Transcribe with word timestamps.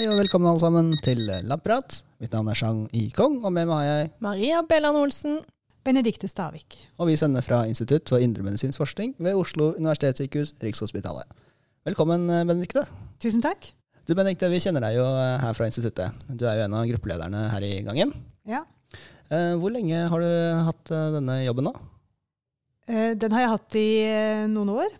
Hei 0.00 0.06
og 0.08 0.16
velkommen 0.16 0.48
alle 0.48 0.62
sammen 0.62 0.86
til 1.04 1.26
Labprat. 1.44 1.98
Mitt 2.24 2.32
navn 2.32 2.46
er 2.48 2.56
Chang 2.56 2.78
Yikong, 2.96 3.34
og 3.44 3.52
med 3.52 3.66
meg 3.68 3.82
har 3.82 3.84
jeg 3.84 4.06
Maria 4.24 4.62
Bellan 4.64 4.96
Olsen. 4.96 5.42
Benedikte 5.84 6.24
Stavik. 6.24 6.78
Og 6.96 7.10
vi 7.10 7.18
sender 7.20 7.44
fra 7.44 7.58
Institutt 7.68 8.08
for 8.08 8.24
indremedisinsk 8.24 8.80
forskning 8.80 9.12
ved 9.20 9.36
Oslo 9.36 9.74
universitetssykehus, 9.74 10.54
Rikshospitalet. 10.64 11.28
Velkommen, 11.84 12.24
eh, 12.32 12.46
Benedikte. 12.48 12.86
Tusen 13.20 13.44
takk. 13.44 13.74
Du, 14.08 14.14
Benedikte, 14.14 14.48
vi 14.48 14.62
kjenner 14.64 14.86
deg 14.88 14.96
jo 14.96 15.04
eh, 15.04 15.36
her 15.44 15.52
fra 15.60 15.68
instituttet. 15.68 16.16
Du 16.32 16.46
er 16.48 16.62
jo 16.62 16.64
en 16.70 16.78
av 16.80 16.88
gruppelederne 16.94 17.44
her 17.52 17.68
i 17.68 17.84
gangen. 17.84 18.16
Ja. 18.48 18.64
Eh, 19.28 19.52
Hvor 19.60 19.68
lenge 19.76 20.08
har 20.08 20.24
du 20.24 20.32
hatt 20.72 20.96
denne 21.20 21.42
jobben 21.44 21.68
nå? 21.68 21.76
Eh, 22.88 23.12
Den 23.20 23.36
har 23.36 23.44
jeg 23.44 23.52
hatt 23.52 23.80
i 23.84 23.88
noen 24.48 24.72
år. 24.80 24.96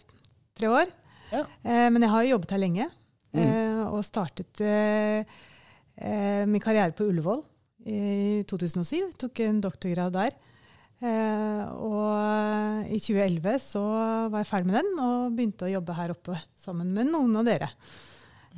Tre 0.60 0.68
år. 0.68 0.92
Ja. 1.32 1.46
Eh, 1.64 1.88
Men 1.88 2.02
jeg 2.04 2.10
har 2.18 2.28
jo 2.28 2.36
jobbet 2.36 2.58
her 2.58 2.66
lenge. 2.68 2.92
Mm. 3.32 3.40
eh, 3.44 3.80
Og 3.90 4.02
startet 4.06 4.60
eh, 4.64 5.24
eh, 5.96 6.44
min 6.50 6.60
karriere 6.62 6.92
på 6.96 7.06
Ullevål 7.10 7.42
i 7.86 8.42
2007. 8.50 9.12
Tok 9.20 9.40
en 9.46 9.60
doktorgrad 9.64 10.12
der. 10.16 10.34
Eh, 11.00 11.62
Og 11.80 12.90
i 12.90 12.98
2011 13.00 13.58
så 13.62 13.82
var 14.32 14.42
jeg 14.42 14.50
ferdig 14.50 14.70
med 14.72 14.80
den 14.82 14.98
og 15.04 15.36
begynte 15.36 15.68
å 15.68 15.72
jobbe 15.76 15.94
her 15.96 16.12
oppe 16.16 16.36
sammen 16.60 16.90
med 16.96 17.08
noen 17.12 17.36
av 17.40 17.46
dere. 17.48 17.70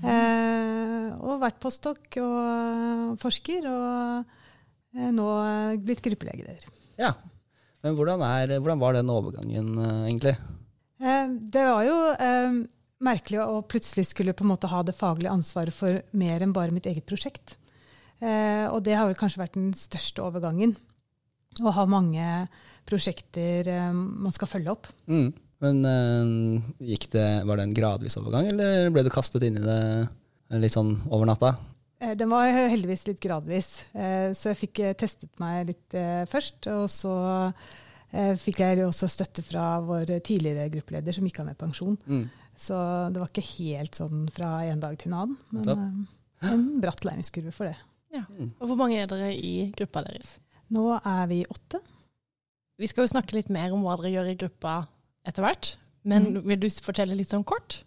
Eh, 0.03 1.11
og 1.21 1.43
vært 1.43 1.61
postdok 1.61 2.17
og 2.23 3.19
forsker, 3.21 3.67
og 3.69 5.05
nå 5.13 5.27
blitt 5.85 6.01
gruppelege 6.05 6.47
der. 6.49 6.65
Ja. 6.99 7.13
Men 7.83 7.97
hvordan, 7.99 8.23
er, 8.23 8.57
hvordan 8.63 8.79
var 8.81 8.95
den 8.97 9.11
overgangen, 9.11 9.73
egentlig? 10.07 10.37
Det 11.53 11.65
var 11.67 11.83
jo 11.83 11.97
merkelig 13.03 13.43
å 13.43 13.61
plutselig 13.67 14.09
skulle 14.11 14.35
på 14.37 14.47
en 14.47 14.53
måte 14.53 14.71
ha 14.71 14.83
det 14.87 14.97
faglige 14.97 15.33
ansvaret 15.35 15.75
for 15.75 16.01
mer 16.17 16.45
enn 16.45 16.55
bare 16.55 16.75
mitt 16.75 16.87
eget 16.91 17.07
prosjekt. 17.09 17.57
Eh, 18.23 18.67
og 18.71 18.83
det 18.87 18.95
har 18.99 19.09
vel 19.09 19.19
kanskje 19.19 19.43
vært 19.43 19.59
den 19.59 19.73
største 19.77 20.23
overgangen. 20.25 20.77
Å 21.61 21.73
ha 21.75 21.87
mange 21.91 22.47
prosjekter 22.89 23.69
eh, 23.69 23.91
man 23.93 24.35
skal 24.35 24.51
følge 24.51 24.75
opp. 24.77 24.89
Mm. 25.11 25.33
Men 25.63 25.85
eh, 25.87 26.87
gikk 26.93 27.11
det, 27.13 27.27
var 27.47 27.59
det 27.59 27.69
en 27.69 27.77
gradvis 27.77 28.19
overgang, 28.19 28.51
eller 28.55 28.91
ble 28.95 29.05
du 29.07 29.13
kastet 29.15 29.45
inn 29.47 29.61
i 29.61 29.67
det 29.67 29.83
litt 30.63 30.75
sånn 30.75 30.97
over 31.11 31.29
natta? 31.29 31.55
Eh, 32.03 32.17
Den 32.19 32.33
var 32.33 32.51
heldigvis 32.51 33.07
litt 33.09 33.23
gradvis, 33.23 33.85
eh, 33.95 34.33
så 34.35 34.53
jeg 34.53 34.61
fikk 34.65 34.83
eh, 34.83 34.97
testet 34.99 35.31
meg 35.43 35.71
litt 35.71 35.99
eh, 35.99 36.25
først. 36.31 36.67
Og 36.75 36.89
så 36.91 37.15
eh, 38.11 38.35
fikk 38.41 38.63
jeg 38.65 38.83
også 38.87 39.11
støtte 39.11 39.45
fra 39.47 39.77
vår 39.87 40.17
tidligere 40.27 40.71
gruppeleder 40.73 41.19
som 41.19 41.29
gikk 41.29 41.43
av 41.43 41.53
med 41.53 41.61
pensjon. 41.61 41.99
Mm. 42.07 42.25
Så 42.63 42.77
det 43.11 43.19
var 43.23 43.31
ikke 43.33 43.45
helt 43.59 43.99
sånn 43.99 44.27
fra 44.31 44.53
en 44.71 44.83
dag 44.83 44.95
til 45.01 45.11
en 45.11 45.19
annen. 45.19 45.39
Men 45.51 45.71
eh, 45.73 46.53
en 46.53 46.67
bratt 46.83 47.03
læringskurve 47.09 47.53
for 47.57 47.71
det. 47.71 47.77
Ja. 48.15 48.23
Mm. 48.29 48.53
Og 48.61 48.69
hvor 48.71 48.79
mange 48.79 49.01
er 49.03 49.09
dere 49.11 49.31
i 49.35 49.71
gruppa 49.75 50.03
deres? 50.07 50.37
Nå 50.73 50.85
er 51.01 51.25
vi 51.31 51.41
åtte. 51.51 51.81
Vi 52.81 52.89
skal 52.91 53.05
jo 53.07 53.13
snakke 53.15 53.35
litt 53.37 53.51
mer 53.53 53.73
om 53.75 53.83
hva 53.85 53.97
dere 54.01 54.13
gjør 54.15 54.31
i 54.33 54.37
gruppa 54.41 54.77
etter 55.29 55.45
hvert. 55.45 55.73
Men 56.05 56.33
Mhm. 56.33 56.45
vil 56.51 56.61
du 56.61 56.69
fortelle 56.83 57.15
litt 57.19 57.31
sånn 57.31 57.45
kort? 57.47 57.83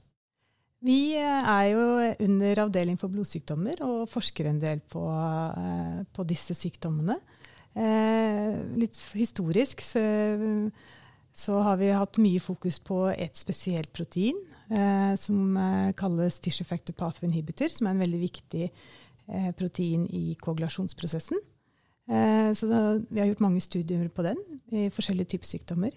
Vi 0.85 1.15
eh, 1.17 1.49
er 1.49 1.71
jo 1.71 1.85
under 2.27 2.61
avdeling 2.67 2.97
for 2.99 3.09
blodsykdommer 3.09 3.79
og 3.81 4.09
forsker 4.11 4.45
en 4.51 4.59
del 4.61 4.79
på, 4.91 5.01
eh, 5.09 6.03
på 6.13 6.25
disse 6.27 6.53
sykdommene. 6.55 7.15
Eh, 7.75 8.55
litt 8.79 8.95
historisk 9.17 9.81
så, 9.83 9.99
så 11.35 11.57
har 11.65 11.77
vi 11.81 11.89
hatt 11.91 12.19
mye 12.23 12.39
fokus 12.39 12.77
på 12.79 13.01
et 13.17 13.35
spesielt 13.35 13.91
protein 13.95 14.37
som 15.21 15.57
eh, 15.57 15.91
kalles 15.97 16.39
tissue 16.41 16.65
factor 16.65 16.95
pathway 16.97 17.29
inhibitor, 17.29 17.69
som 17.73 17.87
er 17.87 17.95
en 17.95 18.05
veldig 18.05 18.21
viktig 18.21 18.63
eh, 18.65 19.51
protein 19.57 20.07
i 20.09 20.37
koagulasjonsprosessen. 20.41 21.41
Eh, 22.09 22.49
så 22.53 22.69
da, 22.69 22.81
vi 23.09 23.21
har 23.21 23.29
gjort 23.29 23.45
mange 23.45 23.61
studier 23.61 24.09
på 24.09 24.25
den 24.25 24.41
i 24.71 24.87
forskjellige 24.93 25.35
typer 25.35 25.51
sykdommer. 25.51 25.93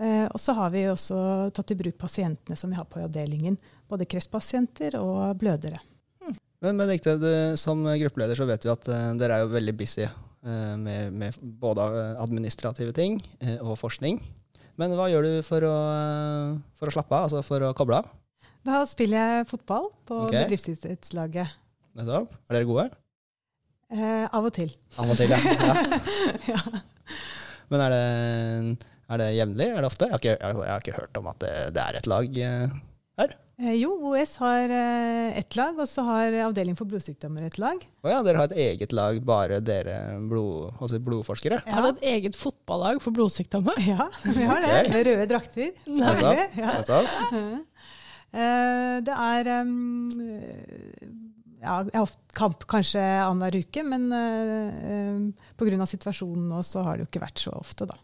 Eh, 0.00 0.26
og 0.26 0.40
så 0.40 0.54
har 0.56 0.72
vi 0.72 0.86
også 0.88 1.18
tatt 1.54 1.74
i 1.74 1.78
bruk 1.78 1.98
pasientene 2.00 2.56
som 2.58 2.72
vi 2.72 2.78
har 2.78 2.88
på 2.88 3.02
avdelingen. 3.04 3.58
Både 3.88 4.08
kreftpasienter 4.08 4.96
og 5.00 5.36
blødere. 5.40 5.80
Men 6.62 6.78
Benedikte, 6.78 7.16
som 7.58 7.82
gruppeleder 7.84 8.38
så 8.38 8.46
vet 8.46 8.64
vi 8.64 8.70
at 8.70 8.86
eh, 8.88 9.08
dere 9.18 9.38
er 9.38 9.44
jo 9.44 9.54
veldig 9.56 9.74
busy 9.74 10.04
eh, 10.06 10.76
med, 10.78 11.10
med 11.10 11.40
både 11.42 11.88
administrative 12.22 12.94
ting 12.96 13.18
eh, 13.42 13.58
og 13.58 13.74
forskning. 13.80 14.20
Men 14.80 14.94
hva 14.96 15.08
gjør 15.12 15.26
du 15.26 15.32
for 15.46 15.64
å, 15.68 15.76
eh, 15.92 16.52
for 16.80 16.88
å 16.88 16.94
slappe 16.94 17.16
av, 17.16 17.28
altså 17.28 17.42
for 17.46 17.64
å 17.68 17.72
koble 17.76 18.00
av? 18.00 18.08
Da 18.62 18.84
spiller 18.86 19.18
jeg 19.18 19.48
fotball 19.50 19.90
på 20.08 20.22
okay. 20.28 20.44
bedriftsidrettslaget. 20.44 21.58
Nettopp. 21.98 22.36
Er 22.48 22.56
dere 22.56 22.68
gode? 22.68 22.86
Eh, 23.92 24.24
av 24.24 24.46
og 24.48 24.54
til. 24.56 24.70
Av 25.02 25.10
og 25.12 25.18
til, 25.18 25.34
ja. 25.34 25.40
ja. 25.68 26.54
ja. 26.54 26.62
Men 27.72 27.84
er 27.86 27.92
det, 27.92 28.86
er 29.12 29.20
det 29.20 29.28
jevnlig? 29.36 29.68
Er 29.72 29.84
det 29.84 29.90
ofte? 29.90 30.08
Jeg 30.08 30.14
har 30.14 30.22
ikke, 30.22 30.36
jeg, 30.38 30.56
jeg 30.62 30.72
har 30.72 30.86
ikke 30.86 30.96
hørt 31.00 31.20
om 31.20 31.28
at 31.32 31.42
det, 31.44 31.52
det 31.76 31.84
er 31.84 31.98
et 31.98 32.08
lag 32.08 32.40
eh, 32.46 32.78
her. 33.20 33.34
Eh, 33.60 33.74
jo, 33.78 33.92
OS 34.10 34.36
har 34.42 34.72
eh, 34.72 35.38
ett 35.38 35.56
lag, 35.58 35.78
og 35.78 35.88
så 35.90 36.04
har 36.06 36.36
avdeling 36.48 36.76
for 36.78 36.88
blodsykdommer 36.90 37.46
et 37.46 37.58
lag. 37.62 37.82
Å 38.02 38.12
ja, 38.12 38.20
dere 38.26 38.42
har 38.42 38.50
et 38.50 38.62
eget 38.64 38.94
lag, 38.96 39.18
bare 39.26 39.60
dere 39.64 39.96
blod, 40.30 40.72
altså 40.78 41.00
blodforskere? 41.02 41.60
Har 41.66 41.86
dere 41.86 41.96
et 41.98 42.06
eget 42.16 42.38
fotballag 42.38 43.02
for 43.04 43.14
blodsykdommer? 43.16 43.78
Ja, 43.92 44.08
vi 44.24 44.46
har 44.48 44.62
det. 44.64 44.78
Med 44.94 45.06
røde 45.10 45.26
drakter. 45.34 45.74
Nei. 45.86 46.38
Ja. 46.58 46.78
Eh, 48.32 48.94
det 49.04 49.12
er 49.12 49.48
um, 49.60 50.08
ja, 51.62 51.74
jeg 51.84 51.92
har 51.94 52.06
hatt 52.06 52.32
kamp 52.32 52.64
kanskje 52.64 53.02
annenhver 53.02 53.58
uke, 53.60 53.84
men 53.84 54.06
uh, 54.08 55.44
pga. 55.60 55.86
situasjonen 55.90 56.46
nå 56.48 56.62
så 56.64 56.80
har 56.86 56.96
det 56.96 57.04
jo 57.04 57.10
ikke 57.10 57.22
vært 57.26 57.42
så 57.44 57.52
ofte, 57.58 57.90
da. 57.90 57.98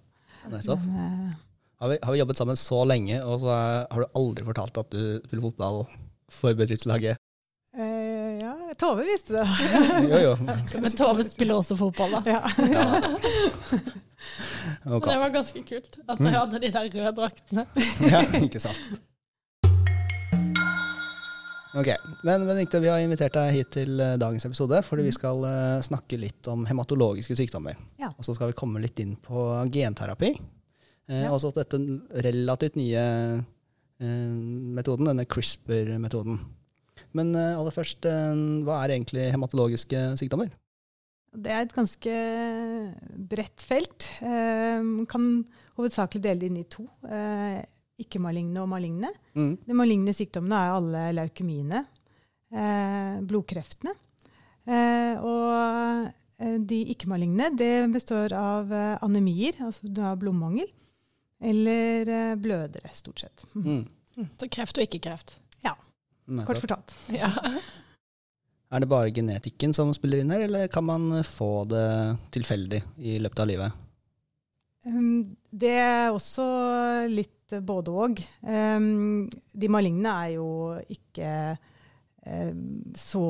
Nettopp. 0.53 0.85
Men, 0.85 1.33
eh, 1.33 1.48
Har 1.81 1.89
vi, 1.89 1.99
har 2.03 2.13
vi 2.13 2.19
jobbet 2.19 2.37
sammen 2.37 2.57
så 2.59 2.85
lenge, 2.85 3.21
og 3.23 3.41
så 3.41 3.55
har 3.55 4.03
du 4.03 4.07
aldri 4.19 4.45
fortalt 4.49 4.79
at 4.81 4.91
du 4.91 5.21
spiller 5.23 5.45
fotball 5.45 5.85
for 6.33 6.57
bedriftslaget? 6.59 7.21
eh, 7.79 8.41
ja, 8.41 8.55
Tove 8.79 9.05
visste 9.07 9.37
det. 9.37 9.45
Jo, 10.11 10.19
jo. 10.25 10.33
Men 10.83 10.97
Tove 10.99 11.23
spiller 11.25 11.61
også 11.61 11.77
fotball, 11.79 12.19
da. 12.19 12.23
ja. 12.35 12.43
Ja. 14.85 14.99
Så 14.99 14.99
det 15.07 15.19
var 15.23 15.31
ganske 15.31 15.61
kult 15.63 15.95
at 16.11 16.19
dere 16.19 16.41
hadde 16.41 16.59
de 16.61 16.69
der 16.75 16.89
røde 16.91 17.13
draktene. 17.15 17.65
ja, 18.03 18.25
ikke 18.43 18.59
sant. 18.61 18.89
Ok, 21.79 21.93
men 22.27 22.43
Benedikte, 22.49 22.81
vi 22.83 22.91
har 22.91 22.99
invitert 23.05 23.37
deg 23.37 23.53
hit 23.55 23.71
til 23.77 24.01
eh, 24.03 24.17
dagens 24.19 24.49
episode 24.49 24.81
fordi 24.83 25.07
vi 25.07 25.15
skal 25.15 25.45
eh, 25.47 25.79
snakke 25.87 26.19
litt 26.19 26.51
om 26.51 26.67
hematologiske 26.67 27.37
sykdommer. 27.39 27.79
Ja. 28.03 28.11
Og 28.17 28.27
så 28.27 28.35
skal 28.35 28.51
vi 28.51 28.59
komme 28.59 28.83
litt 28.83 28.99
inn 29.05 29.15
på 29.23 29.47
genterapi. 29.71 30.35
Eh, 31.09 31.23
Ja. 31.25 31.33
Altså 31.33 31.51
dette 31.57 31.79
relativt 32.25 32.77
nye 32.77 33.03
eh, 34.01 34.33
metoden, 34.79 35.09
denne 35.09 35.25
CRISPR-metoden. 35.25 36.39
Men 37.17 37.35
eh, 37.35 37.55
aller 37.57 37.73
først, 37.73 38.05
hva 38.67 38.83
er 38.85 38.93
egentlig 38.99 39.31
hematologiske 39.33 40.03
sykdommer? 40.21 40.51
Det 41.39 41.51
er 41.53 41.65
et 41.67 41.73
ganske 41.77 42.13
bredt 43.31 43.65
felt. 43.65 44.09
Eh, 44.25 44.85
kan 45.09 45.27
hovedsakelig 45.79 46.23
dele 46.25 46.41
det 46.43 46.51
inn 46.53 46.61
i 46.63 46.69
to. 46.69 46.87
Eh, 47.09 47.65
Ikke-maligne 47.99 48.61
og 48.63 48.69
maligne. 48.71 49.09
Mm. 49.35 49.57
De 49.67 49.75
maligne 49.75 50.13
sykdommene 50.15 50.55
er 50.55 50.75
alle 50.77 51.01
leukemiene, 51.17 51.81
eh, 52.55 53.17
blodkreftene. 53.27 53.91
Eh, 54.69 55.17
og 55.19 56.13
de 56.69 56.79
ikke-maligne 56.95 57.49
det 57.59 57.89
består 57.91 58.31
av 58.39 58.71
anemier, 59.03 59.57
altså 59.67 59.89
du 59.91 59.99
har 60.05 60.15
blodmangel, 60.21 60.69
eller 61.41 62.09
eh, 62.09 62.37
blødere, 62.41 62.91
stort 62.95 63.25
sett. 63.25 63.45
Mm. 63.55 63.85
Mm. 64.17 64.31
Så 64.41 64.49
kreft 64.51 64.79
og 64.79 64.87
ikke 64.87 65.03
kreft. 65.09 65.37
Ja. 65.65 65.75
Kort 66.45 66.63
fortalt. 66.65 66.97
Ja. 67.15 67.33
Er 68.69 68.83
det 68.85 68.91
bare 68.91 69.13
genetikken 69.17 69.73
som 69.73 69.95
spiller 69.97 70.21
inn 70.21 70.29
her, 70.29 70.43
eller 70.45 70.69
kan 70.69 70.85
man 70.85 71.23
få 71.25 71.65
det 71.71 72.19
tilfeldig 72.37 72.83
i 73.01 73.15
løpet 73.25 73.41
av 73.41 73.49
livet? 73.49 73.79
Um, 74.85 75.37
Det 75.49 75.73
er 75.73 76.11
også 76.13 76.45
litt 77.09 77.57
både 77.65 77.95
og. 77.97 78.21
Um, 78.45 79.25
de 79.33 79.71
malignene 79.73 80.13
er 80.13 80.35
jo 80.35 80.51
ikke 80.93 81.31
um, 82.29 82.93
så 82.93 83.25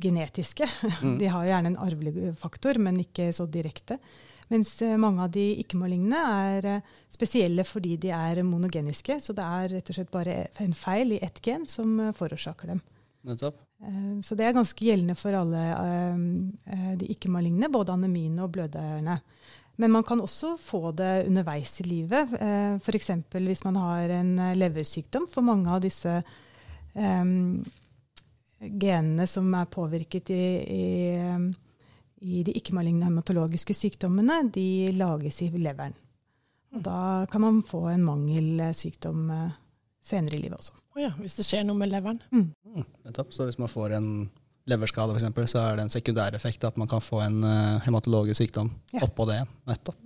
genetiske. 0.00 0.68
Mm. 1.02 1.18
De 1.20 1.28
har 1.28 1.44
jo 1.44 1.52
gjerne 1.52 1.74
en 1.74 1.80
arvelig 1.84 2.32
faktor, 2.40 2.80
men 2.80 3.02
ikke 3.04 3.28
så 3.36 3.44
direkte. 3.52 3.98
Mens 4.48 4.82
eh, 4.82 4.96
mange 5.00 5.24
av 5.24 5.32
de 5.34 5.44
ikke-maligne 5.62 6.22
er 6.46 6.68
eh, 6.70 6.96
spesielle 7.14 7.64
fordi 7.66 7.96
de 8.00 8.12
er 8.14 8.42
monogeniske. 8.46 9.18
Så 9.22 9.34
det 9.36 9.46
er 9.46 9.76
rett 9.76 9.90
og 9.90 9.98
slett 9.98 10.12
bare 10.14 10.38
en 10.62 10.76
feil 10.76 11.16
i 11.16 11.22
ett 11.24 11.40
gen 11.42 11.66
som 11.70 11.98
eh, 12.00 12.14
forårsaker 12.16 12.74
dem. 12.74 12.82
Nettopp. 13.26 13.62
Så 14.24 14.32
det 14.38 14.46
er 14.46 14.54
ganske 14.56 14.86
gjeldende 14.86 15.12
for 15.18 15.34
alle 15.36 15.60
de 16.96 17.08
ikke-malignende, 17.12 17.68
både 17.68 17.92
anemiene 17.92 18.46
og 18.46 18.54
blødeierne. 18.54 19.18
Men 19.76 19.92
man 19.92 20.06
kan 20.06 20.22
også 20.24 20.54
få 20.56 20.94
det 20.96 21.26
underveis 21.26 21.74
i 21.82 21.84
livet. 21.84 22.32
F.eks. 22.80 23.10
hvis 23.34 23.64
man 23.66 23.76
har 23.82 24.14
en 24.16 24.30
leversykdom. 24.56 25.26
For 25.28 25.44
mange 25.44 25.68
av 25.68 25.84
disse 25.84 26.14
um, 26.94 27.60
genene 28.60 29.26
som 29.28 29.52
er 29.60 29.68
påvirket 29.68 30.32
i, 30.32 30.46
i, 30.72 30.86
i 32.24 32.42
de 32.46 32.54
ikke-maligne 32.56 33.04
hematologiske 33.08 33.74
sykdommene, 33.76 34.40
de 34.54 34.92
lages 34.96 35.42
i 35.44 35.50
leveren. 35.52 35.94
Og 36.74 36.82
da 36.84 37.26
kan 37.30 37.40
man 37.44 37.62
få 37.66 37.86
en 37.92 38.04
mangelsykdom 38.04 39.30
eh, 39.30 39.54
senere 40.04 40.38
i 40.38 40.42
livet 40.42 40.58
også. 40.58 40.74
Oh 40.96 41.02
ja, 41.02 41.10
hvis 41.20 41.36
det 41.38 41.46
skjer 41.46 41.64
noe 41.66 41.76
med 41.78 41.92
leveren. 41.92 42.20
Mm. 42.32 42.50
Mm. 42.76 42.86
Så 43.30 43.46
hvis 43.48 43.58
man 43.60 43.70
får 43.72 43.96
en 43.98 44.08
leverskade, 44.66 45.12
for 45.12 45.20
eksempel, 45.20 45.46
så 45.50 45.60
er 45.62 45.76
det 45.78 45.86
en 45.86 45.92
sekundæreffekt 45.94 46.64
at 46.66 46.78
man 46.80 46.88
kan 46.90 47.04
få 47.04 47.20
en 47.22 47.42
uh, 47.44 47.76
hematologisk 47.84 48.40
sykdom 48.42 48.72
Ja. 48.96 49.04
oppå 49.06 49.26
det 49.28 49.36
igjen. 49.38 49.52
Nettopp. 49.70 50.00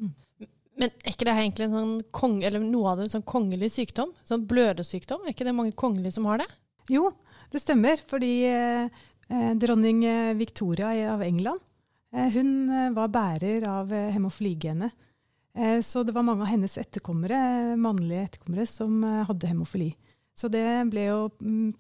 Men 0.80 0.88
er 0.90 1.12
ikke 1.12 1.26
det 1.28 1.32
egentlig 1.36 1.66
en 1.68 1.76
sånn 1.76 1.96
kong, 2.16 2.38
eller 2.44 2.62
noe 2.64 2.90
av 2.92 2.98
det 3.00 3.06
en 3.08 3.14
sånn 3.18 3.26
kongelig 3.28 3.70
sykdom? 3.74 4.12
Sånn 4.28 4.46
blødersykdom? 4.48 5.24
Er 5.24 5.34
ikke 5.34 5.46
det 5.48 5.56
mange 5.56 5.76
kongelige 5.76 6.16
som 6.16 6.28
har 6.28 6.40
det? 6.42 6.46
Jo, 6.92 7.10
det 7.52 7.60
stemmer. 7.60 8.00
Fordi 8.08 8.30
eh, 8.48 9.02
eh, 9.28 9.50
dronning 9.60 10.04
eh, 10.08 10.30
Victoria 10.38 10.92
av 11.12 11.24
England 11.26 11.60
eh, 11.60 11.69
hun 12.10 12.70
eh, 12.70 12.90
var 12.96 13.12
bærer 13.12 13.66
av 13.70 13.92
eh, 13.92 14.10
hemofiligenet. 14.14 14.96
Eh, 15.54 15.80
så 15.82 16.02
det 16.02 16.14
var 16.14 16.26
mange 16.26 16.46
av 16.46 16.50
hennes 16.50 16.78
etterkommere, 16.78 17.38
eh, 17.72 17.76
mannlige 17.78 18.26
etterkommere 18.28 18.66
som 18.66 19.04
eh, 19.04 19.22
hadde 19.28 19.50
hemofili. 19.50 19.92
Så 20.34 20.50
det 20.50 20.66
ble 20.90 21.06
jo 21.06 21.22
mm, 21.40 21.70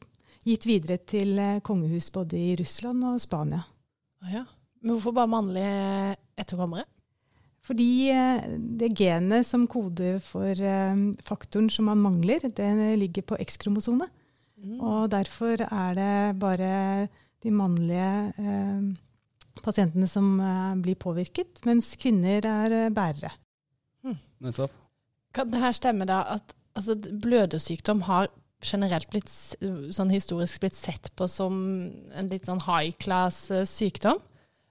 gitt 0.46 0.66
videre 0.68 1.00
til 1.02 1.38
eh, 1.38 1.60
kongehus 1.66 2.10
både 2.14 2.38
i 2.38 2.54
Russland 2.60 3.04
og 3.12 3.20
Spania. 3.22 3.62
Ja. 4.30 4.46
Men 4.80 4.94
hvorfor 4.94 5.16
bare 5.16 5.30
mannlige 5.30 6.16
etterkommere? 6.40 6.86
Fordi 7.66 7.90
eh, 8.14 8.46
det 8.80 8.94
genet 8.98 9.46
som 9.46 9.66
koder 9.70 10.18
for 10.24 10.50
eh, 10.50 11.04
faktoren 11.26 11.70
som 11.70 11.90
man 11.90 12.00
mangler, 12.02 12.48
det 12.48 12.70
ligger 13.02 13.26
på 13.28 13.38
X-kromosomet. 13.44 14.10
Mm. 14.60 14.80
Og 14.80 15.10
derfor 15.12 15.62
er 15.64 15.94
det 15.96 16.40
bare 16.40 16.72
de 17.40 17.52
mannlige 17.54 18.10
eh, 18.36 18.90
pasientene 19.64 20.08
som 20.10 20.32
eh, 20.40 20.74
blir 20.82 20.98
påvirket, 21.00 21.62
mens 21.68 21.94
kvinner 22.00 22.44
er 22.46 22.74
bærere. 22.90 22.94
bærere. 22.96 23.36
Nettopp. 24.40 24.72
Kan 25.34 25.50
det 25.52 25.60
her 25.62 25.74
stemme 25.76 26.06
da 26.08 26.22
at 26.36 26.54
altså, 26.78 26.96
blødersykdom 26.96 28.02
har 28.08 28.30
generelt 28.64 29.08
blitt, 29.12 29.30
sånn 29.30 30.12
historisk 30.12 30.64
blitt 30.64 30.76
sett 30.76 31.12
på 31.16 31.28
som 31.30 31.54
en 32.16 32.32
litt 32.32 32.48
sånn 32.48 32.62
high 32.66 32.92
class 33.00 33.48
eh, 33.52 33.66
sykdom? 33.68 34.20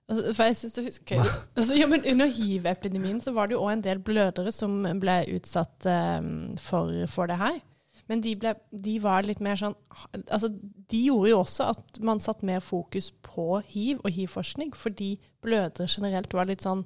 Altså, 0.09 0.33
for 0.33 0.49
jeg 0.49 0.57
synes 0.57 0.75
du 0.75 0.81
husker 0.87 1.23
altså, 1.57 1.77
ja, 1.77 1.87
men 1.89 2.05
Under 2.11 2.29
hiv-epidemien 2.33 3.21
så 3.21 3.33
var 3.35 3.49
det 3.49 3.57
jo 3.57 3.63
òg 3.65 3.75
en 3.77 3.85
del 3.85 4.01
blødere 4.01 4.53
som 4.53 4.81
ble 5.01 5.21
utsatt 5.35 5.85
um, 5.85 6.31
for, 6.57 6.93
for 7.11 7.29
det 7.29 7.37
her. 7.41 7.59
Men 8.09 8.23
de, 8.25 8.33
ble, 8.41 8.55
de 8.73 8.95
var 9.03 9.27
litt 9.27 9.41
mer 9.45 9.59
sånn 9.59 9.75
altså, 10.33 10.49
De 10.89 11.01
gjorde 11.05 11.29
jo 11.29 11.41
også 11.43 11.67
at 11.75 11.99
man 12.01 12.21
satt 12.23 12.41
mer 12.41 12.63
fokus 12.65 13.11
på 13.29 13.61
hiv 13.69 14.01
og 14.03 14.11
hiv-forskning, 14.15 14.73
fordi 14.77 15.13
blødere 15.45 15.87
generelt 15.89 16.33
var 16.35 16.49
litt 16.49 16.65
sånn 16.65 16.85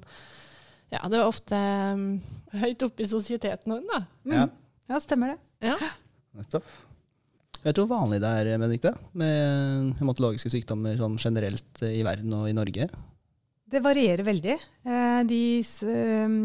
Ja, 0.93 0.99
det 1.09 1.17
var 1.17 1.29
ofte 1.31 1.57
um, 1.95 2.07
høyt 2.53 2.83
oppe 2.85 3.01
i 3.05 3.09
sosieteten 3.09 3.73
òg, 3.73 3.87
da. 3.89 4.03
Ja, 4.29 4.47
Ja, 4.91 4.99
stemmer 5.01 5.33
det. 5.33 5.39
Ja. 5.71 5.77
nettopp. 6.37 6.67
Vet 7.63 7.77
du 7.77 7.85
hvor 7.85 7.93
vanlig 7.95 8.19
det 8.19 8.27
er, 8.27 8.51
Benedikte, 8.59 8.91
med 9.15 9.93
hematologiske 10.01 10.51
sykdommer 10.51 10.97
sånn 10.99 11.15
generelt 11.15 11.79
i 11.87 12.03
verden 12.03 12.35
og 12.35 12.49
i 12.51 12.55
Norge? 12.57 12.89
Det 13.73 13.81
varierer 13.81 14.25
veldig. 14.27 14.57
Eh, 14.83 15.21
De 15.29 15.41
eh, 15.63 16.35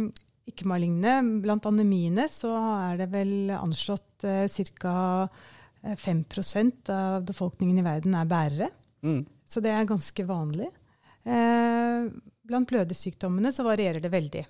ikke-maligne, 0.49 1.19
blant 1.43 1.67
anemiene, 1.69 2.29
så 2.33 2.53
er 2.89 3.03
det 3.03 3.11
vel 3.13 3.51
anslått 3.59 4.25
eh, 4.25 4.47
ca. 4.79 4.95
5 5.79 6.23
av 6.91 7.23
befolkningen 7.27 7.79
i 7.79 7.85
verden 7.87 8.15
er 8.19 8.27
bærere. 8.31 8.71
Mm. 9.07 9.21
Så 9.49 9.63
det 9.65 9.73
er 9.73 9.89
ganske 9.89 10.25
vanlig. 10.29 10.69
Eh, 11.25 12.09
Blant 12.49 12.69
blødersykdommene 12.71 13.53
så 13.53 13.65
varierer 13.67 14.01
det 14.01 14.13
veldig. 14.13 14.45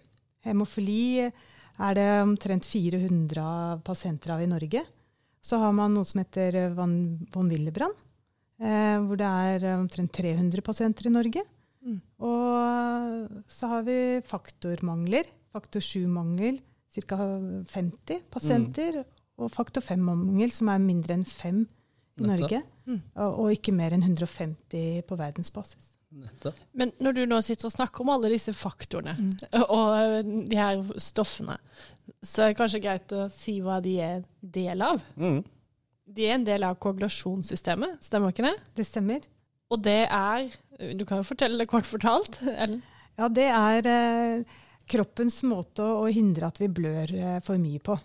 Hemofili 0.47 1.27
er 1.27 1.97
det 1.99 2.07
omtrent 2.23 2.67
400 2.67 3.81
pasienter 3.87 4.35
av 4.37 4.43
i 4.43 4.51
Norge. 4.51 4.85
Så 5.43 5.59
har 5.63 5.75
man 5.75 5.95
noe 5.95 6.07
som 6.07 6.21
heter 6.23 6.61
von, 6.77 6.93
von 7.35 7.51
Willebrand, 7.51 7.95
eh, 8.63 8.99
hvor 9.03 9.19
det 9.19 9.27
er 9.27 9.67
omtrent 9.77 10.15
300 10.15 10.63
pasienter 10.67 11.11
i 11.11 11.15
Norge. 11.15 11.45
Mm. 11.83 11.99
Og 12.27 13.43
så 13.51 13.71
har 13.71 13.87
vi 13.87 13.99
faktormangler. 14.27 15.31
Faktor 15.55 15.83
7-mangel, 15.83 16.61
ca. 16.95 17.19
50 17.73 18.27
pasienter. 18.31 19.03
Og 19.39 19.51
faktor 19.55 19.83
5-mangel, 19.83 20.51
som 20.55 20.71
er 20.71 20.83
mindre 20.83 21.19
enn 21.19 21.27
5 21.27 21.63
i. 21.63 22.27
Norge. 22.27 22.63
Mm. 22.89 22.99
Og, 23.21 23.39
og 23.45 23.53
ikke 23.55 23.75
mer 23.77 23.95
enn 23.97 24.07
150 24.07 25.03
på 25.09 25.19
verdensbasis. 25.21 25.95
Nettopp. 26.19 26.57
Men 26.73 26.95
når 27.05 27.19
du 27.19 27.23
nå 27.29 27.39
sitter 27.45 27.69
og 27.69 27.75
snakker 27.75 28.01
om 28.01 28.15
alle 28.15 28.31
disse 28.33 28.55
faktorene 28.57 29.13
Mm. 29.19 29.33
og 29.77 30.31
de 30.49 30.57
her 30.57 30.81
stoffene, 30.97 31.59
så 32.25 32.47
er 32.47 32.53
det 32.53 32.59
kanskje 32.61 32.81
greit 32.81 33.13
å 33.13 33.27
si 33.33 33.59
hva 33.65 33.77
de 33.85 33.99
er 34.01 34.23
del 34.41 34.85
av. 34.85 35.03
Mm. 35.21 35.43
De 36.09 36.25
er 36.25 36.39
en 36.39 36.47
del 36.47 36.65
av 36.65 36.79
koagulasjonssystemet, 36.81 38.01
stemmer 38.05 38.33
ikke 38.33 38.47
det? 38.47 38.55
Det 38.79 38.87
stemmer. 38.89 39.27
Og 39.69 39.83
det 39.85 40.07
er 40.09 40.49
Du 40.97 41.03
kan 41.05 41.21
jo 41.21 41.27
fortelle 41.27 41.59
det 41.61 41.69
kort 41.69 41.85
fortalt. 41.91 42.39
Eller? 42.63 42.81
Ja, 43.19 43.27
det 43.29 43.49
er 43.51 43.89
eh, 43.91 44.59
kroppens 44.89 45.43
måte 45.45 45.83
å, 45.85 46.05
å 46.07 46.13
hindre 46.15 46.49
at 46.49 46.61
vi 46.63 46.69
blør 46.73 47.13
eh, 47.19 47.41
for 47.45 47.59
mye 47.61 47.83
på. 47.83 47.97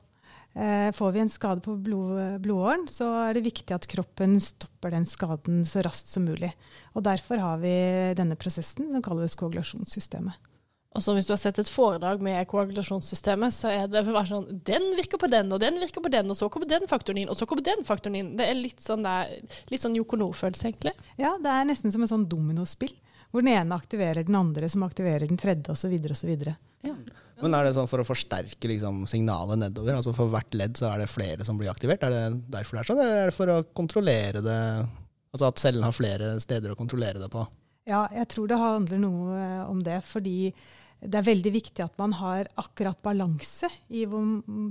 Eh, 0.53 0.91
får 0.93 1.11
vi 1.11 1.19
en 1.19 1.29
skade 1.33 1.61
på 1.65 1.75
blod, 1.81 2.41
blodåren, 2.43 2.85
så 2.91 3.07
er 3.23 3.33
det 3.33 3.47
viktig 3.47 3.73
at 3.73 3.87
kroppen 3.89 4.37
stopper 4.41 4.93
den 4.93 5.07
skaden 5.09 5.63
så 5.65 5.81
raskt 5.81 6.11
som 6.11 6.27
mulig. 6.29 6.51
Og 6.93 7.05
Derfor 7.05 7.41
har 7.41 7.61
vi 7.63 7.73
denne 8.17 8.37
prosessen 8.37 8.91
som 8.93 9.01
kalles 9.05 9.37
koagulasjonssystemet. 9.39 10.51
Og 10.93 11.01
så 11.01 11.15
hvis 11.17 11.25
du 11.25 11.31
har 11.33 11.41
sett 11.41 11.57
et 11.57 11.69
foredrag 11.73 12.21
med 12.21 12.45
koagulasjonssystemet, 12.51 13.55
så 13.55 13.71
er 13.73 13.87
det 13.89 14.03
bare 14.05 14.29
sånn 14.29 14.59
Den 14.65 14.91
virker 14.97 15.17
på 15.17 15.29
den, 15.31 15.49
og 15.55 15.61
den 15.63 15.79
virker 15.81 16.05
på 16.05 16.11
den, 16.13 16.29
og 16.29 16.37
så 16.37 16.51
kommer 16.53 16.69
den 16.69 16.85
faktoren 16.89 17.23
inn, 17.23 17.31
og 17.33 17.39
så 17.39 17.47
kommer 17.49 17.65
den 17.65 17.81
faktoren 17.87 18.19
inn. 18.19 18.35
Det 18.37 18.45
er 18.45 18.59
litt 18.59 18.83
sånn, 18.83 19.05
der, 19.05 19.31
litt 19.73 19.81
sånn 19.81 19.97
Joko 19.97 20.19
Nord-følelse, 20.21 20.69
egentlig. 20.69 20.93
Ja, 21.17 21.33
det 21.41 21.49
er 21.49 21.65
nesten 21.65 21.93
som 21.93 22.05
en 22.05 22.13
sånn 22.13 22.27
dominospill, 22.29 22.93
hvor 23.33 23.41
den 23.41 23.55
ene 23.55 23.79
aktiverer 23.81 24.27
den 24.27 24.37
andre, 24.37 24.69
som 24.69 24.85
aktiverer 24.85 25.25
den 25.25 25.41
tredje, 25.41 25.73
osv. 25.73 25.97
osv. 26.13 26.53
Ja. 26.83 26.95
Men 27.43 27.55
er 27.57 27.65
det 27.65 27.73
sånn 27.75 27.89
for 27.89 28.03
å 28.03 28.07
forsterke 28.07 28.69
liksom, 28.69 29.03
signalet 29.09 29.59
nedover? 29.59 29.97
Altså 29.97 30.13
For 30.15 30.31
hvert 30.31 30.55
ledd 30.55 30.77
så 30.79 30.91
er 30.91 31.03
det 31.03 31.11
flere 31.11 31.47
som 31.47 31.57
blir 31.59 31.71
aktivert? 31.71 32.03
Er 32.05 32.13
det 32.13 32.43
derfor 32.53 32.77
det 32.77 32.83
er 32.83 32.91
sånn, 32.91 33.01
eller 33.03 33.23
er 33.23 33.31
det 33.31 33.37
for 33.37 33.51
å 33.51 33.57
kontrollere 33.75 34.43
det? 34.45 34.59
Altså 35.33 35.49
at 35.49 35.63
cellen 35.63 35.85
har 35.85 35.95
flere 35.95 36.35
steder 36.43 36.73
å 36.73 36.79
kontrollere 36.79 37.21
det 37.23 37.31
på? 37.33 37.43
Ja, 37.89 38.05
jeg 38.13 38.29
tror 38.31 38.47
det 38.47 38.61
handler 38.61 39.01
noe 39.01 39.35
eh, 39.41 39.59
om 39.67 39.81
det, 39.83 39.97
fordi 40.07 40.53
det 41.03 41.17
er 41.19 41.25
veldig 41.27 41.51
viktig 41.51 41.83
at 41.83 41.97
man 41.99 42.13
har 42.15 42.47
akkurat 42.61 42.99
balanse 43.03 43.67
i 43.91 44.05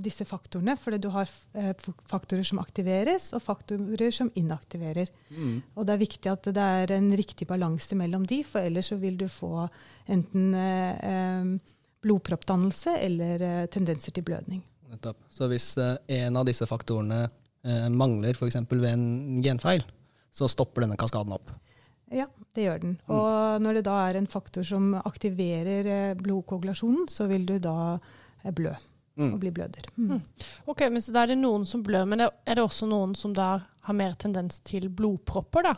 disse 0.01 0.25
faktorene. 0.25 0.79
Fordi 0.81 1.01
du 1.03 1.11
har 1.13 1.29
eh, 1.59 1.75
faktorer 2.09 2.47
som 2.47 2.63
aktiveres, 2.63 3.31
og 3.37 3.45
faktorer 3.45 4.15
som 4.15 4.31
inaktiverer. 4.39 5.13
Mm. 5.29 5.59
Og 5.77 5.87
det 5.87 5.95
er 5.95 6.05
viktig 6.07 6.33
at 6.33 6.49
det 6.57 6.71
er 6.79 6.95
en 6.97 7.11
riktig 7.19 7.49
balanse 7.51 7.99
mellom 7.99 8.25
de, 8.29 8.41
for 8.49 8.65
ellers 8.65 8.93
så 8.95 9.01
vil 9.03 9.19
du 9.21 9.27
få 9.33 9.67
enten 10.09 10.57
eh, 10.57 11.53
blodproppdannelse 12.03 12.97
eller 13.07 13.43
eh, 13.47 13.67
tendenser 13.73 14.15
til 14.15 14.27
blødning. 14.27 14.63
Nettopp. 14.93 15.19
Så 15.33 15.49
hvis 15.51 15.73
eh, 15.81 15.97
en 16.21 16.37
av 16.41 16.47
disse 16.49 16.67
faktorene 16.69 17.25
eh, 17.27 17.89
mangler 17.91 18.37
f.eks. 18.37 18.59
ved 18.71 18.89
en 18.91 19.43
genfeil, 19.45 19.85
så 20.33 20.49
stopper 20.51 20.87
denne 20.87 20.99
kaskaden 21.01 21.35
opp? 21.37 21.53
Ja, 22.13 22.27
det 22.57 22.67
gjør 22.67 22.81
den. 22.83 22.97
Og 23.09 23.63
når 23.65 23.79
det 23.79 23.85
da 23.89 23.99
er 24.09 24.19
en 24.21 24.29
faktor 24.29 24.67
som 24.69 24.93
aktiverer 25.01 26.17
blodkoagulasjonen, 26.21 27.07
så 27.09 27.25
vil 27.31 27.47
du 27.49 27.59
da 27.63 27.99
blø 28.53 28.75
Mm. 29.13 29.35
og 29.35 29.41
bli 29.43 29.51
bløder. 29.53 29.85
Mm. 30.01 30.23
Ok, 30.73 30.87
men 30.89 31.03
så 31.05 31.13
da 31.13 31.27
er 31.27 31.35
det 31.35 31.37
noen 31.37 31.67
som 31.69 31.83
blør, 31.85 32.07
men 32.09 32.23
er 32.25 32.31
det 32.57 32.63
også 32.63 32.87
noen 32.89 33.11
som 33.13 33.35
da 33.37 33.59
har 33.85 33.97
mer 33.99 34.15
tendens 34.17 34.57
til 34.65 34.87
blodpropper, 34.89 35.67
da? 35.69 35.75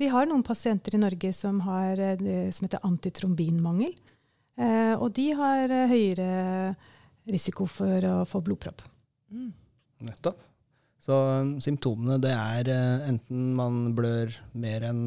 Vi 0.00 0.08
har 0.08 0.26
noen 0.26 0.42
pasienter 0.42 0.96
i 0.96 0.98
Norge 1.02 1.30
som 1.36 1.60
har 1.66 2.00
det 2.18 2.54
som 2.56 2.64
heter 2.66 2.80
antitrombinmangel. 2.88 3.92
Eh, 4.60 4.94
og 4.98 5.12
de 5.16 5.30
har 5.36 5.72
eh, 5.72 5.90
høyere 5.90 6.30
risiko 7.32 7.66
for 7.70 8.08
å 8.08 8.16
få 8.28 8.42
blodpropp. 8.44 8.82
Mm. 9.32 9.52
Nettopp. 10.08 10.40
Så 11.02 11.16
um, 11.42 11.56
symptomene 11.62 12.18
det 12.22 12.30
er 12.30 12.68
eh, 12.70 13.08
enten 13.10 13.52
man 13.58 13.88
blør 13.96 14.34
mer 14.58 14.86
enn 14.90 15.02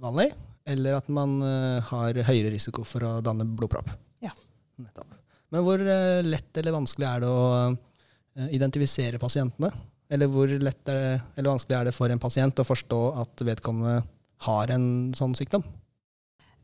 vanlig, 0.00 0.30
eller 0.66 0.96
at 0.98 1.10
man 1.12 1.38
har 1.86 2.16
høyere 2.26 2.50
risiko 2.50 2.82
for 2.82 3.04
å 3.06 3.10
danne 3.22 3.44
blodpropp. 3.46 3.90
Ja. 4.24 4.32
Nettopp. 4.82 5.12
Men 5.54 5.62
hvor 5.62 5.78
lett 6.26 6.58
eller 6.58 6.74
vanskelig 6.74 7.06
er 7.06 7.22
det 7.22 7.28
å 7.30 8.48
identifisere 8.50 9.20
pasientene? 9.22 9.70
Eller 10.10 10.26
hvor 10.30 10.50
lett 10.50 10.90
er 10.90 10.98
det, 10.98 11.12
eller 11.36 11.52
vanskelig 11.52 11.76
er 11.78 11.86
det 11.86 11.94
for 11.94 12.10
en 12.10 12.22
pasient 12.22 12.58
å 12.58 12.66
forstå 12.66 12.98
at 13.22 13.44
vedkommende 13.46 14.00
har 14.48 14.74
en 14.74 14.88
sånn 15.16 15.38
sykdom? 15.38 15.62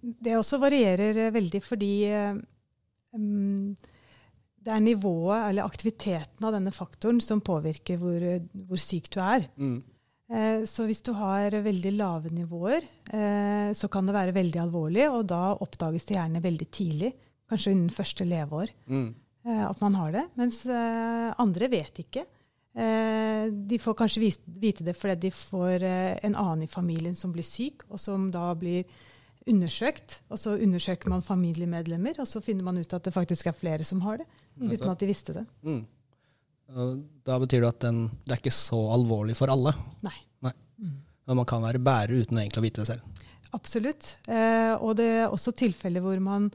Det 0.03 0.35
også 0.37 0.59
varierer 0.63 1.17
eh, 1.29 1.33
veldig 1.35 1.61
fordi 1.63 1.93
eh, 2.11 2.35
mm, 3.15 3.77
det 4.63 4.73
er 4.75 4.83
nivået 4.83 5.49
eller 5.49 5.67
aktiviteten 5.67 6.47
av 6.47 6.55
denne 6.55 6.73
faktoren 6.75 7.21
som 7.23 7.41
påvirker 7.43 7.99
hvor, 8.03 8.27
hvor 8.69 8.83
syk 8.83 9.09
du 9.15 9.19
er. 9.23 9.49
Mm. 9.59 9.81
Eh, 10.33 10.61
så 10.71 10.87
hvis 10.89 11.03
du 11.05 11.13
har 11.19 11.55
veldig 11.65 11.93
lave 11.99 12.31
nivåer, 12.35 12.87
eh, 13.13 13.73
så 13.77 13.89
kan 13.93 14.07
det 14.09 14.15
være 14.17 14.35
veldig 14.37 14.61
alvorlig, 14.63 15.09
og 15.11 15.27
da 15.33 15.43
oppdages 15.61 16.07
det 16.09 16.17
gjerne 16.17 16.43
veldig 16.45 16.69
tidlig, 16.73 17.11
kanskje 17.51 17.75
innen 17.75 17.91
første 17.93 18.25
leveår, 18.25 18.71
Mm. 18.89 19.11
eh, 19.45 19.65
at 19.67 19.81
man 19.83 19.95
har 19.99 20.13
det. 20.13 20.23
Mens 20.39 20.65
eh, 20.67 21.35
andre 21.43 21.69
vet 21.69 21.99
ikke. 22.07 22.25
Eh, 22.73 23.51
de 23.53 23.79
får 23.83 23.95
kanskje 23.99 24.23
vite 24.47 24.85
det 24.87 24.95
fordi 24.97 25.27
de 25.27 25.31
får 25.37 25.83
eh, 25.85 26.19
en 26.25 26.35
annen 26.39 26.63
i 26.65 26.71
familien 26.71 27.15
som 27.19 27.33
blir 27.35 27.45
syk, 27.45 27.83
og 27.91 28.01
som 28.01 28.31
da 28.33 28.55
blir 28.55 28.87
undersøkt. 29.49 30.21
Og 30.31 30.41
så 30.41 30.57
undersøker 30.57 31.11
man 31.13 31.25
familiemedlemmer, 31.27 32.21
og 32.23 32.29
så 32.31 32.43
finner 32.45 32.67
man 32.67 32.79
ut 32.79 32.95
at 32.95 33.05
det 33.07 33.15
faktisk 33.15 33.51
er 33.51 33.57
flere 33.57 33.87
som 33.87 34.03
har 34.07 34.23
det, 34.23 34.29
uten 34.61 34.91
at 34.91 35.03
de 35.03 35.11
visste 35.11 35.37
det. 35.37 35.47
Mm. 35.63 35.83
Da 37.27 37.39
betyr 37.43 37.65
det 37.65 37.73
at 37.73 37.81
den, 37.85 38.05
det 38.25 38.37
er 38.37 38.41
ikke 38.41 38.55
så 38.55 38.81
alvorlig 38.95 39.37
for 39.37 39.53
alle. 39.53 39.75
Nei. 40.05 40.17
Men 41.29 41.39
man 41.39 41.49
kan 41.49 41.63
være 41.63 41.83
bærer 41.83 42.23
uten 42.25 42.41
egentlig 42.41 42.61
å 42.61 42.65
vite 42.65 42.83
det 42.83 42.91
selv. 42.91 43.25
Absolutt. 43.55 44.15
Eh, 44.27 44.73
og 44.75 44.97
det 44.99 45.09
er 45.21 45.27
også 45.31 45.53
tilfeller 45.57 46.03
hvor 46.05 46.19
man 46.25 46.49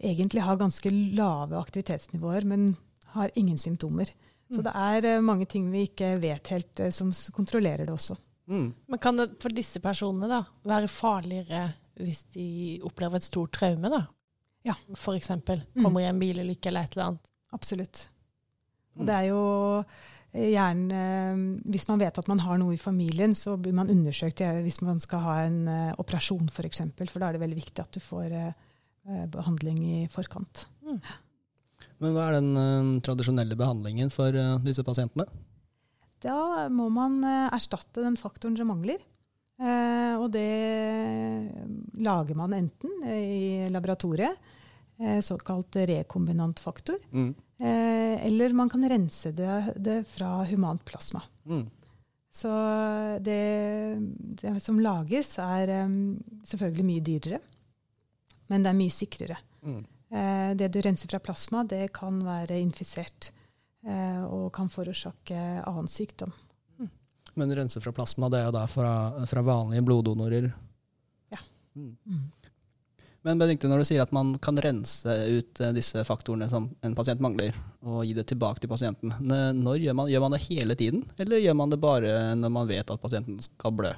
egentlig 0.00 0.42
har 0.44 0.58
ganske 0.60 0.90
lave 0.90 1.58
aktivitetsnivåer, 1.60 2.46
men 2.48 2.74
har 3.14 3.32
ingen 3.38 3.58
symptomer. 3.58 4.10
Så 4.50 4.64
det 4.66 4.72
er 4.74 5.06
eh, 5.06 5.22
mange 5.24 5.46
ting 5.50 5.68
vi 5.70 5.86
ikke 5.88 6.16
vet 6.22 6.50
helt, 6.52 6.82
eh, 6.82 6.92
som 6.94 7.12
kontrollerer 7.34 7.86
det 7.86 7.94
også. 7.94 8.18
Mm. 8.50 8.68
Men 8.90 9.02
kan 9.02 9.20
det 9.20 9.30
for 9.42 9.54
disse 9.54 9.80
personene 9.82 10.28
da 10.30 10.42
være 10.66 10.90
farligere 10.90 11.68
hvis 12.00 12.24
de 12.34 12.48
opplever 12.86 13.20
et 13.20 13.26
stort 13.26 13.52
traume, 13.56 13.90
da? 13.92 14.04
Ja. 14.66 14.76
For 14.98 15.16
eksempel. 15.16 15.62
Mm. 15.74 15.84
Kommer 15.84 16.04
i 16.04 16.08
en 16.10 16.20
bilulykke 16.20 16.70
eller 16.70 16.86
et 16.86 16.96
eller 16.96 17.10
annet. 17.10 17.30
Absolutt. 17.56 18.04
Mm. 18.94 19.00
Og 19.00 19.08
det 19.08 19.16
er 19.16 19.26
jo 19.30 19.42
eh, 19.80 20.50
gjerne 20.50 21.00
eh, 21.00 21.42
Hvis 21.72 21.86
man 21.88 22.02
vet 22.02 22.20
at 22.20 22.28
man 22.30 22.42
har 22.44 22.60
noe 22.60 22.76
i 22.76 22.80
familien, 22.80 23.34
så 23.38 23.56
blir 23.60 23.76
man 23.76 23.90
undersøkt 23.92 24.42
hvis 24.64 24.80
man 24.86 25.00
skal 25.02 25.24
ha 25.24 25.36
en 25.46 25.60
eh, 25.70 25.94
operasjon, 26.02 26.48
f.eks. 26.50 26.56
For, 26.58 26.70
eksempel, 26.70 27.10
for 27.10 27.22
da 27.22 27.30
er 27.30 27.38
det 27.38 27.44
veldig 27.44 27.60
viktig 27.62 27.84
at 27.84 27.96
du 27.96 28.02
får 28.04 28.36
eh, 28.36 28.52
eh, 29.08 29.26
behandling 29.32 29.82
i 29.86 30.00
forkant. 30.12 30.66
Men 32.00 32.16
hva 32.16 32.30
er 32.30 32.40
den 32.40 33.00
tradisjonelle 33.04 33.56
behandlingen 33.60 34.12
for 34.12 34.32
disse 34.64 34.84
pasientene? 34.84 35.26
Da 36.24 36.66
må 36.72 36.88
man 36.92 37.20
erstatte 37.24 38.02
den 38.04 38.16
faktoren 38.20 38.56
som 38.56 38.68
mangler. 38.72 39.00
Eh, 39.60 40.14
og 40.16 40.30
det 40.32 40.46
lager 42.00 42.38
man 42.38 42.54
enten 42.56 43.02
eh, 43.04 43.20
i 43.20 43.68
laboratoriet, 43.72 44.38
eh, 45.00 45.20
såkalt 45.24 45.76
rekombinant 45.90 46.58
faktor, 46.60 46.96
Mm. 47.12 47.34
eh, 47.60 48.26
eller 48.26 48.54
man 48.56 48.68
kan 48.72 48.88
rense 48.88 49.32
det, 49.36 49.74
det 49.76 50.06
fra 50.08 50.44
humant 50.48 50.84
plasma. 50.84 51.22
Mm. 51.46 51.66
Så 52.32 52.48
det, 53.20 53.98
det 54.40 54.62
som 54.62 54.78
lages, 54.80 55.36
er 55.38 55.68
eh, 55.68 55.88
selvfølgelig 56.46 56.84
mye 56.86 57.04
dyrere, 57.04 57.40
men 58.48 58.62
det 58.64 58.70
er 58.72 58.78
mye 58.80 58.90
sikrere. 58.94 59.36
Mm. 59.62 59.82
Eh, 60.10 60.54
det 60.56 60.72
du 60.72 60.80
renser 60.82 61.08
fra 61.12 61.20
plasma, 61.22 61.64
det 61.68 61.92
kan 61.92 62.16
være 62.24 62.56
infisert 62.62 63.30
eh, 63.86 64.24
og 64.24 64.52
kan 64.56 64.68
forårsake 64.72 65.36
annen 65.66 65.88
sykdom. 65.90 66.32
Men 67.38 67.54
rense 67.56 67.80
fra 67.82 67.92
plasma, 67.94 68.28
det 68.32 68.40
er 68.40 68.48
jo 68.48 68.56
da 68.58 68.66
fra, 68.70 68.92
fra 69.30 69.42
vanlige 69.46 69.84
bloddonorer? 69.86 70.50
Ja. 71.32 71.40
Mm. 71.78 72.28
Men 73.22 73.40
Benedikte, 73.40 73.68
når 73.68 73.82
du 73.82 73.88
sier 73.90 74.00
at 74.00 74.12
man 74.16 74.32
kan 74.40 74.56
rense 74.64 75.12
ut 75.28 75.60
eh, 75.60 75.72
disse 75.76 76.04
faktorene 76.08 76.48
som 76.48 76.70
en 76.80 76.94
pasient 76.96 77.20
mangler, 77.20 77.56
og 77.84 78.04
gi 78.08 78.14
det 78.16 78.24
tilbake 78.30 78.62
til 78.62 78.70
pasienten, 78.72 79.12
når 79.20 79.82
gjør 79.82 79.98
man, 79.98 80.08
gjør 80.08 80.24
man 80.24 80.36
det 80.36 80.44
hele 80.46 80.76
tiden, 80.80 81.02
eller 81.20 81.42
gjør 81.42 81.58
man 81.60 81.74
det 81.74 81.80
bare 81.82 82.14
når 82.40 82.54
man 82.54 82.70
vet 82.70 82.92
at 82.94 83.02
pasienten 83.02 83.36
skal 83.44 83.76
blø? 83.76 83.92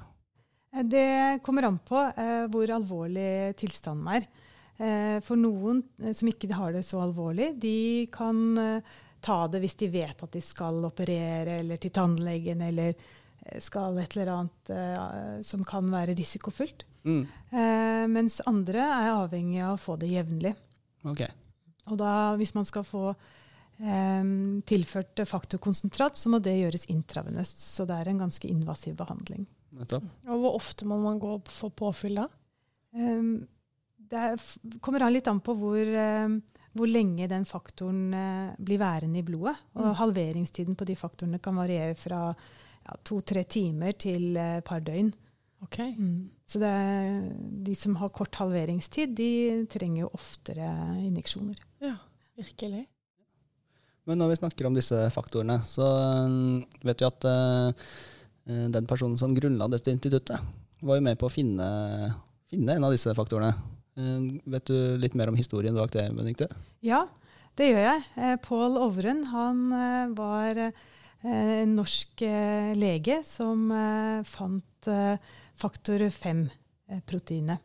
Eh, 0.75 0.83
Det 0.83 1.43
kommer 1.47 1.69
an 1.71 1.79
på 1.87 2.03
eh, 2.11 2.49
hvor 2.51 2.75
alvorlig 2.75 3.55
tilstanden 3.63 4.11
er. 4.19 4.27
Eh, 4.83 5.19
for 5.23 5.39
noen 5.39 5.85
eh, 6.03 6.11
som 6.17 6.29
ikke 6.29 6.51
har 6.59 6.75
det 6.75 6.83
så 6.89 7.03
alvorlig, 7.05 7.53
de 7.63 8.09
kan 8.13 8.43
eh, 8.59 8.95
ta 9.23 9.45
det 9.47 9.61
hvis 9.63 9.79
de 9.79 9.91
vet 9.93 10.23
at 10.25 10.35
de 10.35 10.43
skal 10.43 10.83
operere 10.89 11.61
eller 11.61 11.79
til 11.79 11.93
tannlegen 11.95 12.65
eller 12.67 12.97
skal 13.61 13.99
et 13.99 14.17
eller 14.17 14.33
annet 14.37 14.71
eh, 14.71 15.41
som 15.47 15.65
kan 15.67 15.89
være 15.91 16.15
risikofylt. 16.19 16.85
Mm. 17.05 17.23
Eh, 17.51 18.05
mens 18.13 18.41
andre 18.47 18.85
er 18.87 19.09
avhengig 19.17 19.63
av 19.67 19.75
å 19.77 19.81
få 19.83 19.97
det 19.99 20.13
jevnlig. 20.13 20.53
Okay. 21.05 21.29
Og 21.91 21.99
da, 21.99 22.13
hvis 22.39 22.55
man 22.55 22.65
skal 22.69 22.85
få 22.87 23.09
eh, 23.13 24.23
tilført 24.71 25.25
faktorkonsentrat, 25.27 26.17
så 26.21 26.31
må 26.31 26.39
det 26.45 26.55
gjøres 26.61 26.87
intravenøst. 26.95 27.59
Så 27.75 27.87
det 27.89 27.97
er 27.99 28.13
en 28.13 28.23
ganske 28.23 28.47
invasiv 28.49 28.95
behandling. 29.01 29.49
Nettopp. 29.75 30.05
Og 30.29 30.45
hvor 30.45 30.57
ofte 30.61 30.87
må 30.87 31.01
man 31.03 31.19
gå 31.19 31.35
for 31.51 31.73
påfyll 31.75 32.21
da? 32.23 32.29
Det 32.93 34.19
er, 34.21 34.41
kommer 34.85 35.07
an 35.07 35.15
litt 35.15 35.29
an 35.31 35.39
på 35.41 35.55
hvor, 35.57 35.89
hvor 36.77 36.91
lenge 36.91 37.29
den 37.31 37.47
faktoren 37.49 38.13
eh, 38.17 38.51
blir 38.61 38.81
værende 38.83 39.23
i 39.23 39.27
blodet. 39.27 39.57
Og 39.75 39.87
Mm. 39.87 39.95
halveringstiden 40.03 40.77
på 40.77 40.85
de 40.89 40.97
faktorene 40.97 41.41
kan 41.41 41.57
variere 41.57 41.97
fra 41.97 42.35
ja, 42.83 42.97
to-tre 43.07 43.45
timer 43.45 43.97
til 43.99 44.37
et 44.37 44.65
par 44.67 44.83
døgn. 44.85 45.13
Ok. 45.63 45.79
Så 46.51 46.61
det 46.61 46.69
er, 46.69 47.21
de 47.67 47.75
som 47.79 47.95
har 48.01 48.11
kort 48.15 48.35
halveringstid, 48.41 49.15
de 49.17 49.63
trenger 49.71 50.05
jo 50.05 50.11
oftere 50.17 50.67
injeksjoner. 51.05 51.61
Ja, 51.85 51.95
virkelig. 52.39 52.87
Men 54.11 54.19
når 54.19 54.33
vi 54.33 54.41
snakker 54.41 54.67
om 54.67 54.75
disse 54.75 54.99
faktorene, 55.15 55.61
så 55.63 55.87
mm, 56.27 56.83
vet 56.83 57.05
vi 57.05 57.07
at 57.07 57.29
eh, 57.31 57.87
eh, 58.51 58.67
den 58.75 58.89
personen 58.91 59.15
som 59.21 59.37
grunnla 59.37 59.71
dette 59.71 59.95
instituttet, 59.95 60.43
var 60.83 60.99
jo 60.99 61.07
med 61.07 61.21
på 61.21 61.29
å 61.29 61.33
finne, 61.33 61.67
finne 62.51 62.75
en 62.75 62.89
av 62.89 62.95
disse 62.95 63.15
faktorene. 63.15 63.55
Uh, 63.93 64.41
vet 64.49 64.65
du 64.67 64.97
litt 64.97 65.15
mer 65.15 65.29
om 65.29 65.37
historien 65.37 65.77
bak 65.77 65.93
det, 65.95 66.07
Benedicte? 66.17 66.49
Ja, 66.83 67.05
det 67.61 67.69
gjør 67.69 67.85
jeg. 67.85 68.05
Eh, 68.17 68.37
Pål 68.41 68.79
Overund 68.81 69.29
han 69.29 69.59
eh, 69.77 70.13
var 70.17 70.61
eh, 70.61 70.79
en 71.23 71.75
norsk 71.79 72.23
eh, 72.27 72.73
lege 72.79 73.21
som 73.27 73.69
eh, 73.71 74.23
fant 74.27 74.89
eh, 74.91 75.21
faktor 75.59 76.07
5-proteinet. 76.11 77.63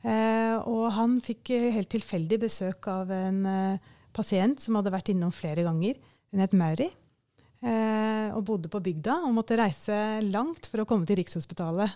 Eh, 0.00 0.56
og 0.64 0.86
han 0.96 1.18
fikk 1.22 1.52
eh, 1.54 1.68
helt 1.74 1.90
tilfeldig 1.92 2.40
besøk 2.46 2.88
av 2.90 3.10
en 3.12 3.42
eh, 3.46 3.90
pasient 4.16 4.62
som 4.62 4.78
hadde 4.78 4.92
vært 4.94 5.12
innom 5.12 5.32
flere 5.34 5.66
ganger. 5.66 6.00
Hun 6.32 6.42
het 6.42 6.56
Mary 6.56 6.88
eh, 6.88 8.30
og 8.32 8.44
bodde 8.48 8.70
på 8.72 8.82
bygda 8.82 9.20
og 9.26 9.36
måtte 9.36 9.58
reise 9.60 10.20
langt 10.26 10.70
for 10.70 10.82
å 10.82 10.88
komme 10.88 11.08
til 11.08 11.20
Rikshospitalet. 11.20 11.94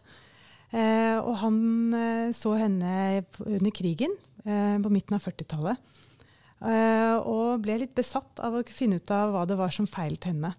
Eh, 0.74 1.18
og 1.20 1.34
han 1.42 1.58
eh, 1.96 2.30
så 2.36 2.54
henne 2.58 3.24
under 3.44 3.74
krigen 3.74 4.14
eh, 4.44 4.76
på 4.82 4.92
midten 4.92 5.16
av 5.16 5.24
40-tallet. 5.24 5.80
Eh, 6.64 7.16
og 7.20 7.64
ble 7.64 7.80
litt 7.82 7.96
besatt 7.96 8.40
av 8.42 8.58
å 8.58 8.66
finne 8.68 9.00
ut 9.00 9.14
av 9.14 9.34
hva 9.34 9.44
det 9.48 9.58
var 9.58 9.72
som 9.74 9.88
feilte 9.90 10.30
henne. 10.30 10.54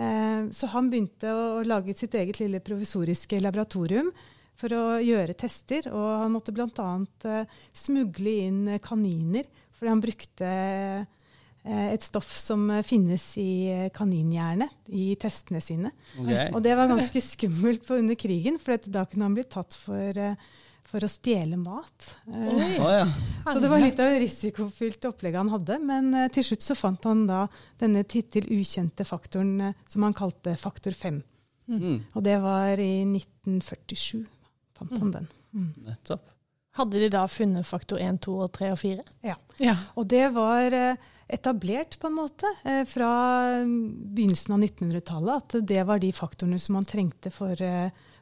Eh, 0.00 0.50
så 0.56 0.70
han 0.72 0.90
begynte 0.92 1.32
å, 1.34 1.62
lage 1.66 1.94
sitt 1.98 2.14
eget 2.16 2.40
lille 2.40 2.62
provisoriske 2.64 3.40
laboratorium 3.42 4.08
for 4.60 4.72
å 4.76 4.84
gjøre 5.04 5.36
tester. 5.38 5.90
Og 5.92 6.08
han 6.24 6.34
måtte 6.34 6.54
bl.a. 6.56 6.90
Uh, 7.24 7.58
smugle 7.76 8.36
inn 8.46 8.62
eh, 8.68 8.82
kaniner, 8.84 9.48
fordi 9.76 9.92
han 9.94 10.04
brukte 10.04 10.52
eh, 11.64 11.88
et 11.94 12.04
stoff 12.04 12.30
som 12.36 12.66
eh, 12.70 12.84
finnes 12.86 13.24
i 13.40 13.90
kaninhjerne 13.96 14.68
i 14.96 15.10
testene 15.20 15.62
sine. 15.64 15.92
Og 16.52 16.62
det 16.64 16.76
var 16.76 16.90
ganske 16.90 17.22
skummelt 17.24 17.86
på 17.88 18.00
under 18.00 18.18
krigen, 18.20 18.60
for 18.60 18.76
da 18.86 19.06
kunne 19.08 19.28
han 19.28 19.36
bli 19.36 19.46
tatt 19.48 19.76
for, 19.76 20.20
eh, 20.20 20.36
for 20.90 21.06
å 21.06 21.10
stjele 21.10 21.58
mat. 21.60 22.08
Oh, 22.26 22.58
ja. 22.90 23.04
så 23.46 23.60
det 23.62 23.70
var 23.70 23.82
litt 23.82 24.00
av 24.02 24.10
et 24.10 24.22
risikofylt 24.24 25.06
opplegg 25.10 25.38
han 25.38 25.52
hadde. 25.52 25.78
Men 25.86 26.10
eh, 26.16 26.30
til 26.34 26.46
slutt 26.50 26.66
så 26.66 26.76
fant 26.78 27.06
han 27.08 27.26
da 27.28 27.44
denne 27.80 28.02
tittel 28.08 28.48
ukjente 28.50 29.06
faktoren 29.06 29.70
eh, 29.70 29.76
som 29.90 30.06
han 30.06 30.16
kalte 30.16 30.56
faktor 30.60 30.96
5. 30.96 31.22
Mm. 31.70 32.00
Og 32.18 32.26
det 32.26 32.34
var 32.42 32.82
i 32.82 33.04
1947 33.06 34.26
fant 34.78 34.98
han 34.98 35.14
den. 35.14 35.30
Mm. 35.54 35.70
Nettopp. 35.86 36.26
Hadde 36.78 37.02
de 37.02 37.12
da 37.12 37.24
funnet 37.30 37.66
faktor 37.66 38.02
1, 38.02 38.20
2, 38.26 38.34
og 38.46 38.52
3 38.56 38.74
og 38.74 38.78
4? 38.82 39.06
Ja. 39.26 39.34
ja. 39.62 39.74
Og 39.98 40.06
det 40.10 40.28
var 40.34 40.74
etablert 41.30 41.96
på 42.00 42.08
en 42.08 42.16
måte 42.16 42.50
fra 42.90 43.10
mm, 43.66 43.80
begynnelsen 44.14 44.54
av 44.54 44.62
1900-tallet 44.62 45.42
at 45.42 45.66
det 45.66 45.82
var 45.86 46.02
de 46.02 46.12
faktorene 46.14 46.58
som 46.62 46.78
man 46.78 46.86
trengte 46.86 47.34
for, 47.34 47.58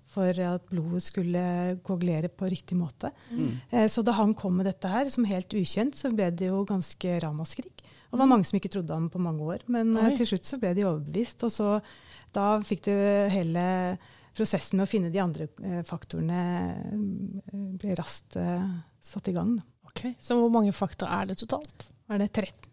for 0.09 0.41
at 0.41 0.65
blodet 0.71 1.03
skulle 1.05 1.43
koagulere 1.85 2.31
på 2.33 2.49
riktig 2.51 2.77
måte. 2.81 3.11
Mm. 3.31 3.51
Eh, 3.71 3.87
Så 3.93 4.03
da 4.07 4.15
han 4.17 4.35
kom 4.35 4.57
med 4.57 4.67
dette 4.71 4.89
her 4.89 5.09
som 5.13 5.27
helt 5.29 5.53
ukjent, 5.55 5.95
så 5.99 6.11
ble 6.15 6.31
det 6.33 6.49
jo 6.49 6.63
ganske 6.69 7.19
ramaskrik. 7.25 7.85
Og 8.09 8.17
det 8.17 8.23
var 8.23 8.31
mange 8.31 8.47
som 8.49 8.57
ikke 8.57 8.71
trodde 8.73 8.95
ham 8.97 9.11
på 9.13 9.21
mange 9.21 9.45
år, 9.45 9.67
men 9.69 9.93
eh, 10.01 10.07
Oi. 10.09 10.15
til 10.17 10.31
slutt 10.33 10.49
så 10.49 10.59
ble 10.63 10.71
de 10.79 10.87
overbevist. 10.89 11.45
Og 11.45 11.53
så 11.53 11.75
da 12.33 12.47
fikk 12.65 12.87
det 12.89 12.97
hele 13.35 13.67
prosessen 14.39 14.79
med 14.79 14.87
å 14.87 14.91
finne 14.91 15.11
de 15.13 15.21
andre 15.21 15.49
eh, 15.65 15.83
faktorene 15.85 16.41
eh, 16.89 17.69
ble 17.81 17.97
raskt 17.99 18.37
eh, 18.41 18.65
satt 19.05 19.29
i 19.29 19.35
gang. 19.37 19.59
Ok, 19.89 20.07
Så 20.21 20.37
hvor 20.41 20.51
mange 20.53 20.73
faktorer 20.77 21.23
er 21.25 21.31
det 21.33 21.39
totalt? 21.41 21.89
Er 22.09 22.21
det 22.23 22.31
13? 22.33 22.73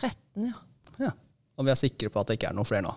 13, 0.00 0.48
ja. 0.48 1.12
Og 1.60 1.66
vi 1.66 1.72
er 1.74 1.76
sikre 1.76 2.08
på 2.08 2.20
at 2.22 2.30
det 2.30 2.38
ikke 2.38 2.48
er 2.48 2.54
noen 2.56 2.64
flere 2.68 2.86
nå. 2.86 2.92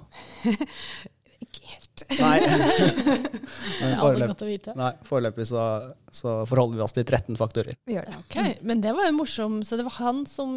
ikke 1.44 1.66
helt. 1.74 1.83
Nei. 2.20 2.38
Men 3.82 3.98
foreløpig, 4.00 4.58
nei, 4.80 4.92
foreløpig 5.08 5.46
så, 5.50 5.66
så 6.12 6.40
forholder 6.50 6.80
vi 6.80 6.86
oss 6.86 6.96
til 6.96 7.06
13 7.06 7.38
faktorer. 7.40 7.78
Vi 7.86 7.98
gjør 7.98 8.10
det. 8.10 8.20
Okay. 8.26 8.56
Men 8.66 8.82
det 8.84 8.96
var 8.98 9.10
jo 9.10 9.16
morsom, 9.20 9.62
så 9.68 9.80
det 9.80 9.86
var 9.88 9.98
han 10.00 10.24
som 10.30 10.56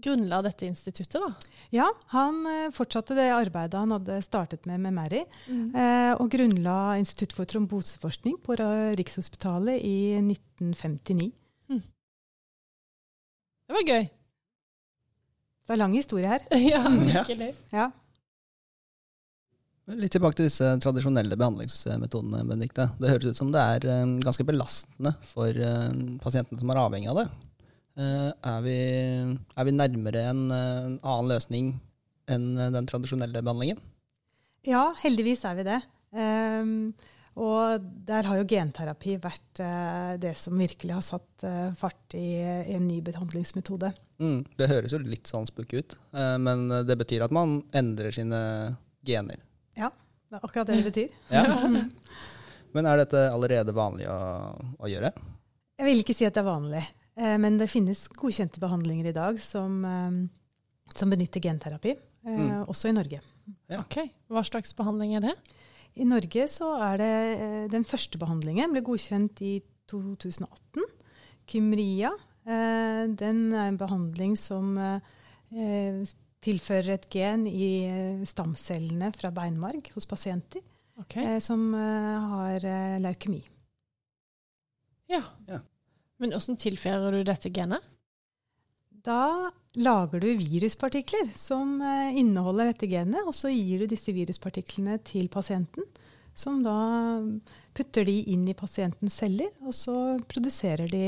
grunnla 0.00 0.40
dette 0.46 0.64
instituttet, 0.64 1.20
da? 1.20 1.58
Ja, 1.70 1.86
han 2.14 2.40
eh, 2.48 2.70
fortsatte 2.74 3.14
det 3.18 3.28
arbeidet 3.34 3.78
han 3.78 3.92
hadde 3.94 4.16
startet 4.24 4.64
med 4.66 4.80
med 4.86 4.96
Mary, 4.96 5.20
mm. 5.46 5.76
og 6.16 6.30
grunnla 6.32 6.78
Institutt 6.98 7.36
for 7.36 7.46
tromboseforskning 7.46 8.40
på 8.42 8.56
Rikshospitalet 8.98 9.84
i 9.84 10.16
1959. 10.22 11.28
Det 13.70 13.76
var 13.76 13.86
gøy. 13.86 14.06
Det 15.62 15.74
er 15.76 15.78
lang 15.78 15.92
historie 15.94 16.26
her. 16.26 16.42
ja, 16.72 16.80
Ja. 16.82 16.90
virkelig. 16.90 17.52
Ja. 17.70 17.84
Litt 19.98 20.12
tilbake 20.14 20.38
til 20.38 20.46
disse 20.46 20.66
tradisjonelle 20.82 21.36
behandlingsmetodene. 21.40 22.44
Benedikte. 22.46 22.90
Det 23.00 23.10
høres 23.10 23.30
ut 23.32 23.38
som 23.38 23.50
det 23.54 23.62
er 23.74 23.86
eh, 23.90 24.16
ganske 24.22 24.46
belastende 24.46 25.14
for 25.26 25.50
eh, 25.50 25.86
pasientene 26.22 26.60
som 26.60 26.70
er 26.70 26.82
avhengig 26.82 27.10
av 27.10 27.22
det. 27.22 27.26
Eh, 27.98 28.28
er, 28.30 28.60
vi, 28.66 28.76
er 29.34 29.66
vi 29.68 29.74
nærmere 29.74 30.26
en, 30.30 30.44
annen 30.52 31.30
løsning 31.32 31.72
enn 32.30 32.52
den 32.76 32.90
tradisjonelle 32.90 33.42
behandlingen? 33.42 33.80
Ja, 34.68 34.90
heldigvis 35.00 35.42
er 35.48 35.56
vi 35.58 35.66
det. 35.66 35.80
Ehm, 36.14 36.92
og 37.40 37.82
der 38.06 38.28
har 38.28 38.38
jo 38.38 38.46
genterapi 38.46 39.16
vært 39.22 39.62
det 40.20 40.34
som 40.38 40.58
virkelig 40.60 40.92
har 40.92 41.04
satt 41.06 41.44
fart 41.78 42.14
i, 42.18 42.42
en 42.76 42.84
ny 42.84 42.98
behandlingsmetode. 43.06 43.90
Mm, 44.20 44.42
det 44.60 44.68
høres 44.70 44.94
jo 44.94 45.00
litt 45.00 45.30
sånn 45.30 45.48
spooky 45.48 45.80
ut, 45.80 45.94
men 46.44 46.68
det 46.86 46.98
betyr 47.00 47.24
at 47.24 47.34
man 47.34 47.62
endrer 47.80 48.12
sine 48.14 48.42
gener. 49.06 49.40
Ja, 49.78 49.90
det 50.30 50.38
er 50.38 50.44
akkurat 50.46 50.66
det 50.70 50.80
det 50.80 50.88
betyr. 50.90 51.14
Ja. 51.36 51.44
Men 52.74 52.86
er 52.86 53.00
dette 53.02 53.24
allerede 53.34 53.72
vanlig 53.74 54.06
å, 54.06 54.16
å 54.78 54.86
gjøre? 54.90 55.10
Jeg 55.80 55.86
vil 55.88 56.02
ikke 56.04 56.14
si 56.14 56.26
at 56.28 56.36
det 56.36 56.42
er 56.44 56.46
vanlig, 56.46 56.82
eh, 57.18 57.34
men 57.40 57.56
det 57.58 57.66
finnes 57.72 58.04
godkjente 58.14 58.60
behandlinger 58.62 59.08
i 59.10 59.14
dag 59.16 59.40
som, 59.42 59.80
eh, 59.88 60.92
som 60.94 61.10
benytter 61.10 61.42
genterapi, 61.42 61.96
eh, 61.96 62.30
Mm. 62.30 62.66
også 62.70 62.90
i 62.90 62.92
Norge. 62.94 63.18
Ja. 63.72 63.80
Ok, 63.80 63.96
Hva 64.30 64.42
slags 64.46 64.74
behandling 64.76 65.16
er 65.16 65.24
det? 65.24 65.34
I 65.98 66.04
Norge 66.06 66.44
så 66.52 66.68
er 66.92 67.00
det 67.00 67.10
eh, 67.40 67.66
den 67.72 67.82
første 67.88 68.18
behandlingen 68.22 68.70
ble 68.70 68.82
godkjent 68.86 69.40
i 69.42 69.56
2018. 69.90 70.84
Kymria. 71.50 72.12
Eh, 72.46 73.06
den 73.18 73.48
er 73.52 73.66
en 73.72 73.78
behandling 73.80 74.36
som 74.38 74.76
eh, 74.78 75.00
eh, 75.56 76.04
tilfører 76.44 76.94
et 76.96 77.08
gen 77.12 77.46
i 77.48 77.70
eh, 77.88 78.22
stamcellene 78.28 79.10
fra 79.16 79.32
beinmarg 79.34 79.90
hos 79.94 80.08
pasienter 80.08 80.62
okay. 81.00 81.36
eh, 81.36 81.38
som 81.44 81.70
eh, 81.74 82.30
har 82.34 82.68
leukemi. 83.02 83.42
ja. 85.10 85.24
Ja. 85.48 85.60
Men 86.20 86.34
hvordan 86.36 86.58
tilfører 86.60 87.16
du 87.16 87.24
dette 87.24 87.48
genet? 87.48 87.84
Da 89.00 89.48
lager 89.80 90.20
du 90.20 90.28
viruspartikler 90.36 91.30
som 91.38 91.78
eh, 91.80 92.18
inneholder 92.20 92.72
dette 92.72 92.88
genet, 92.90 93.22
og 93.24 93.32
så 93.36 93.48
gir 93.52 93.80
du 93.80 93.88
disse 93.88 94.12
viruspartiklene 94.12 94.98
til 95.06 95.30
pasienten, 95.32 95.86
som 96.36 96.60
da 96.64 96.76
putter 97.76 98.04
de 98.04 98.18
inn 98.32 98.44
i 98.50 98.56
pasientens 98.56 99.16
celler, 99.22 99.48
og 99.64 99.72
så 99.76 99.96
produserer 100.28 100.92
de 100.92 101.06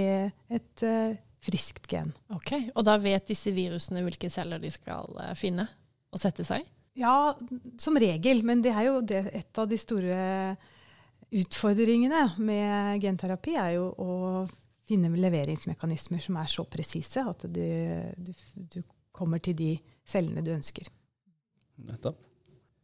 et 0.57 0.87
eh, 0.87 1.21
friskt 1.43 1.89
gen. 1.91 2.13
Ok, 2.35 2.55
Og 2.75 2.85
da 2.87 2.97
vet 3.03 3.27
disse 3.31 3.53
virusene 3.55 4.05
hvilke 4.07 4.31
celler 4.31 4.63
de 4.63 4.71
skal 4.73 5.11
eh, 5.25 5.35
finne 5.39 5.67
og 6.13 6.21
sette 6.23 6.47
seg? 6.47 6.67
Ja, 6.99 7.33
som 7.81 7.97
regel, 7.97 8.43
men 8.45 8.63
det 8.65 8.75
er 8.77 8.91
jo 8.91 8.99
det, 9.01 9.25
et 9.33 9.59
av 9.59 9.69
de 9.71 9.79
store 9.81 10.17
utfordringene 11.33 12.27
med 12.45 13.01
genterapi, 13.01 13.55
er 13.57 13.79
jo 13.79 13.87
å 13.97 14.11
finne 14.89 15.09
leveringsmekanismer 15.17 16.21
som 16.21 16.37
er 16.43 16.51
så 16.53 16.67
presise 16.69 17.23
at 17.25 17.47
du, 17.49 17.65
du, 18.19 18.33
du 18.75 18.83
kommer 19.15 19.41
til 19.41 19.57
de 19.57 19.71
cellene 20.05 20.45
du 20.45 20.53
ønsker. 20.53 20.91
Nettopp. 21.89 22.21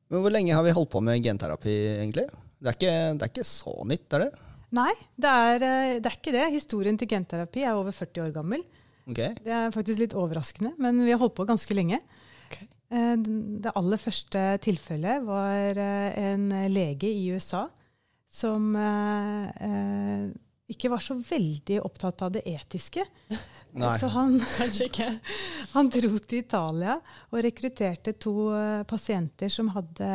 Men 0.09 0.25
hvor 0.25 0.33
lenge 0.33 0.57
har 0.57 0.65
vi 0.65 0.73
holdt 0.73 0.93
på 0.95 1.03
med 1.05 1.21
genterapi, 1.21 1.75
egentlig? 1.99 2.25
Det 2.59 2.71
er 2.71 2.79
ikke, 2.79 2.93
det 3.19 3.27
er 3.27 3.33
ikke 3.35 3.47
så 3.47 3.75
nytt, 3.87 4.07
er 4.17 4.25
det? 4.25 4.31
Nei, 4.77 4.93
det 5.17 5.31
er, 5.31 5.63
eh, 5.65 5.95
det 6.03 6.11
er 6.11 6.17
ikke 6.19 6.35
det. 6.35 6.47
Historien 6.53 6.99
til 7.01 7.09
genterapi 7.09 7.65
er 7.65 7.79
over 7.79 7.95
40 7.95 8.27
år 8.27 8.35
gammel. 8.35 8.65
Okay. 9.09 9.33
Det 9.41 9.55
er 9.55 9.73
faktisk 9.73 10.03
litt 10.03 10.17
overraskende, 10.19 10.75
men 10.77 11.01
vi 11.07 11.15
har 11.15 11.21
holdt 11.23 11.39
på 11.39 11.47
ganske 11.49 11.77
lenge. 11.77 12.03
Ok. 12.49 12.59
Eh, 12.93 13.17
Det 13.65 13.73
aller 13.75 14.03
første 14.03 14.59
tilfellet 14.65 15.25
var 15.25 15.81
eh, 15.81 16.19
en 16.33 16.49
lege 16.73 17.09
i 17.09 17.31
USA 17.33 17.69
som 18.29 18.75
ikke 20.69 20.91
var 20.93 21.01
så 21.01 21.15
veldig 21.17 21.79
opptatt 21.81 22.21
av 22.27 22.35
det 22.35 22.43
etiske. 22.45 23.01
Nei. 23.79 23.95
Så 23.97 24.11
han, 24.13 24.37
han 25.75 25.89
dro 25.89 26.13
til 26.19 26.43
Italia 26.43 26.99
og 27.33 27.41
rekrutterte 27.41 28.13
to 28.21 28.53
pasienter 28.89 29.49
som 29.49 29.73
hadde 29.73 30.13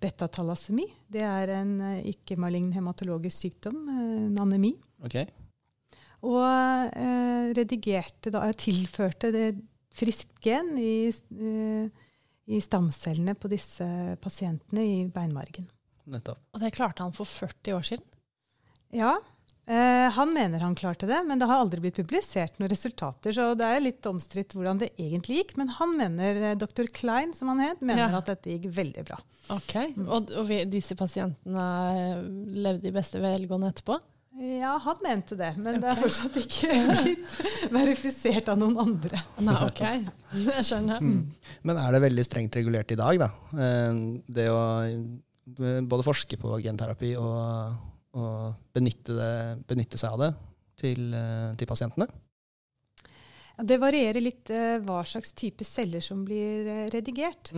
betatalasemi. 0.00 0.86
Det 1.10 1.22
er 1.26 1.54
en 1.58 1.74
eh, 1.84 2.06
ikke-malign 2.14 2.72
hematologisk 2.76 3.46
sykdom, 3.46 3.82
eh, 3.92 4.26
en 4.28 4.38
anemi. 4.42 4.74
Ok. 5.04 5.18
Og 6.28 6.44
eh, 6.44 7.50
redigerte 7.56 8.32
da, 8.34 8.44
tilførte 8.52 9.32
det 9.34 9.48
friskt 9.96 10.38
gen 10.44 10.74
i, 10.80 11.10
eh, 11.10 12.06
i 12.50 12.62
stamcellene 12.62 13.36
på 13.38 13.50
disse 13.52 13.86
pasientene 14.22 14.84
i 14.86 14.96
beinmargen. 15.12 15.68
Nettopp. 16.10 16.42
Og 16.54 16.62
det 16.62 16.72
klarte 16.74 17.04
han 17.04 17.14
for 17.14 17.28
40 17.28 17.76
år 17.76 17.86
siden? 17.86 18.06
Ja, 18.96 19.14
eh, 19.16 19.36
han 19.68 20.32
mener 20.34 20.58
han 20.64 20.74
klarte 20.74 21.06
det, 21.06 21.20
men 21.28 21.38
det 21.38 21.46
har 21.46 21.60
aldri 21.62 21.78
blitt 21.84 21.94
publisert 22.00 22.56
noen 22.58 22.70
resultater. 22.72 23.32
Så 23.36 23.50
det 23.54 23.66
er 23.70 23.80
litt 23.84 24.06
omstridt 24.08 24.54
hvordan 24.56 24.80
det 24.80 24.88
egentlig 24.98 25.36
gikk. 25.44 25.56
Men 25.60 25.68
han 25.76 25.92
mener, 25.98 26.40
eh, 26.50 26.54
dr. 26.58 26.88
Klein 26.92 27.34
som 27.36 27.48
han 27.52 27.60
het, 27.62 27.80
mener 27.80 28.10
Ja. 28.10 28.18
at 28.18 28.26
dette 28.32 28.50
gikk 28.56 28.70
veldig 28.74 29.04
bra. 29.06 29.18
Ok, 29.50 29.74
Og, 30.08 30.30
og 30.38 30.46
vi, 30.48 30.64
disse 30.70 30.96
pasientene 30.98 31.66
eh, 31.94 32.22
levde 32.58 32.88
i 32.90 32.94
beste 32.94 33.20
velgående 33.22 33.70
etterpå? 33.70 34.00
Ja, 34.40 34.78
han 34.78 34.96
mente 35.04 35.36
det, 35.36 35.50
men 35.58 35.80
det 35.82 35.88
er 35.90 35.98
fortsatt 36.00 36.36
ikke 36.40 36.70
blitt 37.02 37.70
verifisert 37.74 38.48
av 38.48 38.58
noen 38.62 38.78
andre. 38.80 39.18
Nei, 39.44 39.56
ok. 39.66 39.82
Jeg 40.48 40.64
skjønner. 40.66 41.02
Men 41.66 41.76
er 41.82 41.92
det 41.92 42.00
veldig 42.06 42.24
strengt 42.24 42.56
regulert 42.56 42.90
i 42.94 42.98
dag, 42.98 43.18
da? 43.20 43.30
Eh, 43.54 44.00
Det 44.26 44.46
å 44.50 44.62
eh, 44.86 45.80
både 45.84 46.06
forske 46.06 46.38
på 46.40 46.56
genterapi 46.62 47.12
og, 47.20 47.89
og 48.16 48.72
benytte, 48.74 49.14
det, 49.14 49.32
benytte 49.70 50.00
seg 50.00 50.16
av 50.16 50.24
det 50.24 50.32
til, 50.80 51.12
eh, 51.14 51.52
til 51.58 51.70
pasientene? 51.70 52.08
Det 53.60 53.76
varierer 53.80 54.22
litt 54.24 54.50
eh, 54.54 54.78
hva 54.84 55.02
slags 55.04 55.34
type 55.36 55.66
celler 55.68 56.02
som 56.04 56.24
blir 56.24 56.66
eh, 56.66 56.86
redigert. 56.92 57.52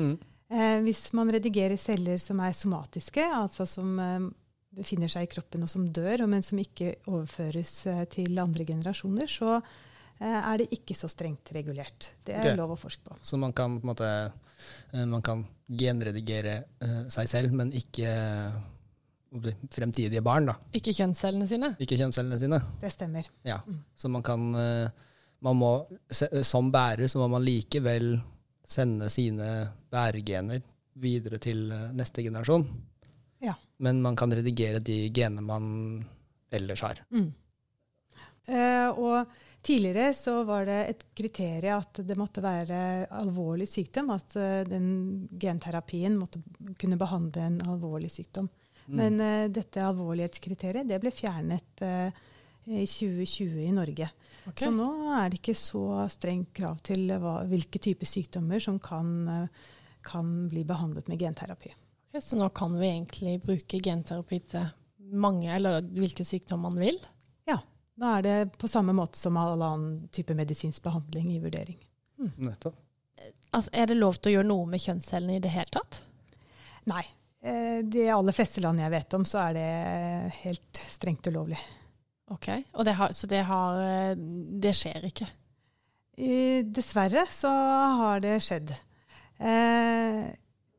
Eh, 0.52 0.78
hvis 0.84 1.06
man 1.16 1.30
redigerer 1.32 1.78
celler 1.80 2.18
som 2.20 2.40
er 2.44 2.52
somatiske, 2.56 3.24
altså 3.36 3.64
som 3.68 3.94
eh, 4.02 4.26
befinner 4.76 5.08
seg 5.08 5.24
i 5.24 5.30
kroppen 5.32 5.64
og 5.64 5.70
som 5.70 5.86
dør, 5.88 6.26
men 6.28 6.44
som 6.44 6.60
ikke 6.60 6.96
overføres 7.06 7.72
eh, 7.88 8.04
til 8.12 8.36
andre 8.42 8.68
generasjoner, 8.68 9.30
så 9.30 9.60
er 10.22 10.60
det 10.60 10.68
ikke 10.76 10.94
så 10.94 11.08
strengt 11.10 11.48
regulert. 11.50 12.12
Det 12.22 12.36
er 12.36 12.44
okay. 12.44 12.54
lov 12.54 12.76
å 12.76 12.78
forske 12.78 13.02
på. 13.02 13.16
Så 13.26 13.34
man 13.42 13.50
kan 13.56 13.80
på 13.80 13.88
måte 13.88 14.06
man 14.92 15.24
kan 15.24 15.40
genredigere 15.66 16.60
seg 17.10 17.26
selv, 17.32 17.56
men 17.58 17.72
ikke 17.74 18.12
fremtidige 19.72 20.22
barn. 20.24 20.50
da. 20.50 20.56
Ikke 20.76 20.94
kjønnscellene 20.96 21.48
sine? 21.48 21.72
Ikke 21.80 21.96
kjønnscellene 21.96 22.38
sine. 22.40 22.60
Det 22.82 22.92
stemmer. 22.92 23.28
Ja. 23.48 23.60
Mm. 23.66 23.80
Så 23.96 24.10
man 24.12 24.24
kan 24.26 24.54
eh, 24.54 25.02
man 25.42 25.58
må, 25.58 25.72
Som 26.46 26.70
bærer 26.74 27.08
så 27.10 27.22
må 27.22 27.28
man 27.32 27.44
likevel 27.44 28.14
sende 28.72 29.08
sine 29.10 29.48
bæregener 29.90 30.62
videre 31.02 31.40
til 31.42 31.70
eh, 31.72 31.90
neste 31.96 32.22
generasjon. 32.24 32.66
Ja. 33.42 33.56
Men 33.82 34.02
man 34.04 34.16
kan 34.16 34.32
redigere 34.32 34.80
de 34.84 35.08
genene 35.14 35.42
man 35.44 35.64
ellers 36.52 36.84
har. 36.84 37.00
Mm. 37.10 37.32
Eh, 38.46 38.88
og 38.90 39.26
tidligere 39.62 40.12
så 40.14 40.42
var 40.46 40.66
det 40.68 40.78
et 40.90 41.04
kriterium 41.16 41.82
at 41.82 42.00
det 42.06 42.18
måtte 42.18 42.44
være 42.44 42.78
alvorlig 43.18 43.68
sykdom. 43.70 44.12
At 44.14 44.36
eh, 44.38 44.62
den 44.68 45.28
genterapien 45.40 46.18
måtte 46.20 46.42
kunne 46.78 47.00
behandle 47.00 47.48
en 47.48 47.60
alvorlig 47.66 48.12
sykdom. 48.14 48.50
Mm. 48.86 48.98
Men 48.98 49.20
uh, 49.20 49.50
dette 49.52 49.84
alvorlighetskriteriet 49.86 50.88
det 50.88 50.98
ble 51.02 51.12
fjernet 51.14 51.84
eh, 51.86 52.22
i 52.64 52.86
2020 52.86 53.62
i 53.66 53.72
Norge. 53.74 54.08
Okay. 54.42 54.64
Så 54.64 54.70
nå 54.74 54.88
er 55.14 55.30
det 55.30 55.38
ikke 55.40 55.56
så 55.58 55.84
strengt 56.10 56.52
krav 56.56 56.80
til 56.86 57.10
hva, 57.22 57.40
hvilke 57.50 57.80
typer 57.82 58.08
sykdommer 58.08 58.62
som 58.62 58.78
kan, 58.82 59.12
eh, 59.30 59.72
kan 60.06 60.30
bli 60.50 60.64
behandlet 60.66 61.10
med 61.10 61.22
genterapi. 61.22 61.72
Okay, 62.10 62.22
så 62.22 62.38
nå 62.38 62.48
kan 62.54 62.74
vi 62.78 62.90
egentlig 62.90 63.38
bruke 63.42 63.80
genterapi 63.82 64.40
til 64.50 64.66
mange, 65.12 65.48
eller 65.54 65.82
hvilke 65.94 66.26
sykdommer 66.26 66.70
man 66.70 66.82
vil? 66.82 66.98
Ja. 67.48 67.60
Da 67.98 68.16
er 68.18 68.26
det 68.26 68.36
på 68.58 68.70
samme 68.70 68.94
måte 68.96 69.18
som 69.20 69.38
all 69.40 69.62
annen 69.62 70.08
type 70.14 70.34
medisinsk 70.36 70.82
behandling 70.84 71.32
i 71.34 71.40
vurdering. 71.42 71.78
Nettopp. 72.38 72.78
Altså, 73.52 73.70
er 73.76 73.90
det 73.90 73.98
lov 73.98 74.16
til 74.18 74.32
å 74.32 74.36
gjøre 74.38 74.48
noe 74.48 74.68
med 74.70 74.82
kjønnscellene 74.82 75.36
i 75.36 75.42
det 75.42 75.52
hele 75.52 75.70
tatt? 75.74 76.00
Nei. 76.90 77.04
Eh, 77.42 77.82
de 77.82 78.06
aller 78.14 78.34
fleste 78.36 78.62
land 78.62 78.78
jeg 78.78 78.92
vet 78.94 79.14
om, 79.18 79.24
så 79.26 79.40
er 79.48 79.56
det 79.56 79.70
helt 80.44 80.82
strengt 80.92 81.26
ulovlig. 81.26 81.58
Ok, 82.30 82.46
det 82.84 82.94
har, 82.94 83.12
Så 83.12 83.26
det, 83.26 83.42
har, 83.44 83.80
eh, 83.82 84.16
det 84.62 84.74
skjer 84.78 85.08
ikke? 85.10 85.26
I, 86.22 86.62
dessverre 86.62 87.24
så 87.32 87.50
har 87.98 88.22
det 88.22 88.36
skjedd. 88.44 88.70
Eh, 89.42 90.30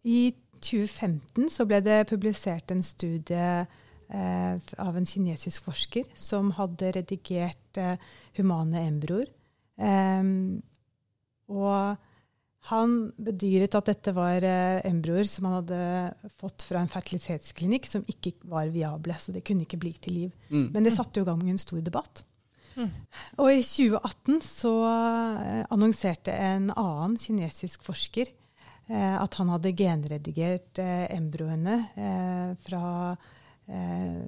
I 0.07 0.21
2015 0.63 1.49
så 1.51 1.65
ble 1.67 1.81
det 1.83 2.07
publisert 2.07 2.71
en 2.71 2.83
studie 2.85 3.65
eh, 4.07 4.53
av 4.79 4.97
en 4.97 5.09
kinesisk 5.09 5.67
forsker 5.67 6.07
som 6.15 6.53
hadde 6.55 6.93
redigert 6.95 7.81
eh, 7.81 7.99
humane 8.37 8.87
embryoer. 8.87 9.27
Eh, 9.83 10.23
og 11.51 12.12
han 12.69 12.93
bedyret 13.19 13.75
at 13.75 13.89
dette 13.89 14.13
var 14.15 14.45
eh, 14.47 14.79
embryoer 14.87 15.27
som 15.27 15.49
han 15.49 15.57
hadde 15.59 15.79
fått 16.39 16.63
fra 16.63 16.79
en 16.79 16.91
fertilitetsklinikk 16.91 17.89
som 17.89 18.05
ikke 18.07 18.37
var 18.47 18.71
viable, 18.71 19.17
så 19.19 19.35
det 19.35 19.43
kunne 19.47 19.67
ikke 19.67 19.81
bli 19.81 19.91
til 19.99 20.15
liv. 20.21 20.37
Mm. 20.47 20.69
Men 20.71 20.87
det 20.87 20.95
satte 20.95 21.19
jo 21.19 21.25
i 21.25 21.29
gang 21.31 21.43
en 21.43 21.59
stor 21.59 21.81
debatt. 21.83 22.23
Mm. 22.77 22.89
Og 23.43 23.51
i 23.51 23.59
2018 23.61 24.39
så 24.47 24.71
eh, 24.87 25.61
annonserte 25.75 26.33
en 26.33 26.71
annen 26.71 27.19
kinesisk 27.19 27.83
forsker 27.85 28.31
eh, 28.31 29.15
at 29.19 29.37
han 29.39 29.51
hadde 29.53 29.75
genredigert 29.77 30.81
eh, 30.81 31.05
embryoene 31.13 31.77
eh, 31.99 32.53
fra 32.63 32.85
eh, 33.67 34.21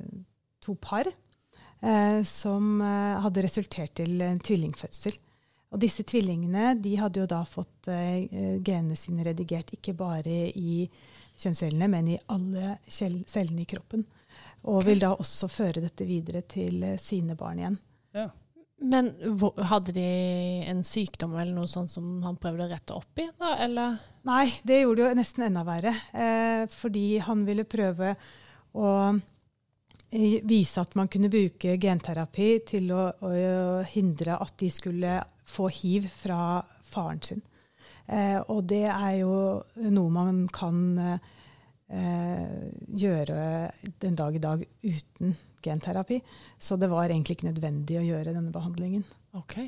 to 0.65 0.75
par 0.81 1.07
eh, 1.07 2.19
som 2.27 2.81
eh, 2.83 3.15
hadde 3.23 3.47
resultert 3.47 3.95
til 4.01 4.19
en 4.27 4.43
tvillingfødsel. 4.43 5.15
Og 5.75 5.81
disse 5.83 6.05
tvillingene 6.07 6.69
de 6.79 6.93
hadde 6.95 7.19
jo 7.19 7.27
da 7.27 7.41
fått 7.43 7.89
eh, 7.91 8.31
genene 8.63 8.95
sine 8.95 9.25
redigert 9.27 9.73
ikke 9.75 9.91
bare 9.99 10.45
i 10.55 10.85
kjønnscellene, 11.35 11.89
men 11.91 12.13
i 12.13 12.21
alle 12.31 12.77
cellene 12.88 13.65
i 13.65 13.67
kroppen. 13.67 14.05
Og 14.71 14.85
vil 14.88 15.03
da 15.03 15.11
også 15.13 15.49
føre 15.51 15.83
dette 15.83 16.07
videre 16.07 16.45
til 16.47 16.79
eh, 16.88 17.01
sine 17.01 17.35
barn 17.35 17.59
igjen. 17.59 17.77
Ja. 18.15 18.29
Men 18.88 19.11
hadde 19.67 19.93
de 19.95 20.07
en 20.71 20.81
sykdom 20.88 21.35
eller 21.35 21.53
noe 21.55 21.67
sånt 21.71 21.91
som 21.91 22.07
han 22.23 22.39
prøvde 22.39 22.65
å 22.65 22.71
rette 22.71 22.95
opp 22.95 23.21
i, 23.23 23.27
da, 23.39 23.53
eller? 23.67 23.99
Nei, 24.27 24.47
det 24.63 24.81
gjorde 24.81 25.01
det 25.01 25.11
jo 25.11 25.19
nesten 25.19 25.47
enda 25.49 25.67
verre. 25.67 25.95
Eh, 26.15 26.65
fordi 26.71 27.05
han 27.27 27.43
ville 27.47 27.67
prøve 27.67 28.15
å 28.75 28.89
eh, 29.11 30.41
vise 30.43 30.88
at 30.88 30.95
man 30.95 31.11
kunne 31.11 31.31
bruke 31.31 31.75
genterapi 31.83 32.51
til 32.71 32.91
å, 32.95 33.07
å 33.27 33.31
hindre 33.91 34.39
at 34.39 34.55
de 34.63 34.71
skulle 34.71 35.21
få 35.45 35.69
hiv 35.71 36.10
fra 36.10 36.63
faren 36.86 37.21
sin. 37.23 37.41
Eh, 38.08 38.38
og 38.51 38.65
det 38.69 38.86
er 38.89 39.21
jo 39.21 39.36
noe 39.93 40.13
man 40.13 40.45
kan 40.53 40.81
eh, 41.05 42.62
gjøre 43.05 43.39
den 44.03 44.17
dag 44.19 44.36
i 44.38 44.43
dag 44.43 44.65
uten 44.86 45.36
genterapi. 45.65 46.19
Så 46.60 46.77
det 46.77 46.91
var 46.91 47.10
egentlig 47.10 47.39
ikke 47.39 47.49
nødvendig 47.49 47.99
å 47.99 48.05
gjøre 48.05 48.36
denne 48.36 48.53
behandlingen. 48.53 49.05
Ok. 49.38 49.60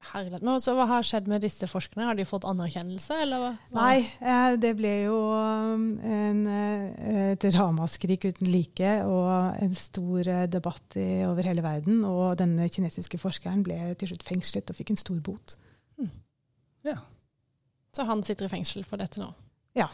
Herlighet. 0.00 0.40
Men 0.42 0.60
så 0.64 0.72
hva 0.72 0.86
har 0.88 1.04
skjedd 1.04 1.26
med 1.28 1.42
disse 1.44 1.66
forskerne? 1.68 2.06
Har 2.08 2.16
de 2.16 2.24
fått 2.24 2.46
anerkjennelse, 2.48 3.18
eller 3.20 3.42
hva? 3.42 3.50
Nei, 3.76 3.98
eh, 4.24 4.54
det 4.60 4.70
ble 4.78 4.92
jo 5.04 5.18
um, 5.36 5.84
en, 6.00 6.40
eh, 6.48 7.18
et 7.34 7.44
ramaskrik 7.52 8.24
uten 8.30 8.48
like 8.48 8.94
og 9.04 9.60
en 9.60 9.76
stor 9.76 10.24
eh, 10.24 10.46
debatt 10.50 10.96
i, 10.96 11.20
over 11.28 11.44
hele 11.44 11.64
verden. 11.66 12.00
Og 12.08 12.38
denne 12.40 12.70
kinesiske 12.72 13.20
forskeren 13.20 13.60
ble 13.66 13.76
til 14.00 14.14
slutt 14.14 14.24
fengslet 14.24 14.72
og 14.72 14.80
fikk 14.80 14.94
en 14.94 15.02
stor 15.04 15.20
bot. 15.20 15.56
ja. 16.88 16.96
Så 17.92 18.06
han 18.06 18.22
sitter 18.24 18.46
i 18.46 18.52
fengsel 18.52 18.86
for 18.86 19.02
dette 19.02 19.20
nå? 19.20 19.28
Ja. 19.76 19.90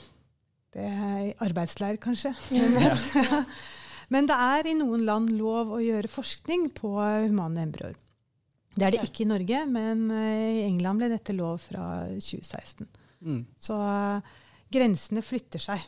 Det 0.77 0.87
er 0.87 1.33
arbeidsleir, 1.43 1.99
kanskje. 1.99 2.37
Ja. 2.55 3.43
Men 4.13 4.29
det 4.31 4.37
er 4.39 4.69
i 4.71 4.77
noen 4.79 5.03
land 5.03 5.33
lov 5.35 5.73
å 5.75 5.83
gjøre 5.83 6.07
forskning 6.07 6.69
på 6.77 6.93
humane 7.27 7.65
embryoer. 7.67 7.97
Det 8.77 8.85
er 8.85 8.93
det 8.93 9.07
ikke 9.09 9.25
i 9.25 9.31
Norge, 9.31 9.63
men 9.73 10.07
eh, 10.13 10.61
i 10.61 10.63
England 10.67 11.01
ble 11.01 11.09
dette 11.15 11.33
lov 11.37 11.63
fra 11.65 11.87
2016. 12.13 12.89
Mm. 13.25 13.43
Så 13.57 13.77
eh, 13.81 14.35
grensene 14.77 15.25
flytter 15.25 15.63
seg. 15.63 15.87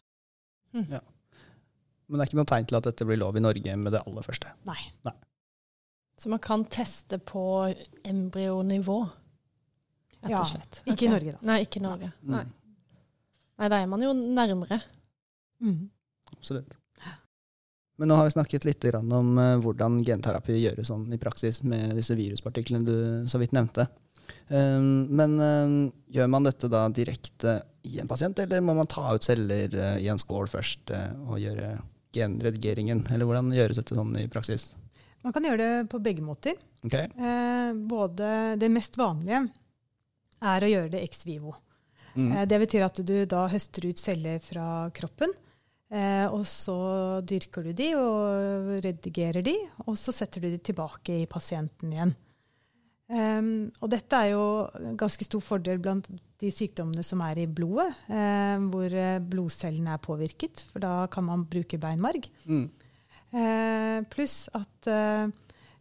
Men 2.09 2.17
det 2.17 2.25
er 2.25 2.31
ikke 2.31 2.39
noe 2.41 2.49
tegn 2.49 2.69
til 2.71 2.79
at 2.79 2.89
dette 2.89 3.07
blir 3.09 3.21
lov 3.21 3.37
i 3.37 3.43
Norge 3.45 3.75
med 3.77 3.93
det 3.93 4.01
aller 4.09 4.25
første. 4.25 4.55
Nei. 4.69 4.79
Så 6.19 6.33
man 6.33 6.41
kan 6.43 6.65
teste 6.73 7.21
på 7.21 7.43
embryonivå, 8.09 8.99
rett 10.23 10.33
Ja, 10.33 10.41
og 10.41 10.49
slett? 10.51 10.81
Ikke 10.89 11.07
i 11.07 11.13
Norge, 11.13 11.37
da. 11.37 11.45
Nei, 11.47 11.59
ikke 11.67 11.83
i 11.83 11.85
Norge. 11.85 12.09
Mm. 12.25 12.33
Nei. 12.33 12.45
Nei, 13.59 13.69
da 13.69 13.83
er 13.83 13.91
man 13.91 14.03
jo 14.03 14.15
nærmere. 14.17 14.81
Mm. 15.63 15.91
Absolutt. 16.33 16.78
Men 17.99 18.13
nå 18.13 18.19
har 18.19 18.29
vi 18.29 18.35
snakket 18.37 18.67
litt 18.67 18.85
om 18.95 19.39
eh, 19.43 19.57
hvordan 19.63 20.03
genterapi 20.07 20.59
gjøres 20.61 20.91
sånn 20.93 21.09
i 21.13 21.19
praksis 21.19 21.65
med 21.67 21.97
disse 21.99 22.15
viruspartiklene 22.19 22.87
du 22.87 23.29
så 23.31 23.41
vidt 23.43 23.57
nevnte. 23.57 23.89
Um, 24.49 25.09
men 25.17 25.37
um, 25.41 25.77
gjør 26.13 26.29
man 26.31 26.47
dette 26.47 26.71
da 26.73 26.87
direkte 26.93 27.59
i 27.89 27.99
en 28.01 28.09
pasient, 28.09 28.39
eller 28.43 28.65
må 28.65 28.75
man 28.77 28.89
ta 28.91 29.15
ut 29.15 29.25
celler 29.25 29.73
eh, 29.73 30.03
i 30.05 30.09
en 30.13 30.21
skål 30.21 30.51
først 30.53 30.93
eh, 30.95 31.15
og 31.29 31.41
gjøre 31.41 31.73
genredigeringen? 32.15 33.05
Eller 33.13 33.29
hvordan 33.29 33.53
gjøres 33.55 33.81
dette 33.81 33.97
sånn 33.97 34.15
i 34.21 34.27
praksis? 34.33 34.71
Man 35.25 35.35
kan 35.35 35.47
gjøre 35.49 35.61
det 35.63 35.89
på 35.93 36.01
begge 36.03 36.25
måter. 36.25 36.59
Ok? 36.85 36.97
Eh, 36.99 37.71
både 37.91 38.59
det 38.61 38.71
mest 38.73 38.99
vanlige 39.01 39.47
er 40.39 40.65
å 40.65 40.71
gjøre 40.73 40.93
det 40.93 41.03
ex 41.07 41.25
vivo. 41.27 41.57
Mm. 42.15 42.33
Det 42.51 42.59
betyr 42.65 42.87
at 42.87 42.99
du 43.07 43.17
da 43.31 43.45
høster 43.51 43.85
ut 43.87 44.01
celler 44.01 44.41
fra 44.43 44.89
kroppen, 44.95 45.33
eh, 45.91 46.27
og 46.27 46.47
så 46.49 46.79
dyrker 47.27 47.69
du 47.69 47.73
de 47.77 47.91
og 47.99 48.79
redigerer 48.85 49.45
de, 49.47 49.57
og 49.87 49.99
så 50.01 50.15
setter 50.15 50.45
du 50.45 50.51
de 50.53 50.63
tilbake 50.71 51.23
i 51.23 51.29
pasienten 51.31 51.95
igjen. 51.95 52.17
Um, 53.09 53.71
og 53.81 53.89
dette 53.89 54.19
er 54.21 54.35
jo 54.35 54.43
ganske 55.01 55.25
stor 55.25 55.41
fordel 55.41 55.79
blant 55.81 56.11
de 56.39 56.51
sykdommene 56.53 57.01
som 57.07 57.23
er 57.25 57.41
i 57.41 57.47
blodet, 57.49 57.89
eh, 58.13 58.61
hvor 58.69 58.93
eh, 58.93 59.17
blodcellene 59.25 59.95
er 59.97 60.03
påvirket, 60.05 60.67
for 60.69 60.85
da 60.85 60.93
kan 61.11 61.25
man 61.25 61.47
bruke 61.49 61.81
beinmarg. 61.81 62.29
Mm. 62.45 62.67
Eh, 63.29 63.97
pluss 64.13 64.37
at 64.57 64.91
eh, 64.93 65.33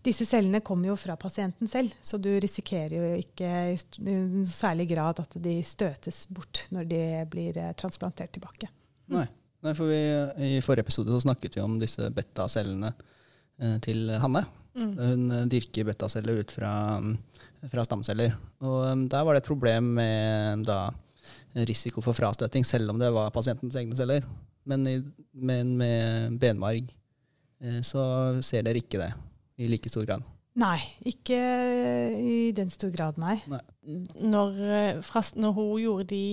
disse 0.08 0.26
cellene 0.28 0.64
kommer 0.66 0.92
jo 0.92 0.96
fra 1.00 1.18
pasienten 1.20 1.68
selv, 1.68 1.94
så 2.02 2.20
du 2.20 2.30
risikerer 2.40 2.96
jo 2.96 3.12
ikke 3.20 3.52
i 3.74 3.76
i 3.76 4.46
særlig 4.52 4.88
grad 4.94 5.20
at 5.24 5.36
de 5.44 5.60
støtes 5.68 6.26
bort 6.32 6.66
når 6.72 6.90
de 6.90 7.02
blir 7.32 7.60
eh, 7.60 7.76
transplantert 7.76 8.34
tilbake. 8.38 8.72
Nei. 9.12 9.28
Nei, 9.66 9.74
for 9.74 9.90
vi, 9.90 10.02
I 10.58 10.62
forrige 10.62 10.86
episode 10.86 11.14
så 11.14 11.24
snakket 11.26 11.58
vi 11.58 11.64
om 11.64 11.80
disse 11.82 12.10
betacellene 12.14 12.92
eh, 12.94 13.78
til 13.84 14.12
Hanne. 14.22 14.44
Mm. 14.78 14.92
Hun 15.00 15.26
eh, 15.34 15.48
dyrker 15.50 15.88
betaceller 15.90 16.44
ut 16.44 16.54
fra, 16.54 16.72
mm, 17.02 17.16
fra 17.72 17.86
stamceller. 17.88 18.36
Og 18.62 18.80
mm, 18.86 19.08
der 19.14 19.26
var 19.26 19.34
det 19.36 19.44
et 19.44 19.50
problem 19.50 19.90
med 19.98 20.68
da, 20.70 20.82
risiko 21.68 22.04
for 22.06 22.18
frastøting, 22.18 22.66
selv 22.68 22.94
om 22.94 23.02
det 23.02 23.10
var 23.14 23.34
pasientens 23.34 23.76
egne 23.80 23.98
celler. 23.98 24.26
Men, 24.68 24.86
i, 24.88 24.98
men 25.34 25.74
med 25.80 26.38
benmarg 26.42 26.90
eh, 27.64 27.82
så 27.86 28.04
ser 28.46 28.68
dere 28.68 28.84
ikke 28.84 29.02
det 29.02 29.14
i 29.58 29.70
like 29.72 29.90
stor 29.90 30.06
grad. 30.06 30.26
Nei, 30.58 30.80
ikke 31.06 31.38
i 32.18 32.52
den 32.58 32.72
stor 32.74 32.90
grad, 32.94 33.20
nei. 33.22 33.36
Når, 34.18 34.62
eh, 34.66 35.02
fra, 35.06 35.22
når 35.38 35.54
hun 35.54 35.74
gjorde 35.82 36.08
de 36.14 36.24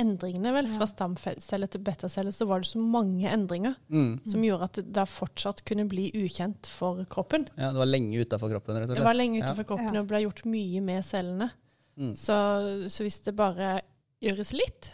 endringene 0.00 0.50
vel, 0.56 0.66
fra 0.74 0.86
stamceller 0.90 1.70
til 1.70 1.82
betacelle 1.86 2.32
så 2.34 2.46
var 2.50 2.60
det 2.64 2.66
så 2.72 2.80
mange 2.82 3.28
endringer 3.30 3.76
Mm. 3.88 4.20
som 4.26 4.42
gjorde 4.42 4.64
at 4.64 4.72
det 4.80 4.92
da 4.92 5.04
fortsatt 5.06 5.62
kunne 5.64 5.86
bli 5.88 6.08
ukjent 6.12 6.66
for 6.66 7.04
kroppen. 7.06 7.46
Ja, 7.56 7.70
det 7.70 7.78
var 7.78 7.86
lenge 7.86 8.18
utafor 8.24 8.50
kroppen, 8.50 8.74
rett 8.76 8.88
og 8.90 8.96
slett. 8.96 8.98
Det 8.98 9.04
var 9.06 9.14
lenge 9.14 9.38
Ja. 9.38 9.44
utenfor 9.46 9.64
kroppen 9.70 9.94
Ja. 9.94 10.00
og 10.00 10.08
ble 10.08 10.22
gjort 10.24 10.44
mye 10.44 10.80
med 10.82 11.04
cellene. 11.04 11.50
Mm. 11.96 12.14
Så, 12.16 12.88
så 12.90 13.04
hvis 13.06 13.20
det 13.24 13.36
bare 13.36 13.82
gjøres 14.20 14.52
litt 14.52 14.90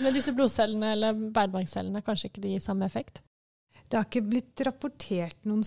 med 0.00 0.14
disse 0.14 0.30
blodcellene 0.32 0.92
eller 0.92 1.12
beinmargcellene, 1.32 2.02
kanskje 2.04 2.30
ikke 2.30 2.40
det 2.42 2.50
gir 2.54 2.60
samme 2.60 2.84
effekt? 2.86 3.22
Det 3.90 3.96
har 3.98 4.04
ikke 4.06 4.28
blitt 4.30 4.56
rapportert 4.64 5.34
noen, 5.44 5.64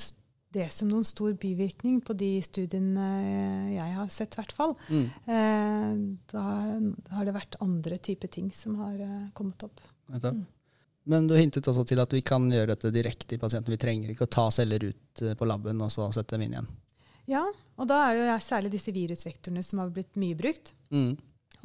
det 0.54 0.70
som 0.72 0.88
noen 0.88 1.04
stor 1.06 1.34
bivirkning 1.38 2.00
på 2.02 2.14
de 2.18 2.30
studiene 2.46 3.08
eh, 3.20 3.72
jeg 3.76 3.96
har 3.98 4.08
sett, 4.14 4.34
i 4.36 4.40
hvert 4.40 4.54
fall. 4.56 4.76
Mm. 4.88 5.08
Eh, 5.28 5.98
da 6.32 6.44
har 7.18 7.28
det 7.28 7.34
vært 7.36 7.58
andre 7.64 7.98
typer 8.00 8.32
ting 8.32 8.48
som 8.56 8.78
har 8.80 8.96
eh, 9.04 9.26
kommet 9.38 9.64
opp. 9.68 9.82
Mm. 10.08 10.46
Men 11.08 11.28
du 11.28 11.36
hintet 11.36 11.68
også 11.68 11.84
til 11.88 12.00
at 12.04 12.12
vi 12.16 12.22
kan 12.26 12.48
gjøre 12.52 12.74
dette 12.74 12.92
direkte 12.96 13.36
i 13.36 13.40
pasienten. 13.42 13.74
Vi 13.76 13.80
trenger 13.80 14.12
ikke 14.12 14.28
å 14.28 14.32
ta 14.38 14.48
celler 14.56 14.88
ut 14.90 15.22
eh, 15.24 15.36
på 15.40 15.48
laben 15.48 15.84
og 15.84 15.92
så 15.94 16.08
sette 16.16 16.36
dem 16.36 16.48
inn 16.48 16.56
igjen. 16.58 16.70
Ja, 17.28 17.44
og 17.76 17.90
da 17.92 18.02
er 18.08 18.16
det 18.16 18.28
jo 18.30 18.36
særlig 18.44 18.72
disse 18.72 18.94
virusvektorene 18.96 19.64
som 19.68 19.82
har 19.84 19.92
blitt 19.92 20.16
mye 20.20 20.36
brukt. 20.40 20.72
Mm. 20.96 21.18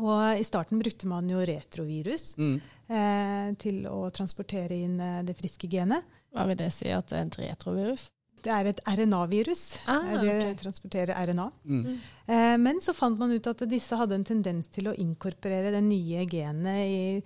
Og 0.02 0.40
i 0.40 0.46
starten 0.46 0.80
brukte 0.82 1.06
man 1.06 1.28
jo 1.30 1.38
retrovirus 1.46 2.32
Mm. 2.40 2.56
eh, 2.88 3.52
til 3.62 3.84
å 3.86 4.08
transportere 4.10 4.74
inn 4.74 4.98
det 5.26 5.36
friske 5.38 5.70
genet. 5.70 6.02
Hva 6.34 6.48
vil 6.48 6.58
det 6.58 6.72
si 6.74 6.90
at 6.90 7.06
det 7.12 7.18
er 7.20 7.30
et 7.30 7.38
retrovirus? 7.44 8.08
Det 8.42 8.50
er 8.50 8.66
et 8.72 8.80
RNA-virus. 8.90 9.78
Ah, 9.86 10.02
okay. 10.16 10.40
det 10.50 10.58
transporterer 10.62 11.14
RNA. 11.30 11.46
Mm. 11.64 11.86
Eh, 12.26 12.56
men 12.58 12.80
så 12.82 12.94
fant 12.94 13.18
man 13.18 13.30
ut 13.30 13.46
at 13.46 13.62
disse 13.70 13.94
hadde 13.96 14.14
en 14.18 14.24
tendens 14.26 14.66
til 14.68 14.88
å 14.90 14.96
inkorporere 14.98 15.70
det 15.74 15.82
nye 15.86 16.24
genet 16.26 16.86
i, 16.88 17.22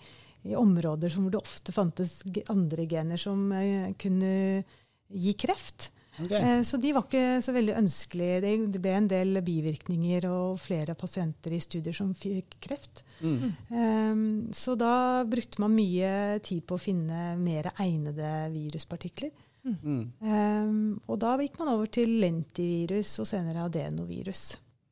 i 0.51 0.55
områder 0.55 1.11
hvor 1.17 1.31
det 1.33 1.41
ofte 1.41 1.73
fantes 1.73 2.19
andre 2.53 2.85
gener 2.87 3.17
som 3.21 3.49
eh, 3.57 3.93
kunne 3.99 4.65
gi 5.09 5.33
kreft. 5.39 5.91
Okay. 6.17 6.41
Eh, 6.41 6.61
Så 6.65 6.79
de 6.81 6.93
var 6.97 7.05
ikke 7.05 7.43
så 7.45 7.53
veldig 7.53 7.75
ønskelige. 7.77 8.41
Det- 8.41 8.73
Det 8.73 8.81
ble 8.81 8.93
en 8.97 9.09
del 9.09 9.41
bivirkninger 9.45 10.25
og 10.31 10.59
flere 10.61 10.95
pasienter 10.97 11.53
i 11.53 11.59
studier 11.61 11.93
som 11.93 12.15
fikk 12.15 12.57
kreft. 12.61 13.03
Mm. 13.21 13.53
Um, 13.71 14.49
Så 14.53 14.77
da 14.79 15.25
brukte 15.25 15.61
man 15.61 15.75
mye 15.77 16.41
tid 16.43 16.65
på 16.67 16.77
å 16.77 16.81
finne 16.81 17.37
mer 17.37 17.71
egnede 17.79 18.51
viruspartikler. 18.53 19.31
Mm. 19.67 20.03
Um, 20.21 21.01
Og 21.11 21.19
da 21.23 21.35
gikk 21.41 21.59
man 21.61 21.73
over 21.75 21.91
til 21.91 22.19
lentivirus 22.23 23.17
og 23.23 23.29
senere 23.29 23.67
adenovirus. 23.67 24.45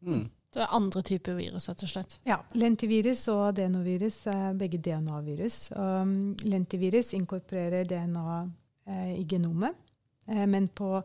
Mm. 0.05 0.27
Det 0.55 0.63
er 0.63 0.75
andre 0.77 1.03
typer 1.03 1.35
virus, 1.35 1.67
rett 1.69 1.83
og 1.83 1.91
slett. 1.91 2.19
Ja, 2.29 2.37
Lentivirus 2.55 3.25
og 3.33 3.49
adenovirus 3.49 4.21
er 4.31 4.55
begge 4.59 4.79
DNA-virus. 4.79 5.73
Um, 5.75 6.35
lentivirus 6.47 7.11
inkorporerer 7.19 7.89
DNA 7.91 8.37
eh, 8.87 9.15
i 9.19 9.25
genomet, 9.27 9.75
eh, 10.29 10.45
men 10.47 10.69
på 10.71 11.01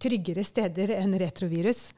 tryggere 0.00 0.44
steder 0.44 0.94
enn 0.96 1.12
retrovirus. 1.20 1.90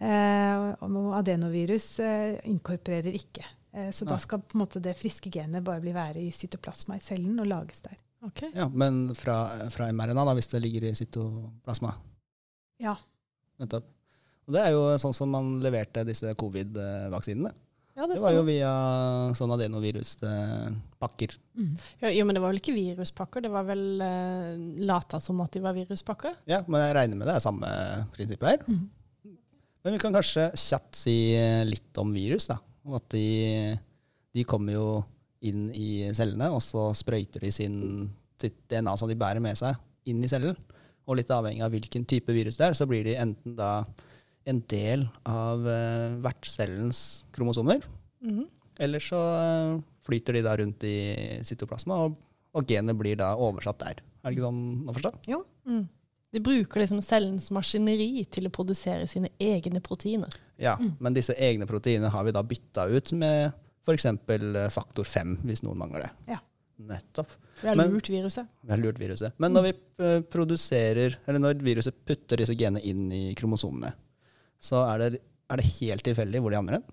Eh, 0.00 0.66
og 0.88 1.14
adenovirus 1.20 1.88
eh, 2.02 2.40
inkorporerer 2.50 3.14
ikke. 3.14 3.46
Eh, 3.72 3.90
så 3.94 4.06
Nei. 4.06 4.14
da 4.14 4.18
skal 4.22 4.42
på 4.42 4.56
en 4.56 4.64
måte 4.64 4.82
det 4.82 4.96
friske 4.98 5.30
genet 5.30 5.62
bare 5.66 5.82
bli 5.84 5.94
være 5.94 6.22
i 6.24 6.32
cytoplasma 6.34 6.98
i 6.98 7.04
cellen 7.04 7.38
og 7.42 7.50
lages 7.50 7.84
der. 7.86 7.98
Ok. 8.26 8.42
Ja, 8.52 8.66
men 8.68 9.14
fra, 9.16 9.38
fra 9.72 9.88
mRNA, 9.92 10.24
da, 10.28 10.34
hvis 10.36 10.50
det 10.52 10.60
ligger 10.60 10.90
i 10.90 10.94
cytoplasma. 10.96 11.94
Ja. 12.82 12.98
Nettopp. 13.60 13.88
Og 14.48 14.56
det 14.56 14.62
er 14.66 14.74
jo 14.74 14.84
sånn 15.00 15.14
som 15.16 15.30
man 15.30 15.52
leverte 15.62 16.04
disse 16.08 16.32
covid-vaksinene. 16.38 17.52
Ja, 17.96 18.06
det 18.06 18.16
Det 18.16 18.22
var 18.22 18.32
jo 18.32 18.44
via 18.46 18.70
sånn 19.36 19.52
adenoviruspakker. 19.54 21.34
Jo, 22.00 22.08
jo, 22.08 22.24
men 22.24 22.36
det 22.36 22.42
var 22.42 22.52
vel 22.52 22.60
ikke 22.62 22.74
viruspakker? 22.76 23.44
Det 23.44 23.50
var 23.52 23.66
vel 23.68 23.84
uh, 24.00 24.56
lata 24.88 25.20
som 25.20 25.40
at 25.44 25.52
de 25.52 25.62
var 25.64 25.76
viruspakker? 25.76 26.38
Ja, 26.48 26.62
men 26.66 26.80
jeg 26.80 26.96
regner 26.96 27.20
med 27.20 27.28
det 27.28 27.36
er 27.36 27.44
samme 27.44 27.70
prinsippet 28.14 28.48
her. 28.54 28.64
Mm. 28.66 28.88
Men 29.84 29.96
vi 29.96 30.00
kan 30.00 30.16
kanskje 30.16 30.48
kjapt 30.60 30.98
si 30.98 31.16
litt 31.68 32.00
om 32.00 32.12
virus. 32.14 32.48
da. 32.50 32.58
Og 32.88 32.98
at 33.00 33.06
de, 33.12 33.76
de 34.36 34.46
kommer 34.48 34.76
jo 34.76 34.86
inn 35.46 35.70
i 35.72 36.10
cellene, 36.16 36.50
og 36.52 36.60
så 36.64 36.90
sprøyter 36.96 37.40
de 37.46 37.50
sin, 37.54 37.76
sitt 38.40 38.58
DNA 38.70 38.92
som 39.00 39.08
de 39.08 39.16
bærer 39.18 39.40
med 39.40 39.56
seg, 39.58 39.78
inn 40.10 40.22
i 40.24 40.28
cellen. 40.30 40.56
Og 41.08 41.16
litt 41.18 41.30
avhengig 41.32 41.62
av 41.64 41.72
hvilken 41.72 42.04
type 42.08 42.32
virus 42.34 42.58
det 42.60 42.66
er, 42.68 42.76
så 42.76 42.86
blir 42.88 43.04
de 43.06 43.16
enten 43.18 43.56
da 43.58 43.84
en 44.48 44.60
del 44.70 45.02
av 45.28 45.64
uh, 45.66 46.16
vertscellens 46.24 47.24
kromosomer, 47.36 47.80
Mhm. 48.20 48.44
eller 48.80 49.00
så 49.00 49.16
eh, 49.16 49.78
flyter 50.04 50.36
de 50.36 50.42
da 50.44 50.52
rundt 50.60 50.84
i 50.84 51.40
cytoplasma, 51.44 51.96
og, 52.04 52.18
og 52.56 52.66
genet 52.68 52.96
blir 52.98 53.16
da 53.16 53.30
oversatt 53.36 53.78
der. 53.80 54.02
Er 54.20 54.28
det 54.28 54.36
ikke 54.36 54.44
sånn 54.44 54.88
å 54.88 54.94
forstå? 54.96 55.10
Mm. 55.68 55.86
De 56.32 56.42
bruker 56.44 56.80
liksom 56.82 57.00
cellens 57.02 57.48
maskineri 57.50 58.26
til 58.30 58.46
å 58.48 58.52
produsere 58.52 59.06
sine 59.08 59.30
egne 59.40 59.80
proteiner. 59.80 60.32
Ja, 60.60 60.76
men 61.00 61.16
disse 61.16 61.32
egne 61.32 61.66
proteinene 61.68 62.12
har 62.12 62.24
vi 62.28 62.32
da 62.36 62.42
bytta 62.44 62.84
ut 62.92 63.12
med 63.16 63.52
f.eks. 63.90 64.06
faktor 64.74 65.08
5, 65.08 65.40
hvis 65.48 65.64
noen 65.66 65.80
mangler 65.80 66.06
det. 66.06 66.12
Ja. 66.34 66.38
Nettopp. 66.80 67.32
Vi 67.60 67.68
har 67.68 67.76
lurt 67.76 68.08
viruset. 68.08 68.46
Vi 68.64 68.72
har 68.72 68.80
lurt 68.80 69.00
viruset. 69.00 69.34
Men 69.36 69.52
når 69.52 69.66
vi 69.66 69.72
eh, 70.04 70.20
produserer, 70.32 71.18
eller 71.26 71.42
når 71.42 71.60
viruset 71.64 71.98
putter 72.08 72.40
disse 72.40 72.56
genene 72.56 72.80
inn 72.88 73.10
i 73.12 73.34
kromosomene, 73.36 73.92
så 74.60 74.86
er 74.86 75.02
det, 75.02 75.20
er 75.50 75.60
det 75.60 75.68
helt 75.74 76.06
tilfeldig 76.06 76.40
hvor 76.40 76.52
de 76.54 76.60
havner 76.60 76.78
hen? 76.78 76.88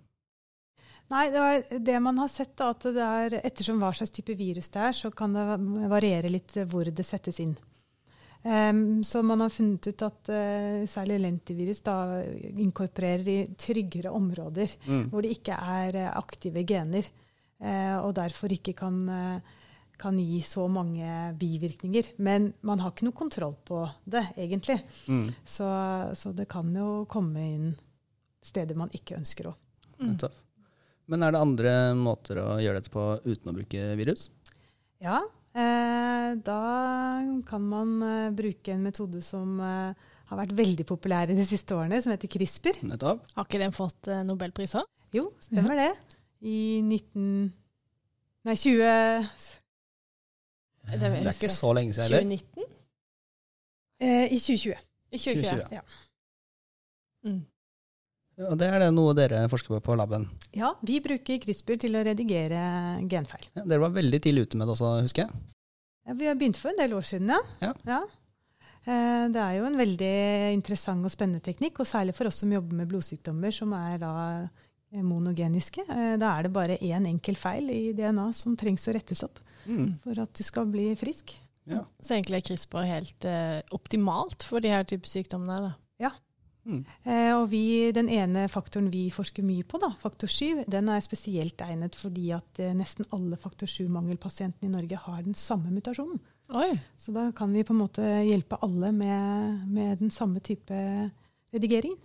Nei, 1.07 1.29
det, 1.31 1.39
var 1.39 1.79
det 1.87 1.99
man 2.03 2.19
har 2.19 2.27
sett, 2.31 2.51
da, 2.59 2.73
at 2.73 2.83
det 2.83 3.05
er, 3.05 3.37
ettersom 3.47 3.79
hva 3.79 3.93
slags 3.95 4.11
type 4.11 4.35
virus 4.35 4.67
det 4.73 4.81
er, 4.89 4.95
så 4.95 5.11
kan 5.15 5.35
det 5.35 5.45
variere 5.87 6.31
litt 6.33 6.57
hvor 6.67 6.89
det 6.91 7.07
settes 7.07 7.39
inn. 7.43 7.55
Em, 8.47 9.03
så 9.03 9.19
man 9.25 9.41
har 9.43 9.51
funnet 9.51 9.87
ut 9.89 10.03
at 10.05 10.29
eh, 10.31 10.85
særlig 10.87 11.17
lentivirus 11.19 11.81
da 11.83 11.95
inkorporerer 12.63 13.27
i 13.27 13.37
tryggere 13.59 14.13
områder 14.15 14.71
Mm. 14.87 15.09
hvor 15.11 15.21
det 15.25 15.33
ikke 15.35 15.57
er 15.57 15.97
eh, 15.99 16.11
aktive 16.15 16.63
gener, 16.69 17.09
eh, 17.59 17.97
og 17.99 18.13
derfor 18.15 18.53
ikke 18.55 18.73
kan, 18.77 19.01
kan 19.99 20.19
gi 20.21 20.39
så 20.45 20.67
mange 20.71 21.33
bivirkninger. 21.39 22.13
Men 22.23 22.53
man 22.61 22.79
har 22.79 22.93
ikke 22.93 23.09
noe 23.09 23.17
kontroll 23.17 23.55
på 23.67 23.81
det, 24.05 24.23
egentlig. 24.37 24.79
Mm. 25.07 25.27
Så, 25.43 25.67
så 26.15 26.31
det 26.37 26.47
kan 26.47 26.71
jo 26.75 27.05
komme 27.09 27.43
inn 27.51 27.71
steder 28.45 28.77
man 28.79 28.93
ikke 28.95 29.17
ønsker 29.17 29.49
å. 29.49 29.55
Mm. 29.99 30.15
Men 31.07 31.23
er 31.23 31.33
det 31.33 31.41
andre 31.41 31.73
måter 31.97 32.39
å 32.43 32.59
gjøre 32.61 32.79
dette 32.79 32.93
på 32.93 33.09
uten 33.25 33.51
å 33.51 33.55
bruke 33.57 33.89
virus? 33.99 34.29
Ja, 35.03 35.19
da 35.57 36.59
kan 37.47 37.63
man 37.65 37.95
eh, 38.03 38.29
bruke 38.35 38.73
en 38.73 38.83
metode 38.85 39.21
som 39.25 39.59
eh, 39.63 40.07
har 40.27 40.39
vært 40.41 40.55
veldig 40.57 40.85
populær 40.87 41.31
i 41.31 41.37
de 41.37 41.45
siste 41.47 41.75
årene, 41.75 42.01
som 42.03 42.11
heter 42.13 42.29
CRISPR. 42.31 42.81
Nettopp. 42.87 43.23
Har 43.37 43.47
ikke 43.47 43.61
den 43.61 43.75
fått 43.75 44.09
eh, 44.11 44.23
nobelpriser? 44.27 44.85
Jo, 45.15 45.29
stemmer 45.47 45.79
det. 45.79 45.91
I 46.43 46.57
19... 46.83 47.53
Nei, 48.47 48.55
20... 48.55 48.81
Det 50.87 50.99
Det 51.01 51.07
er 51.19 51.33
ikke 51.33 51.51
så 51.51 51.73
lenge 51.75 51.95
siden 51.95 52.05
eller? 52.07 52.23
2019? 52.23 52.75
Eh, 53.99 54.25
I 54.31 54.39
2020. 54.39 54.83
I 55.11 55.17
2020. 55.17 55.43
2020. 55.43 55.75
Ja. 55.75 55.81
Mm. 57.27 57.41
Og 58.37 58.57
det 58.59 58.67
er 58.69 58.79
det 58.83 58.91
noe 58.93 59.13
dere 59.17 59.47
forsker 59.49 59.73
på 59.77 59.79
på 59.87 59.95
laben. 59.97 60.27
Ja, 60.53 60.75
vi 60.85 60.99
bruker 61.01 61.39
CRISPR 61.41 61.79
til 61.81 61.95
å 61.97 62.03
redigere 62.05 62.59
genfeil. 63.09 63.47
Ja, 63.57 63.63
dere 63.65 63.79
var 63.81 63.95
veldig 63.95 64.19
tidlig 64.21 64.43
ute 64.47 64.57
med 64.61 64.67
det 64.69 64.75
også, 64.75 64.91
husker 65.01 65.25
jeg. 65.25 65.31
Ja, 66.07 66.13
vi 66.13 66.27
har 66.29 66.35
begynt 66.35 66.57
for 66.61 66.69
en 66.69 66.77
del 66.77 66.93
år 66.93 67.01
siden, 67.07 67.33
ja. 67.33 67.73
Ja. 67.87 68.03
Eh, 68.85 69.27
Det 69.33 69.41
er 69.41 69.57
jo 69.57 69.65
en 69.65 69.75
veldig 69.81 70.53
interessant 70.53 71.03
og 71.03 71.11
spennende 71.11 71.41
teknikk, 71.43 71.79
og 71.81 71.87
særlig 71.89 72.13
for 72.15 72.27
oss 72.29 72.37
som 72.43 72.51
jobber 72.53 72.73
med 72.77 72.87
blodsykdommer 72.93 73.51
som 73.51 73.73
er 73.73 73.97
da 73.97 74.13
monogeniske. 74.93 75.81
Eh, 75.89 76.17
Da 76.17 76.37
er 76.37 76.43
det 76.43 76.53
bare 76.53 76.77
én 76.79 77.05
enkel 77.09 77.35
feil 77.35 77.69
i 77.71 77.91
DNA 77.93 78.29
som 78.33 78.55
trengs 78.55 78.87
å 78.87 78.93
rettes 78.93 79.23
opp 79.23 79.39
Mm. 79.67 79.99
for 80.03 80.21
at 80.21 80.31
du 80.33 80.43
skal 80.43 80.65
bli 80.65 80.95
frisk. 80.95 81.33
Ja. 81.65 81.83
Så 82.01 82.13
egentlig 82.15 82.37
er 82.37 82.41
CRISPR 82.55 82.85
helt 82.85 83.25
eh, 83.25 83.61
optimalt 83.73 84.43
for 84.43 84.61
de 84.61 84.69
her 84.69 84.83
type 84.85 85.03
sykdommene? 85.05 85.73
Da. 85.99 86.11
Mm. 86.67 86.81
Eh, 87.07 87.31
Og 87.37 87.45
vi, 87.51 87.91
den 87.95 88.09
ene 88.11 88.47
faktoren 88.51 88.89
vi 88.91 89.07
forsker 89.13 89.45
mye 89.47 89.63
på, 89.63 89.79
da, 89.79 89.93
faktor 90.01 90.27
7, 90.27 90.65
den 90.67 90.89
er 90.91 91.03
spesielt 91.05 91.61
egnet 91.63 91.95
fordi 91.95 92.31
at 92.35 92.59
eh, 92.59 92.75
nesten 92.75 93.07
alle 93.15 93.39
faktor 93.39 93.69
7-mangelpasientene 93.71 94.67
i 94.67 94.73
Norge 94.73 94.99
har 95.05 95.21
den 95.23 95.37
samme 95.37 95.71
mutasjonen. 95.71 96.19
Oi. 96.55 96.73
Så 96.99 97.11
da 97.15 97.29
kan 97.35 97.51
vi 97.55 97.63
på 97.67 97.73
en 97.75 97.81
måte 97.81 98.03
hjelpe 98.27 98.59
alle 98.63 98.91
med, 98.95 99.63
med 99.67 100.03
den 100.03 100.11
samme 100.11 100.39
type 100.43 100.75
redigering. 101.55 101.95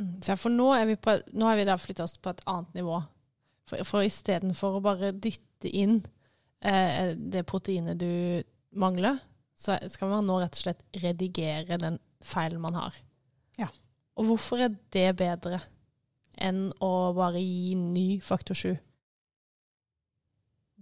Mm. 0.00 0.20
For 0.24 0.52
nå 0.52 0.70
er 0.74 0.88
vi, 0.88 0.96
på, 1.00 1.18
nå 1.32 1.48
har 1.48 1.58
vi 1.60 1.66
da 1.68 1.76
flytta 1.80 2.06
oss 2.06 2.16
på 2.20 2.32
et 2.32 2.42
annet 2.50 2.80
nivå. 2.80 3.02
For, 3.68 3.84
for 3.88 4.04
istedenfor 4.04 4.78
å 4.78 4.84
bare 4.84 5.12
dytte 5.12 5.70
inn 5.70 6.00
eh, 6.64 7.14
det 7.16 7.44
proteinet 7.48 8.00
du 8.00 8.42
mangler, 8.76 9.20
så 9.56 9.76
skal 9.92 10.10
man 10.10 10.26
nå 10.26 10.40
rett 10.42 10.56
og 10.58 10.64
slett 10.64 10.82
redigere 11.04 11.78
den 11.80 12.00
feilen 12.24 12.62
man 12.64 12.76
har. 12.76 12.96
Ja. 13.60 13.68
Og 14.14 14.28
hvorfor 14.28 14.62
er 14.62 14.74
det 14.94 15.10
bedre 15.18 15.60
enn 16.34 16.68
å 16.82 17.12
bare 17.14 17.42
gi 17.42 17.74
ny 17.78 18.08
faktor 18.22 18.58
7? 18.58 18.74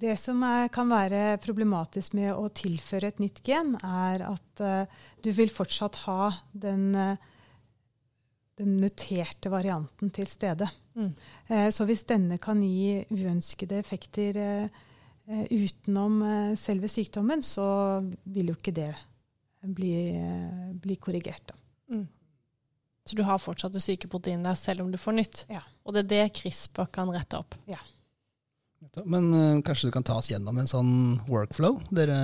Det 0.03 0.15
som 0.19 0.41
er, 0.47 0.71
kan 0.73 0.89
være 0.91 1.39
problematisk 1.43 2.17
med 2.19 2.33
å 2.35 2.49
tilføre 2.51 3.13
et 3.13 3.21
nytt 3.23 3.43
gen, 3.47 3.77
er 3.87 4.25
at 4.27 4.63
uh, 4.65 5.03
du 5.23 5.31
vil 5.37 5.53
fortsatt 5.53 6.01
ha 6.09 6.33
den, 6.51 6.89
uh, 6.97 7.13
den 8.59 8.81
muterte 8.81 9.53
varianten 9.53 10.11
til 10.15 10.27
stede. 10.31 10.67
Mm. 10.99 11.13
Uh, 11.53 11.69
så 11.71 11.87
hvis 11.87 12.03
denne 12.09 12.41
kan 12.43 12.65
gi 12.65 13.05
uønskede 13.13 13.79
effekter 13.83 14.41
utenom 15.23 16.17
selve 16.59 16.89
sykdommen, 16.91 17.45
så 17.47 17.65
vil 18.35 18.51
jo 18.51 18.57
ikke 18.59 18.73
det 18.75 18.91
bli, 19.63 19.93
bli 20.83 20.97
korrigert. 20.99 21.53
Da. 21.53 21.61
Mm. 21.95 22.09
Så 23.09 23.19
du 23.19 23.25
har 23.27 23.41
fortsatt 23.43 23.75
det 23.75 23.83
syke 23.83 24.09
proteinet 24.11 24.47
der 24.47 24.59
selv 24.59 24.85
om 24.85 24.93
du 24.93 24.99
får 25.01 25.17
nytt. 25.17 25.45
Ja. 25.51 25.65
Og 25.83 25.97
det 25.97 26.05
er 26.05 26.11
det 26.13 26.35
CRISPR 26.39 26.91
kan 26.95 27.11
rette 27.11 27.41
opp. 27.41 27.57
Ja. 27.71 27.81
Men 29.05 29.31
eh, 29.35 29.63
kanskje 29.67 29.89
du 29.91 29.95
kan 29.95 30.07
ta 30.07 30.19
oss 30.19 30.31
gjennom 30.31 30.59
en 30.59 30.71
sånn 30.71 30.93
workflow 31.31 31.81
dere 31.95 32.19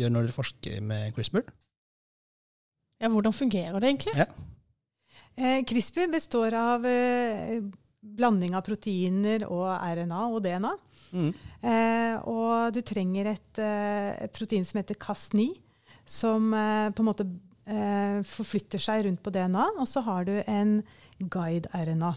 gjør 0.00 0.12
når 0.12 0.26
dere 0.26 0.36
forsker 0.36 0.82
med 0.84 1.14
CRISPR? 1.16 1.46
Ja, 3.02 3.10
hvordan 3.12 3.34
fungerer 3.36 3.80
det 3.80 3.90
egentlig? 3.92 4.28
Eh, 5.34 5.60
CRISPR 5.66 6.12
består 6.12 6.56
av 6.56 6.86
eh, 6.88 7.60
blanding 8.04 8.54
av 8.56 8.64
proteiner 8.66 9.46
og 9.48 9.68
RNA 9.72 10.20
og 10.28 10.42
DNA. 10.44 10.72
Mm. 11.14 11.30
Eh, 11.64 12.14
og 12.28 12.74
du 12.74 12.80
trenger 12.84 13.32
et, 13.32 13.58
eh, 13.62 14.26
protein 14.34 14.64
som 14.64 14.80
heter 14.80 14.98
Cas9, 15.00 15.48
som 16.04 16.52
eh, 16.54 16.90
på 16.90 17.02
en 17.02 17.08
måte 17.08 17.28
eh, 17.66 18.20
forflytter 18.28 18.78
seg 18.82 19.04
rundt 19.06 19.22
på 19.24 19.32
DNA. 19.34 19.64
Og 19.78 19.88
så 19.90 20.02
har 20.06 20.24
du 20.28 20.36
en 20.46 20.78
guide-RNA. 21.20 22.12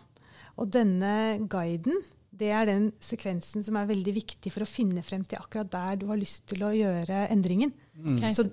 Og 0.57 0.69
denne 0.73 1.15
guiden 1.49 1.99
det 2.37 2.51
er 2.53 2.67
den 2.69 2.91
sekvensen 3.01 3.63
som 3.65 3.77
er 3.79 3.87
veldig 3.89 4.13
viktig 4.13 4.51
for 4.53 4.61
å 4.61 4.69
finne 4.69 5.01
frem 5.05 5.23
til 5.25 5.39
akkurat 5.39 5.69
der 5.73 5.95
du 5.97 6.05
har 6.11 6.19
lyst 6.21 6.43
til 6.51 6.61
å 6.67 6.69
gjøre 6.75 7.23
endringen. 7.33 7.71
Mm. 7.97 8.17
Ok, 8.19 8.27
Så- 8.35 8.43
så 8.45 8.51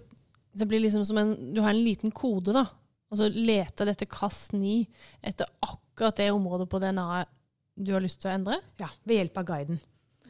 det 0.57 0.69
blir 0.69 0.81
liksom 0.81 1.05
som 1.05 1.19
en 1.19 1.53
Du 1.53 1.61
har 1.61 1.71
en 1.71 1.85
liten 1.85 2.11
kode, 2.11 2.53
da. 2.55 2.65
Og 3.11 3.19
så 3.19 3.29
leter 3.35 3.85
dette 3.85 4.07
Cas9 4.09 4.87
etter 5.23 5.47
akkurat 5.63 6.17
det 6.17 6.31
området 6.33 6.69
på 6.71 6.81
DNA-et 6.81 7.29
du 7.77 7.93
har 7.93 8.01
lyst 8.01 8.21
til 8.23 8.31
å 8.31 8.35
endre. 8.35 8.61
Ja, 8.79 8.89
Ved 9.05 9.17
hjelp 9.19 9.39
av 9.39 9.45
guiden. 9.45 9.81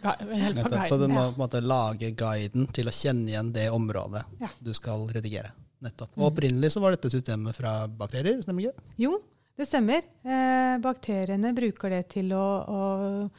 Nettopp. 0.03 0.89
Så 0.89 0.99
du 0.99 1.07
må 1.09 1.21
ja. 1.21 1.31
på 1.33 1.39
en 1.39 1.49
måte 1.49 1.61
lage 1.65 2.11
guiden 2.17 2.67
til 2.73 2.87
å 2.91 2.93
kjenne 2.93 3.29
igjen 3.33 3.53
det 3.53 3.71
området 3.71 4.25
Ja. 4.41 4.49
du 4.63 4.73
skal 4.75 5.07
redigere. 5.09 5.53
Nettopp. 5.83 6.11
Og 6.17 6.31
opprinnelig 6.33 6.71
så 6.73 6.81
var 6.81 6.91
dette 6.95 7.11
systemet 7.11 7.55
fra 7.57 7.87
bakterier, 7.89 8.41
stemmer 8.43 8.63
ikke 8.69 8.77
det? 8.77 8.85
Jo, 8.99 9.19
det 9.59 9.67
stemmer. 9.69 10.03
Eh, 10.25 10.79
bakteriene 10.83 11.55
bruker 11.55 11.91
det 11.91 12.09
til 12.15 12.33
å, 12.33 12.47
å 12.69 13.31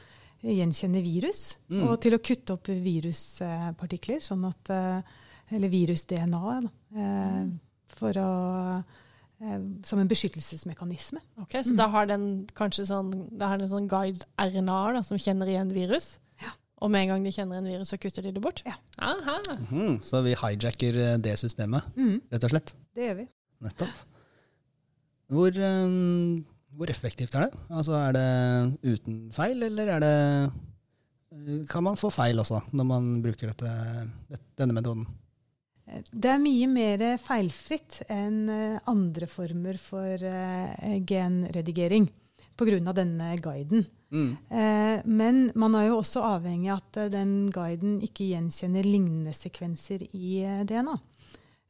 gjenkjenne 0.46 1.02
virus, 1.02 1.56
Mm. 1.72 1.88
og 1.90 2.00
til 2.02 2.14
å 2.14 2.20
kutte 2.22 2.54
opp 2.54 2.68
viruspartikler, 2.70 4.22
sånn 4.22 4.46
at, 4.48 4.70
eh, 4.70 5.02
eller 5.56 5.70
virus-DNA, 5.70 6.70
eh, 6.96 7.48
for 7.88 8.12
å, 8.14 8.84
eh, 9.42 9.60
som 9.84 10.00
en 10.00 10.08
beskyttelsesmekanisme. 10.08 11.20
Ok, 11.42 11.54
Så 11.64 11.72
Mm. 11.74 11.78
da 11.78 11.88
har 11.88 12.06
den 12.06 12.48
kanskje 12.54 12.86
sånn, 12.86 13.38
da 13.38 13.48
har 13.48 13.58
den 13.58 13.70
sånn 13.70 13.88
guide-RNA 13.90 15.04
som 15.04 15.18
kjenner 15.18 15.48
igjen 15.48 15.72
virus? 15.74 16.20
Og 16.84 16.92
med 16.92 17.06
en 17.06 17.08
gang 17.14 17.24
de 17.26 17.32
kjenner 17.32 17.58
en 17.62 17.68
virus, 17.70 17.88
så 17.94 17.98
kutter 17.98 18.22
de 18.26 18.32
det 18.36 18.42
bort? 18.44 18.62
Ja. 18.66 18.74
Aha. 19.00 19.38
-hmm. 19.72 20.02
Så 20.04 20.22
vi 20.22 20.36
hijacker 20.36 20.96
eh, 20.96 21.18
det 21.18 21.38
systemet, 21.40 21.84
Mm, 21.96 22.22
rett 22.32 22.44
og 22.44 22.50
slett. 22.50 22.74
det 22.96 23.04
gjør 23.08 23.16
vi. 23.16 23.28
Nettopp. 23.62 23.90
Hvor, 25.30 25.52
um, 25.86 26.46
hvor 26.76 26.90
effektivt 26.90 27.34
er 27.36 27.40
det? 27.48 27.60
Altså, 27.70 27.92
er 27.94 28.12
det 28.12 28.78
uten 28.84 29.32
feil, 29.32 29.64
eller 29.64 29.88
er 29.88 30.00
det 30.00 30.52
eh, 31.32 31.66
Kan 31.70 31.84
man 31.84 31.96
få 31.96 32.10
feil 32.12 32.38
også 32.40 32.62
når 32.72 32.84
man 32.86 33.22
bruker 33.24 33.48
dette, 33.48 33.72
denne 34.58 34.74
metoden? 34.74 35.08
Eh, 35.88 36.02
Det 36.14 36.26
er 36.26 36.38
mye 36.38 36.68
mer 36.68 37.18
feilfritt 37.18 38.02
enn 38.10 38.50
andre 38.88 39.28
former 39.28 39.78
for 39.78 40.18
genredigering 41.08 42.10
pga. 42.58 42.94
denne 42.94 43.38
guiden. 43.42 43.86
Mm. 44.16 44.32
Eh, 44.50 45.02
Men 45.06 45.52
man 45.60 45.76
er 45.76 45.90
jo 45.90 46.00
også 46.00 46.24
avhengig 46.24 46.72
av 46.72 46.80
at 46.84 47.00
eh, 47.04 47.12
den 47.12 47.34
guiden 47.54 48.00
ikke 48.06 48.30
gjenkjenner 48.32 48.88
lignende 48.88 49.34
sekvenser 49.36 50.06
i 50.16 50.40
eh, 50.44 50.64
DNA. 50.68 50.96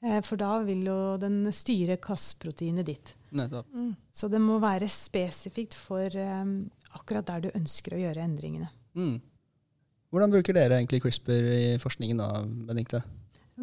Eh, 0.05 0.19
For 0.25 0.38
da 0.39 0.60
vil 0.67 0.86
jo 0.86 0.97
den 1.21 1.41
styre 1.55 1.97
Cas-proteinet 2.01 2.86
ditt. 2.86 3.15
Mm. 3.36 3.95
Så 4.15 4.29
det 4.31 4.39
må 4.39 4.60
være 4.63 4.88
spesifikt 4.88 5.73
for 5.75 6.08
akkurat 6.95 7.27
der 7.27 7.41
du 7.43 7.49
ønsker 7.58 7.97
å 7.97 7.99
gjøre 7.99 8.23
endringene. 8.23 8.69
Mm. 8.95 9.17
Hvordan 10.13 10.31
bruker 10.31 10.55
dere 10.55 10.77
egentlig 10.79 11.01
CRISPR 11.03 11.47
i 11.51 11.63
forskningen 11.81 12.21
da, 12.21 12.29
Benedikte? 12.69 13.01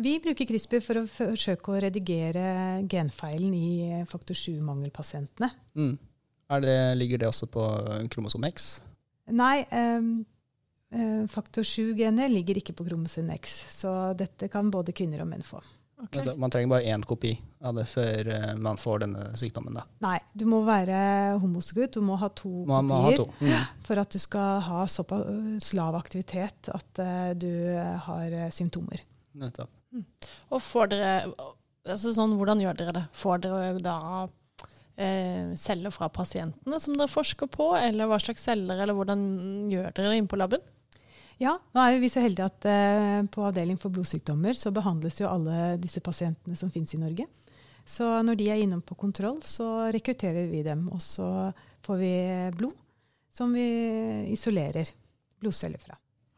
Vi 0.05 0.19
bruker 0.21 0.49
CRISPR 0.49 0.83
for 0.85 1.01
å 1.01 1.09
forsøke 1.09 1.73
å 1.73 1.81
redigere 1.81 2.45
genfeilen 2.91 3.55
i 3.57 4.03
faktor 4.11 4.37
7-mangelpasientene. 4.37 5.49
Mm. 5.79 5.95
Er 6.53 6.65
det, 6.65 6.79
ligger 7.01 7.23
det 7.23 7.31
også 7.31 7.49
på 7.49 7.67
kromosom 8.13 8.45
X? 8.49 8.75
Nei, 9.33 9.63
ehm, 9.73 10.25
eh, 10.93 11.23
faktor 11.33 11.65
7-genet 11.65 12.33
ligger 12.33 12.61
ikke 12.61 12.75
på 12.77 12.85
kromosom 12.89 13.31
X, 13.39 13.55
så 13.79 14.13
dette 14.19 14.51
kan 14.53 14.69
både 14.73 14.93
kvinner 14.97 15.25
og 15.25 15.31
menn 15.31 15.47
få. 15.47 15.63
Okay. 16.03 16.35
Man 16.37 16.51
trenger 16.51 16.69
bare 16.69 16.83
én 16.83 17.03
kopi 17.07 17.31
av 17.63 17.77
det 17.79 17.85
før 17.87 18.29
eh, 18.35 18.55
man 18.59 18.77
får 18.81 19.05
denne 19.05 19.27
sykdommen. 19.39 19.77
da. 19.79 19.85
Nei, 20.03 20.17
du 20.35 20.45
må 20.51 20.59
være 20.67 21.39
homosegutt. 21.39 21.95
du 21.95 22.03
må 22.03 22.17
ha 22.19 22.29
to 22.35 22.51
Man 22.67 22.89
må 22.91 22.99
ha 23.05 23.13
kopier 23.13 23.23
to. 23.23 23.29
Mm. 23.39 23.85
for 23.87 24.03
at 24.03 24.11
du 24.11 24.19
skal 24.19 24.65
ha 24.67 24.83
såpass 24.91 25.71
lav 25.79 25.95
aktivitet 25.95 26.73
at 26.75 27.03
eh, 27.05 27.31
du 27.39 27.53
har 28.09 28.35
eh, 28.35 28.51
symptomer. 28.51 29.05
Nettopp. 29.39 29.71
Og 30.51 30.63
får 30.65 30.91
dere 30.91 31.15
altså 31.87 32.13
sånn, 32.17 32.35
Hvordan 32.41 32.63
gjør 32.65 32.79
dere 32.81 32.97
det? 32.97 33.05
Får 33.17 33.45
dere 33.45 33.73
da 33.85 33.97
eh, 35.03 35.53
celler 35.61 35.93
fra 35.95 36.09
pasientene 36.15 36.79
som 36.81 36.95
dere 36.97 37.11
forsker 37.13 37.51
på, 37.53 37.73
eller 37.79 38.09
hva 38.11 38.19
slags 38.23 38.45
celler, 38.47 38.79
eller 38.85 38.95
hvordan 38.97 39.23
gjør 39.73 39.91
dere 39.97 40.13
det 40.15 40.21
inne 40.23 40.31
på 40.33 40.39
laben? 40.41 40.63
Ja, 41.43 41.57
nå 41.75 41.83
er 41.83 41.99
vi 41.99 42.11
så 42.13 42.23
heldige 42.23 42.47
at 42.47 42.67
eh, 42.71 43.21
på 43.35 43.43
avdeling 43.49 43.79
for 43.83 43.91
blodsykdommer 43.95 44.55
så 44.55 44.71
behandles 44.75 45.19
jo 45.21 45.31
alle 45.31 45.75
disse 45.83 46.01
pasientene 46.05 46.55
som 46.61 46.71
finnes 46.71 46.95
i 46.95 47.01
Norge. 47.03 47.27
Så 47.89 48.07
når 48.23 48.37
de 48.39 48.47
er 48.53 48.61
innom 48.63 48.83
på 48.87 48.95
kontroll, 48.95 49.41
så 49.43 49.89
rekrutterer 49.91 50.47
vi 50.53 50.61
dem. 50.63 50.85
Og 50.95 51.01
så 51.03 51.27
får 51.83 51.99
vi 51.99 52.13
blod 52.55 52.77
som 53.35 53.51
vi 53.57 53.65
isolerer 54.31 54.87
blodceller 55.43 55.83
fra. 55.83 55.97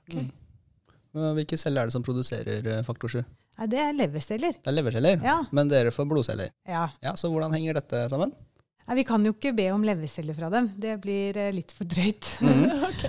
Okay. 0.08 0.24
Mm. 0.24 1.34
Hvilke 1.36 1.58
celler 1.60 1.84
er 1.84 1.90
det 1.90 1.94
som 1.98 2.02
produserer 2.06 2.64
eh, 2.78 2.80
faktor 2.86 3.12
7? 3.12 3.20
Nei, 3.58 3.66
det 3.70 3.78
er 3.82 3.92
leverceller. 3.94 4.56
Det 4.56 4.70
er 4.72 4.74
leverceller, 4.78 5.20
Ja. 5.22 5.36
men 5.54 5.68
dere 5.70 5.92
får 5.94 6.08
blodceller. 6.10 6.48
ja. 6.66 6.88
Ja, 7.04 7.12
Så 7.20 7.28
hvordan 7.30 7.52
henger 7.54 7.76
dette 7.76 8.06
sammen? 8.10 8.32
Nei, 8.86 8.96
vi 9.00 9.04
kan 9.08 9.24
jo 9.24 9.32
ikke 9.32 9.54
be 9.56 9.70
om 9.72 9.84
leverceller 9.86 10.36
fra 10.36 10.50
dem. 10.52 10.66
Det 10.76 10.98
blir 11.00 11.36
eh, 11.40 11.52
litt 11.56 11.72
for 11.72 11.84
drøyt. 11.88 12.24
Mm. 12.44 12.82
ok. 12.88 13.04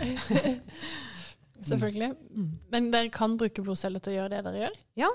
Selvfølgelig. 1.66 2.12
Mm. 2.36 2.50
Men 2.72 2.90
dere 2.94 3.10
kan 3.14 3.38
bruke 3.40 3.64
blodceller 3.64 4.02
til 4.04 4.14
å 4.14 4.16
gjøre 4.20 4.36
det 4.36 4.42
dere 4.46 4.60
gjør? 4.66 4.76
Ja, 5.02 5.10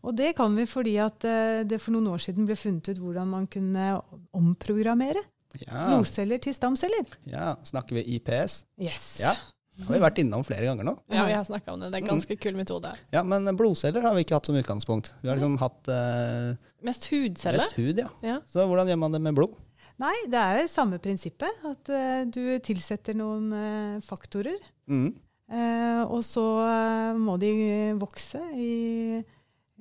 og 0.00 0.14
det 0.16 0.30
kan 0.38 0.54
vi 0.56 0.64
fordi 0.70 0.94
at 1.02 1.26
eh, 1.28 1.60
det 1.68 1.80
for 1.82 1.92
noen 1.92 2.06
år 2.14 2.22
siden 2.24 2.46
ble 2.48 2.56
funnet 2.56 2.88
ut 2.88 3.00
hvordan 3.02 3.28
man 3.28 3.46
kunne 3.52 3.88
omprogrammere 4.36 5.20
Ja, 5.66 5.88
blodceller 5.90 6.40
til 6.40 6.54
stamceller. 6.56 7.04
ja. 7.28 7.56
Snakker 7.66 7.98
vi 7.98 8.04
IPS? 8.16 8.60
Yes. 8.80 9.04
Ja. 9.20 9.34
Det 9.80 9.86
har 9.88 9.96
vi 9.96 10.02
vært 10.06 10.18
innom 10.22 10.42
flere 10.44 10.66
ganger 10.68 10.84
nå. 10.88 10.94
Ja, 11.12 11.24
vi 11.28 11.32
har 11.36 11.44
snakka 11.46 11.72
om 11.74 11.80
det. 11.82 11.88
Det 11.92 12.00
er 12.00 12.04
en 12.04 12.10
ganske 12.14 12.36
kul 12.36 12.56
metode. 12.58 12.90
Ja, 13.14 13.22
Men 13.24 13.48
blodceller 13.56 14.02
har 14.04 14.14
vi 14.16 14.24
ikke 14.26 14.36
hatt 14.38 14.48
som 14.48 14.56
utgangspunkt. 14.60 15.14
Vi 15.22 15.28
har 15.30 15.36
liksom 15.40 15.56
hatt 15.60 15.88
eh, 15.88 16.54
Mest 16.86 17.06
hudceller. 17.12 17.60
mest 17.60 17.76
hud, 17.80 18.00
ja. 18.02 18.08
Ja. 18.24 18.38
Så 18.48 18.64
hvordan 18.68 18.88
gjør 18.92 19.00
man 19.04 19.16
det 19.16 19.20
med 19.24 19.36
blod? 19.36 19.56
Nei, 20.00 20.14
det 20.32 20.40
er 20.40 20.62
jo 20.62 20.70
samme 20.72 21.00
prinsippet. 21.02 21.64
At 21.68 21.90
uh, 21.92 22.22
du 22.24 22.56
tilsetter 22.64 23.18
noen 23.18 23.50
uh, 23.52 23.98
faktorer. 24.04 24.60
Mm. 24.90 25.10
Uh, 25.50 26.02
og 26.06 26.22
så 26.24 26.44
må 27.18 27.34
de 27.42 27.50
vokse 27.98 28.40
i, 28.54 29.18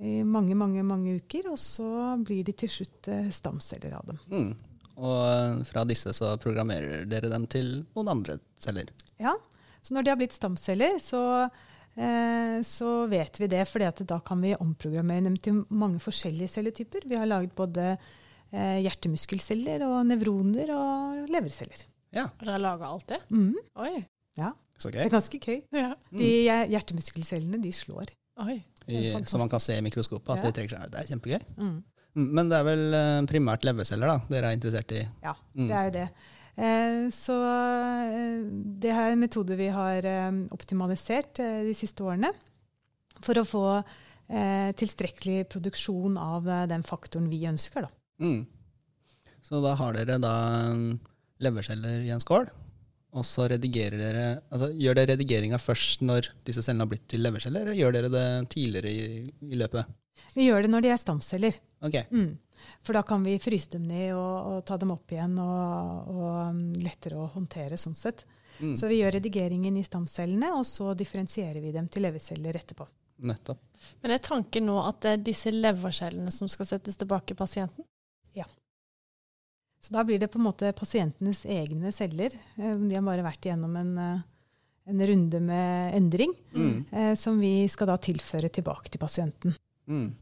i 0.02 0.20
mange, 0.26 0.58
mange, 0.58 0.84
mange 0.84 1.20
uker. 1.22 1.52
Og 1.54 1.60
så 1.62 2.18
blir 2.26 2.44
de 2.48 2.58
til 2.58 2.72
slutt 2.80 3.12
stamceller 3.36 3.96
av 4.00 4.12
dem. 4.12 4.20
Mm. 4.34 4.52
Og 5.00 5.64
fra 5.70 5.86
disse 5.88 6.12
så 6.16 6.34
programmerer 6.42 7.06
dere 7.08 7.32
dem 7.32 7.48
til 7.52 7.72
noen 7.96 8.12
andre 8.18 8.40
celler. 8.60 8.92
Ja, 9.22 9.38
Så 9.82 9.96
når 9.96 10.04
de 10.04 10.12
har 10.12 10.20
blitt 10.20 10.36
stamceller, 10.36 10.98
så, 11.00 11.50
eh, 11.96 12.60
så 12.68 13.08
vet 13.08 13.40
vi 13.40 13.48
det. 13.48 13.66
For 13.68 13.80
da 13.80 14.20
kan 14.20 14.42
vi 14.42 14.56
omprogrammere 14.60 15.24
dem 15.24 15.38
til 15.38 15.64
mange 15.70 16.00
forskjellige 16.04 16.52
celletyper. 16.58 17.08
Vi 17.08 17.16
har 17.16 17.26
laget 17.26 17.56
både 17.56 17.98
hjertemuskelceller 18.54 19.84
og 19.88 20.00
nevroner 20.10 20.72
og 20.76 21.28
leverceller. 21.30 21.84
Ja, 22.16 22.24
Og 22.40 22.46
dere 22.48 22.58
laga 22.64 22.88
alt 22.90 23.06
det? 23.12 23.20
Mm. 23.30 23.54
Oi. 23.78 24.06
så 24.80 24.90
Det 24.92 25.02
er 25.06 25.10
ganske 25.14 25.38
gøy. 25.44 25.60
Ja. 25.76 25.92
De 26.10 26.30
hjertemuskelcellene 26.72 27.60
de 27.62 27.72
slår. 27.76 28.10
Oi. 28.42 28.56
I, 28.88 29.12
så 29.28 29.38
man 29.38 29.50
kan 29.52 29.60
se 29.62 29.76
i 29.78 29.82
mikroskopet 29.86 30.32
at 30.34 30.38
Ja. 30.40 30.44
Det 30.50 30.56
trekker 30.56 30.74
seg 30.78 30.86
ut. 30.88 30.92
Det 30.96 31.00
er 31.04 31.10
kjempegøy. 31.12 31.40
Mm. 31.60 31.84
Mm, 32.16 32.30
Men 32.34 32.50
det 32.50 32.58
er 32.58 32.64
vel 32.66 32.94
eh, 32.98 33.22
primært 33.30 33.64
leverceller 33.68 34.08
da, 34.10 34.18
dere 34.32 34.50
er 34.50 34.58
interessert 34.58 34.92
i? 34.98 35.04
Ja, 35.22 35.34
Mm. 35.54 35.68
det 35.68 35.76
er 35.78 35.84
jo 35.86 35.92
det. 36.00 36.08
Eh, 36.58 37.10
så 37.14 37.36
eh, 37.46 38.40
det 38.82 38.90
er 38.92 39.12
en 39.14 39.20
metode 39.22 39.56
vi 39.60 39.68
har 39.68 40.04
eh, 40.10 40.32
optimalisert 40.52 41.40
eh, 41.40 41.62
de 41.68 41.76
siste 41.78 42.02
årene 42.04 42.32
for 43.22 43.38
å 43.38 43.46
få 43.46 43.64
eh, 44.30 44.72
tilstrekkelig 44.80 45.46
produksjon 45.52 46.18
av 46.18 46.48
eh, 46.50 46.66
den 46.72 46.82
faktoren 46.84 47.30
vi 47.30 47.44
ønsker. 47.46 47.86
Da. 47.86 47.90
Mm. 48.20 48.42
Så 49.46 49.62
da 49.64 49.76
har 49.80 49.96
dere 49.98 50.20
da 50.22 50.34
mm, 50.76 50.90
leverceller 51.46 52.04
i 52.06 52.12
en 52.14 52.22
skål, 52.22 52.50
og 53.18 53.26
så 53.26 53.48
redigerer 53.50 53.98
dere 53.98 54.26
altså 54.54 54.68
Gjør 54.78 55.00
dere 55.00 55.16
redigeringa 55.16 55.58
først 55.58 56.04
når 56.06 56.28
disse 56.46 56.62
cellene 56.62 56.86
har 56.86 56.92
blitt 56.92 57.08
til 57.10 57.24
leverceller, 57.26 57.66
eller 57.66 57.80
gjør 57.80 57.96
dere 57.96 58.12
det 58.14 58.28
tidligere 58.54 58.92
i, 58.94 59.24
i 59.50 59.58
løpet? 59.58 59.98
Vi 60.36 60.46
gjør 60.46 60.66
det 60.66 60.72
når 60.72 60.86
de 60.86 60.92
er 60.94 61.02
stamceller. 61.02 61.58
Okay. 61.82 62.06
Mm. 62.14 62.38
For 62.86 62.96
da 62.96 63.02
kan 63.04 63.24
vi 63.26 63.40
fryse 63.42 63.74
dem 63.74 63.88
ned 63.90 64.14
og, 64.14 64.36
og 64.52 64.60
ta 64.68 64.78
dem 64.80 64.94
opp 64.94 65.12
igjen, 65.12 65.36
og, 65.42 66.14
og 66.14 66.30
um, 66.52 66.62
lettere 66.84 67.18
å 67.20 67.28
håndtere 67.34 67.80
sånn 67.80 67.98
sett. 67.98 68.26
Mm. 68.60 68.76
Så 68.78 68.90
vi 68.92 69.00
gjør 69.00 69.18
redigeringen 69.18 69.78
i 69.80 69.84
stamcellene, 69.88 70.54
og 70.56 70.66
så 70.68 70.94
differensierer 70.98 71.60
vi 71.64 71.74
dem 71.76 71.90
til 71.92 72.06
leverceller 72.06 72.60
etterpå. 72.60 72.88
Nettopp. 73.26 73.60
Men 74.04 74.14
er 74.16 74.22
tanken 74.24 74.68
nå 74.68 74.78
at 74.84 75.02
det 75.04 75.12
er 75.16 75.24
disse 75.24 75.52
levercellene 75.52 76.32
som 76.32 76.52
skal 76.52 76.68
settes 76.70 77.00
tilbake 77.00 77.36
i 77.36 77.40
pasienten? 77.40 77.88
Så 79.90 79.96
da 79.98 80.04
blir 80.06 80.20
det 80.22 80.28
på 80.30 80.38
en 80.38 80.46
måte 80.46 80.70
pasientenes 80.78 81.40
egne 81.50 81.90
celler. 81.92 82.36
Eh, 82.62 82.76
De 82.78 82.94
har 82.94 83.02
bare 83.02 83.24
vært 83.26 83.42
igjennom 83.48 83.74
en, 83.80 83.98
eh, 83.98 84.20
en 84.86 85.00
runde 85.10 85.40
med 85.42 85.96
endring, 85.98 86.34
Mm. 86.54 86.86
eh, 86.94 87.16
som 87.16 87.40
vi 87.40 87.68
skal 87.68 87.88
da 87.88 87.98
tilføre 87.98 88.52
tilbake 88.54 88.90
til 88.92 89.00
pasienten. 89.00 89.56
Mm. 89.88 90.14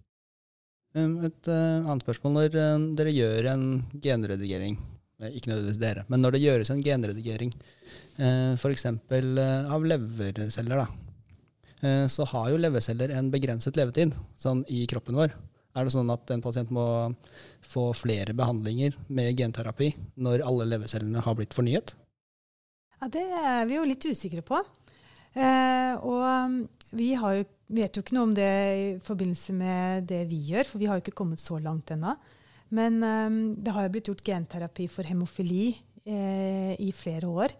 Um, 0.96 1.26
Et 1.26 1.48
annet 1.48 2.02
spørsmål. 2.02 2.34
Når 2.34 2.96
dere 2.96 3.12
gjør 3.12 3.52
en 3.52 3.84
genredigering, 4.02 4.78
ikke 5.20 5.50
nødvendigvis 5.52 5.80
dere, 5.80 6.06
men 6.08 6.22
når 6.22 6.32
det 6.32 6.42
gjøres 6.42 6.70
en 6.72 6.82
genredigering, 6.82 7.54
f.eks. 8.56 8.86
Av 8.86 9.84
leverceller, 9.84 10.78
da, 11.82 12.08
så 12.08 12.26
har 12.26 12.50
jo 12.50 12.58
leverceller 12.58 13.12
en 13.12 13.30
begrenset 13.30 13.76
levetid 13.76 14.16
sånn 14.38 14.64
i 14.70 14.88
kroppen 14.88 15.14
vår. 15.16 15.34
Er 15.78 15.86
det 15.86 15.94
sånn 15.94 16.10
at 16.10 16.32
en 16.34 16.42
pasient 16.42 16.72
må 16.74 16.84
få 17.68 17.92
flere 17.98 18.34
behandlinger 18.38 18.96
med 19.14 19.38
genterapi 19.38 19.92
når 20.18 20.42
alle 20.48 20.66
levercellene 20.72 21.22
har 21.22 21.38
blitt 21.38 21.54
fornyet? 21.54 21.94
Ja, 22.98 23.10
Det 23.14 23.26
er 23.30 23.68
vi 23.70 23.78
jo 23.78 23.86
litt 23.86 24.08
usikre 24.10 24.42
på. 24.42 24.58
Eh, 25.38 25.94
og 26.02 26.66
vi 26.98 27.12
jo, 27.14 27.44
vet 27.78 27.94
jo 27.94 28.02
ikke 28.02 28.16
noe 28.18 28.30
om 28.30 28.34
det 28.34 28.50
i 28.50 28.88
forbindelse 29.06 29.54
med 29.54 30.08
det 30.10 30.24
vi 30.32 30.40
gjør, 30.50 30.66
for 30.72 30.82
vi 30.82 30.90
har 30.90 30.98
jo 30.98 31.06
ikke 31.06 31.20
kommet 31.20 31.44
så 31.44 31.60
langt 31.62 31.94
ennå. 31.94 32.16
Men 32.74 32.98
eh, 33.06 33.38
det 33.62 33.76
har 33.76 33.86
jo 33.86 33.94
blitt 33.94 34.10
gjort 34.10 34.26
genterapi 34.26 34.90
for 34.90 35.06
hemofili 35.06 35.70
eh, 36.08 36.74
i 36.82 36.90
flere 36.96 37.30
år. 37.30 37.54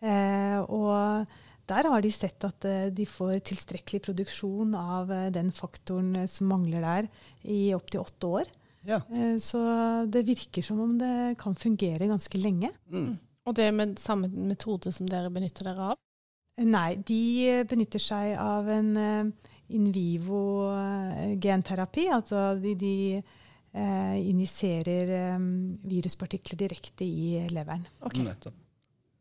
Eh, 0.00 0.58
og 0.64 1.28
der 1.70 1.88
har 1.90 2.04
de 2.04 2.12
sett 2.14 2.46
at 2.46 2.66
eh, 2.68 2.88
de 2.94 3.06
får 3.08 3.38
tilstrekkelig 3.48 4.02
produksjon 4.08 4.74
av 4.78 5.12
eh, 5.14 5.28
den 5.34 5.52
faktoren 5.54 6.24
eh, 6.24 6.28
som 6.30 6.50
mangler 6.52 6.84
der, 6.84 7.10
i 7.42 7.70
opptil 7.76 8.02
åtte 8.02 8.32
år. 8.40 8.52
Ja. 8.88 9.00
Eh, 9.14 9.36
så 9.42 9.60
det 10.10 10.26
virker 10.28 10.66
som 10.66 10.80
om 10.84 10.98
det 11.00 11.36
kan 11.40 11.56
fungere 11.58 12.10
ganske 12.10 12.40
lenge. 12.40 12.72
Mm. 12.92 13.14
Og 13.48 13.56
det 13.56 13.70
er 13.70 13.76
med 13.76 13.98
samme 13.98 14.28
metode 14.28 14.92
som 14.92 15.08
dere 15.08 15.32
benytter 15.32 15.70
dere 15.70 15.92
av? 15.94 16.02
Nei, 16.60 16.98
de 17.08 17.62
benytter 17.70 18.02
seg 18.02 18.34
av 18.36 18.66
en 18.68 18.90
in 19.70 19.90
vivo 19.92 20.70
eh, 20.74 21.38
genterapi. 21.40 22.08
Altså 22.12 22.54
de, 22.60 22.74
de 22.78 22.94
eh, 23.18 24.16
injiserer 24.30 25.14
eh, 25.18 25.46
viruspartikler 25.90 26.64
direkte 26.64 27.06
i 27.06 27.46
leveren. 27.52 27.86
Ok. 28.06 28.20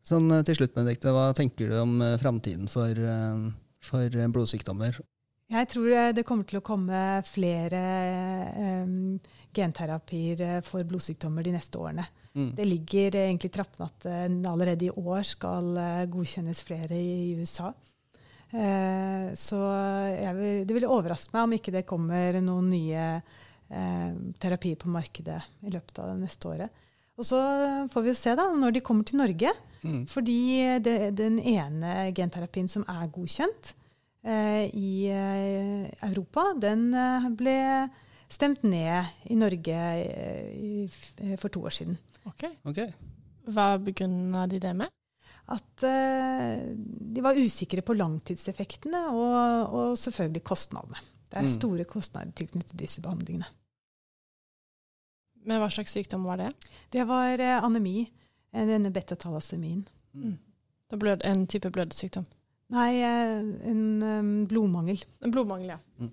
Sånn 0.10 0.30
eh, 0.34 0.44
til 0.48 0.58
slutt, 0.58 0.76
Benedikte, 0.76 1.14
hva 1.14 1.30
tenker 1.38 1.70
du 1.70 1.78
om 1.82 2.00
eh, 2.02 2.18
framtiden 2.22 2.70
for, 2.72 2.90
eh, 2.98 3.50
for 3.86 4.22
blodsykdommer? 4.36 5.02
Jeg 5.50 5.66
tror 5.72 6.14
det 6.14 6.24
kommer 6.30 6.46
til 6.46 6.60
å 6.60 6.66
komme 6.66 6.98
flere 7.26 7.80
um, 8.86 9.16
genterapier 9.50 10.60
for 10.62 10.86
blodsykdommer 10.86 11.42
de 11.42 11.56
neste 11.56 11.80
årene. 11.82 12.06
Mm. 12.38 12.52
Det 12.54 12.68
ligger 12.68 13.18
egentlig 13.24 13.50
i 13.50 13.56
trappene 13.56 13.88
at 13.88 14.06
allerede 14.46 14.86
i 14.86 14.92
år 14.94 15.26
skal 15.26 15.72
godkjennes 16.14 16.62
flere 16.68 17.00
i 17.02 17.34
USA. 17.42 17.72
Uh, 18.54 19.34
så 19.34 19.64
vil, 20.38 20.62
det 20.70 20.78
ville 20.78 20.94
overraske 20.94 21.34
meg 21.34 21.48
om 21.48 21.58
ikke 21.58 21.74
det 21.80 21.88
kommer 21.90 22.38
noen 22.46 22.70
nye 22.70 23.08
uh, 23.18 24.14
terapier 24.38 24.78
på 24.78 24.94
markedet 24.94 25.42
i 25.66 25.74
løpet 25.74 25.98
av 25.98 26.14
det 26.14 26.28
neste 26.28 26.54
året. 26.54 26.86
Og 27.20 27.26
så 27.28 27.40
får 27.92 28.06
vi 28.06 28.14
se 28.16 28.34
da, 28.40 28.46
når 28.56 28.78
de 28.78 28.82
kommer 28.86 29.04
til 29.08 29.20
Norge. 29.20 29.52
Mm. 29.84 30.04
Fordi 30.12 30.40
det, 30.84 30.96
den 31.16 31.38
ene 31.40 32.10
genterapien 32.16 32.68
som 32.72 32.84
er 32.92 33.08
godkjent 33.16 33.74
eh, 34.28 34.66
i 34.76 35.08
eh, 35.12 35.86
Europa, 36.08 36.50
den 36.60 36.90
eh, 36.96 37.28
ble 37.40 37.56
stemt 38.32 38.64
ned 38.68 39.32
i 39.32 39.38
Norge 39.40 39.78
eh, 40.04 40.50
i, 40.56 41.36
for 41.40 41.52
to 41.52 41.64
år 41.68 41.76
siden. 41.76 42.00
Ok. 42.28 42.48
okay. 42.68 42.92
Hva 43.50 43.70
begrunna 43.82 44.44
de 44.52 44.60
det 44.62 44.74
med? 44.84 44.92
At 45.50 45.84
eh, 45.88 46.60
de 46.76 47.24
var 47.26 47.40
usikre 47.40 47.82
på 47.82 47.96
langtidseffektene 47.98 49.06
og, 49.16 49.72
og 49.80 49.96
selvfølgelig 49.98 50.44
kostnadene. 50.46 51.00
Det 51.30 51.40
er 51.40 51.48
Mm. 51.48 51.56
store 51.56 51.86
kostnader 51.86 52.32
tilknyttet 52.36 52.78
disse 52.78 53.02
behandlingene. 53.06 53.46
Men 55.50 55.62
hva 55.62 55.70
slags 55.74 55.96
sykdom 55.96 56.28
var 56.30 56.38
det? 56.42 56.52
Det 56.94 57.06
var 57.10 57.42
eh, 57.42 57.58
anemi, 57.66 58.04
eh, 58.54 58.68
denne 58.70 58.92
betathalassemien. 58.94 59.82
Mm. 60.14 60.38
det 60.38 60.96
er 60.96 61.02
blød, 61.02 61.26
en 61.26 61.46
type 61.50 61.70
blødsykdom. 61.74 62.26
Nei, 62.76 62.90
eh, 63.02 63.38
en 63.70 64.46
blodmangel. 64.50 65.02
En 65.26 65.34
blodmangel, 65.34 65.74
ja. 65.74 66.10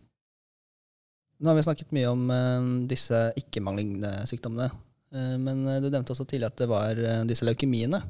Nå 1.37 1.51
har 1.51 1.57
vi 1.59 1.65
snakket 1.67 1.93
mye 1.93 2.09
om 2.09 2.29
eh, 2.33 2.69
disse 2.89 3.27
ikke-manglende 3.37 4.15
sykdommene. 4.31 4.71
Eh, 5.13 5.35
men 5.43 5.67
du 5.85 5.91
nevnte 5.91 6.17
også 6.17 6.25
tidligere 6.25 6.55
at 6.55 6.63
det 6.65 6.73
var 6.73 7.05
disse 7.29 7.45
leukemiene. 7.45 8.01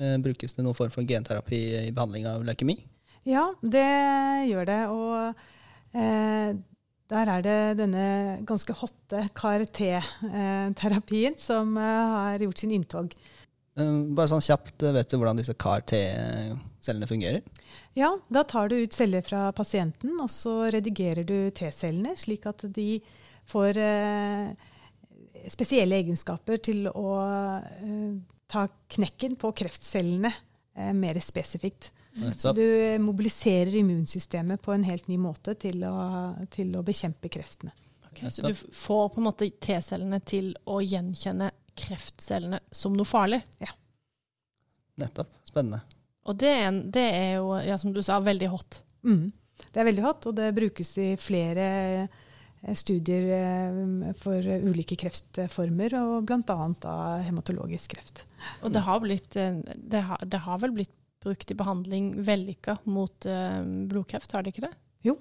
Eh, 0.00 0.16
brukes 0.18 0.56
det 0.56 0.64
noen 0.66 0.74
form 0.74 0.90
for 0.90 1.06
genterapi 1.06 1.60
i 1.84 1.92
behandling 1.94 2.26
av 2.26 2.42
leukemi? 2.46 2.76
Ja, 3.24 3.46
det 3.62 3.86
gjør 4.50 4.66
det. 4.68 4.80
Og 4.90 5.94
eh, 5.94 6.56
der 7.14 7.30
er 7.30 7.44
det 7.44 7.58
denne 7.78 8.06
ganske 8.48 8.74
hotte 8.76 9.28
KRT-terapien 9.38 11.38
som 11.40 11.76
eh, 11.78 12.14
har 12.14 12.42
gjort 12.42 12.64
sin 12.64 12.74
inntog. 12.74 13.14
Eh, 13.78 13.96
bare 14.16 14.30
sånn 14.32 14.44
kjapt, 14.44 14.76
eh, 14.82 14.94
vet 14.96 15.10
du 15.10 15.18
hvordan 15.20 15.38
disse 15.38 15.54
CAR-T-cellene 15.54 17.10
fungerer? 17.10 17.42
Ja, 17.94 18.10
da 18.32 18.42
tar 18.48 18.70
du 18.70 18.76
ut 18.80 18.96
celler 18.96 19.22
fra 19.26 19.52
pasienten, 19.54 20.16
og 20.22 20.30
så 20.32 20.52
redigerer 20.74 21.24
du 21.26 21.50
T-cellene, 21.54 22.16
slik 22.18 22.46
at 22.50 22.66
de 22.74 22.98
får 23.50 23.78
spesielle 25.52 25.98
egenskaper 26.00 26.56
til 26.64 26.88
å 26.88 27.08
ta 28.50 28.62
knekken 28.96 29.36
på 29.38 29.52
kreftcellene 29.60 30.32
mer 30.96 31.20
spesifikt. 31.22 31.92
Så 32.36 32.52
du 32.54 32.64
mobiliserer 33.02 33.74
immunsystemet 33.80 34.62
på 34.62 34.72
en 34.72 34.84
helt 34.86 35.08
ny 35.10 35.16
måte 35.18 35.56
til 35.58 35.82
å, 35.88 35.94
til 36.52 36.74
å 36.78 36.82
bekjempe 36.86 37.30
kreftene. 37.32 37.74
Okay, 38.10 38.30
Så 38.30 38.46
du 38.46 38.54
får 38.54 39.08
på 39.08 39.20
en 39.20 39.26
måte 39.26 39.48
T-cellene 39.50 40.20
til 40.22 40.52
å 40.70 40.78
gjenkjenne 40.84 41.50
kreftcellene 41.74 42.60
som 42.70 42.94
noe 42.94 43.08
farlig. 43.08 43.40
Ja. 43.58 43.74
Nettopp. 45.02 45.32
Spennende. 45.48 45.82
Og 46.24 46.38
det 46.40 46.52
er, 46.52 46.68
en, 46.68 46.84
det 46.94 47.04
er 47.04 47.32
jo, 47.40 47.56
ja, 47.58 47.78
som 47.80 47.92
du 47.92 48.00
sa, 48.02 48.20
veldig 48.22 48.52
hot. 48.52 48.78
Mm. 49.04 49.32
Det 49.64 49.82
er 49.82 49.88
veldig 49.90 50.04
hot, 50.06 50.28
og 50.30 50.38
det 50.38 50.54
brukes 50.56 50.94
i 51.02 51.08
flere 51.20 51.66
eh, 52.06 52.74
studier 52.78 53.26
eh, 53.36 54.14
for 54.18 54.38
ulike 54.70 54.96
kreftformer, 54.98 55.98
og 56.00 56.30
bl.a. 56.30 56.58
av 56.94 57.26
hematologisk 57.26 57.96
kreft. 57.96 58.24
Og 58.62 58.72
det 58.72 58.84
har, 58.86 59.02
blitt, 59.02 59.34
det 59.34 60.06
har, 60.06 60.22
det 60.22 60.42
har 60.46 60.62
vel 60.62 60.78
blitt 60.78 60.94
brukt 61.24 61.50
i 61.50 61.56
behandling 61.58 62.10
vellykka 62.26 62.76
mot 62.92 63.26
eh, 63.26 63.60
blodkreft, 63.90 64.32
har 64.36 64.44
det 64.44 64.52
ikke 64.54 64.66
det? 64.68 64.72
Jo, 65.08 65.16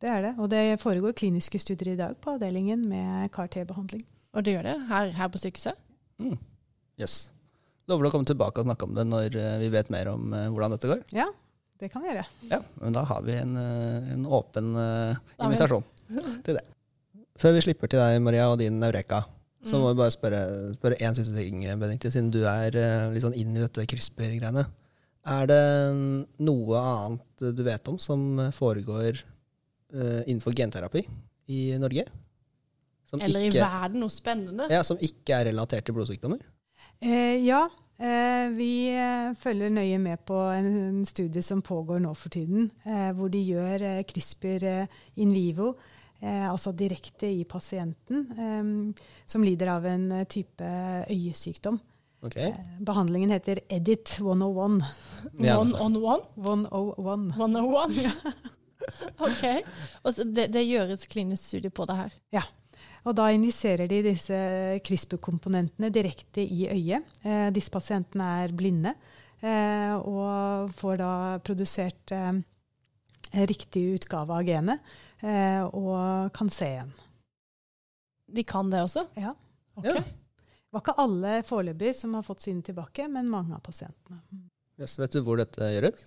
Det 0.00 0.08
er 0.08 0.22
det. 0.24 0.34
Og 0.40 0.48
det 0.52 0.62
foregår 0.80 1.12
kliniske 1.16 1.58
studier 1.60 1.92
i 1.92 1.98
dag 1.98 2.14
på 2.20 2.36
avdelingen 2.36 2.86
med 2.88 3.28
CAR-T-behandling. 3.34 4.04
Og 4.36 4.44
det 4.46 4.54
gjør 4.54 4.68
det 4.70 4.76
her, 4.88 5.10
her 5.18 5.28
på 5.28 5.40
sykehuset? 5.42 5.76
Mm. 6.22 6.38
Yes. 7.00 7.30
Lover 7.90 8.06
du 8.06 8.08
å 8.08 8.12
komme 8.14 8.28
tilbake 8.28 8.62
og 8.62 8.68
snakke 8.68 8.86
om 8.86 8.94
det 8.96 9.04
når 9.10 9.36
eh, 9.36 9.56
vi 9.64 9.68
vet 9.74 9.90
mer 9.92 10.12
om 10.14 10.32
eh, 10.36 10.46
hvordan 10.52 10.76
dette 10.76 10.88
går? 10.92 11.02
Ja, 11.16 11.26
det 11.80 11.90
kan 11.92 12.04
vi 12.04 12.12
gjøre. 12.12 12.24
Ja, 12.52 12.60
men 12.80 12.94
da 12.96 13.02
har 13.08 13.24
vi 13.26 13.34
en, 13.40 13.56
en 13.56 14.24
åpen 14.28 14.72
invitasjon 15.40 15.84
til 16.46 16.56
det. 16.60 16.64
Før 17.40 17.54
vi 17.56 17.62
slipper 17.64 17.88
til 17.88 18.00
deg, 18.02 18.18
Maria, 18.24 18.50
og 18.52 18.58
din 18.60 18.80
Eureka, 18.84 19.22
så 19.60 19.76
Mm. 19.76 19.82
må 19.82 19.88
vi 19.92 19.98
bare 19.98 20.12
spørre, 20.14 20.38
spørre 20.78 20.96
en 21.04 21.16
siste 21.16 21.34
ting, 21.36 21.58
Benedicte, 21.76 22.08
siden 22.12 22.30
du 22.32 22.38
er 22.48 22.72
litt 23.12 23.20
sånn 23.20 23.34
inn 23.36 23.50
i 23.52 23.60
dette 23.60 23.84
CRISPR-greiene. 23.84 24.62
Er 25.28 25.50
det 25.50 25.64
noe 26.40 26.80
annet 26.80 27.44
du 27.56 27.62
vet 27.66 27.88
om 27.92 27.98
som 28.00 28.22
foregår 28.56 29.20
uh, 29.20 30.22
innenfor 30.24 30.56
genterapi 30.56 31.04
i 31.50 31.78
Norge? 31.78 32.06
Som 33.10 33.20
Eller 33.20 33.48
i 33.48 33.50
verden, 33.50 34.00
noe 34.04 34.12
spennende? 34.12 34.68
ja, 34.70 34.84
som 34.86 34.98
ikke 35.02 35.34
er 35.34 35.48
relatert 35.50 35.88
til 35.88 35.96
blodsykdommer? 35.96 36.38
Eh, 37.02 37.40
ja, 37.42 37.64
eh, 37.98 38.52
vi 38.54 38.92
eh, 38.94 39.32
følger 39.40 39.72
nøye 39.74 39.98
med 39.98 40.22
på 40.28 40.36
en, 40.54 40.68
en 40.92 41.06
studie 41.08 41.42
som 41.42 41.62
pågår 41.64 41.98
nå 42.04 42.12
for 42.14 42.30
tiden, 42.30 42.68
eh, 42.84 43.10
hvor 43.16 43.32
de 43.32 43.40
gjør 43.42 43.82
CRISPR 44.06 44.66
in 45.24 45.34
vivo, 45.34 45.72
eh, 46.20 46.46
altså 46.46 46.70
direkte 46.76 47.26
i 47.26 47.42
pasienten, 47.50 48.28
eh, 48.38 49.02
som 49.26 49.42
lider 49.42 49.74
av 49.74 49.90
en 49.90 50.06
type 50.30 50.70
øyesykdom. 51.10 51.80
Ok. 52.20 52.36
Eh, 52.36 52.56
behandlingen 52.78 53.30
heter 53.30 53.60
EDIT 53.68 54.18
101. 54.18 54.84
Ja. 55.38 55.58
One 55.60 55.74
on 55.80 55.96
one? 55.96 56.22
101. 56.36 57.32
101? 57.36 58.16
ok. 59.26 59.44
Og 60.02 60.14
så 60.14 60.24
det, 60.24 60.50
det 60.52 60.66
gjøres 60.68 61.06
klinisk 61.08 61.48
studie 61.48 61.72
på 61.72 61.86
det 61.88 61.96
her? 61.96 62.16
Ja. 62.36 62.44
Og 63.08 63.16
da 63.16 63.30
injiserer 63.32 63.88
de 63.88 64.02
disse 64.04 64.36
CRISPR-komponentene 64.84 65.88
direkte 65.92 66.44
i 66.44 66.66
øyet. 66.68 67.08
Eh, 67.24 67.48
disse 67.56 67.72
pasientene 67.72 68.28
er 68.44 68.52
blinde 68.52 68.92
eh, 69.40 69.96
og 69.96 70.72
får 70.76 71.00
da 71.00 71.12
produsert 71.44 72.12
eh, 72.12 72.42
riktig 73.48 73.86
utgave 73.96 74.36
av 74.36 74.44
genet 74.44 74.92
eh, 75.24 75.64
og 75.64 76.28
kan 76.36 76.52
se 76.52 76.68
igjen. 76.74 76.92
De 78.30 78.44
kan 78.46 78.68
det 78.70 78.84
også? 78.84 79.08
Ja. 79.16 79.32
Ok. 79.80 79.88
Ja. 79.88 80.02
Det 80.70 80.76
var 80.78 80.82
ikke 80.84 81.02
alle 81.02 81.30
foreløpig 81.42 81.90
som 81.98 82.12
har 82.14 82.22
fått 82.22 82.44
sine 82.44 82.62
tilbake, 82.62 83.08
men 83.10 83.26
mange 83.26 83.56
av 83.56 83.62
pasientene. 83.66 84.20
Yes, 84.78 84.94
vet 85.00 85.16
du 85.16 85.24
hvor 85.26 85.40
dette 85.40 85.66
gjøres? 85.74 86.04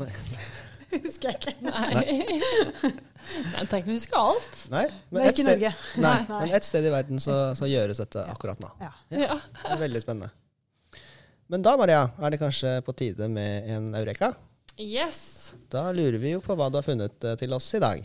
Nei. 0.00 0.08
husker 1.06 1.30
jeg 1.30 1.38
ikke. 1.38 1.52
Nei. 1.68 1.92
Nei, 1.94 2.16
Jeg 2.26 3.68
tenker 3.70 3.78
ikke 3.84 3.94
husker 3.94 4.18
alt. 4.18 4.58
Nei, 4.74 4.82
Det 4.90 5.22
er 5.22 5.30
ikke 5.30 5.44
sted, 5.46 5.52
Norge. 5.52 5.70
nei, 6.02 6.16
Nei. 6.26 6.40
men 6.42 6.56
ett 6.58 6.66
sted 6.66 6.88
i 6.88 6.92
verden 6.96 7.22
så, 7.22 7.36
så 7.58 7.70
gjøres 7.70 8.02
dette 8.02 8.26
akkurat 8.34 8.60
nå. 8.62 8.72
Ja. 8.82 8.90
Ja. 9.14 9.38
Det 9.62 9.72
er 9.76 9.80
veldig 9.86 10.02
spennende. 10.02 10.32
Men 11.46 11.62
da, 11.62 11.76
Maria, 11.78 12.02
er 12.18 12.34
det 12.34 12.42
kanskje 12.42 12.74
på 12.82 12.94
tide 12.98 13.30
med 13.30 13.70
en 13.70 13.92
eureka? 13.94 14.32
Yes. 14.82 15.54
Da 15.70 15.86
lurer 15.94 16.18
vi 16.18 16.34
jo 16.34 16.42
på 16.42 16.58
hva 16.58 16.66
du 16.74 16.80
har 16.80 16.84
funnet 16.84 17.22
eh, 17.22 17.38
til 17.38 17.54
oss 17.54 17.70
i 17.78 17.80
dag. 17.86 18.02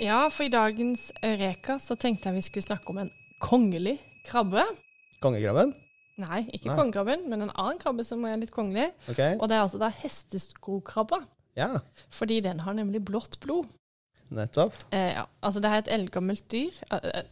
Ja, 0.00 0.30
for 0.32 0.46
i 0.46 0.52
dagens 0.52 1.10
Eureka 1.22 1.76
så 1.82 1.96
tenkte 2.00 2.30
jeg 2.30 2.38
vi 2.38 2.44
skulle 2.46 2.64
snakke 2.64 2.92
om 2.94 3.02
en 3.02 3.10
kongelig 3.42 3.98
krabbe. 4.26 4.64
Kongekrabben? 5.22 5.74
Nei, 6.22 6.42
ikke 6.54 6.70
Nei. 6.70 6.76
kongekrabben, 6.78 7.26
men 7.30 7.44
en 7.46 7.52
annen 7.52 7.78
krabbe 7.80 8.04
som 8.06 8.24
er 8.28 8.38
litt 8.40 8.52
kongelig. 8.54 8.90
Ok. 9.10 9.20
Og 9.40 9.46
det 9.50 9.56
er 9.56 9.64
altså 9.64 9.80
da 9.82 9.90
hesteskokrabba. 10.02 11.22
Ja, 11.58 11.82
Fordi 12.08 12.40
den 12.40 12.62
har 12.64 12.72
nemlig 12.72 13.02
blått 13.04 13.38
blod. 13.40 13.68
nettopp. 14.32 14.72
Eh, 14.96 15.12
ja, 15.18 15.26
altså 15.44 15.60
det 15.60 15.68
er 15.68 15.82
et 15.82 15.90
eldgammelt 15.92 16.46
dyr. 16.48 16.72
Eh, 16.90 17.08
eh, 17.12 17.24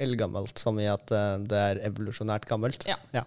Eldgammelt, 0.00 0.58
som 0.58 0.78
i 0.80 0.86
at 0.88 1.12
eh, 1.12 1.34
det 1.44 1.58
er 1.60 1.80
evolusjonært 1.90 2.48
gammelt. 2.48 2.86
Ja. 2.88 3.26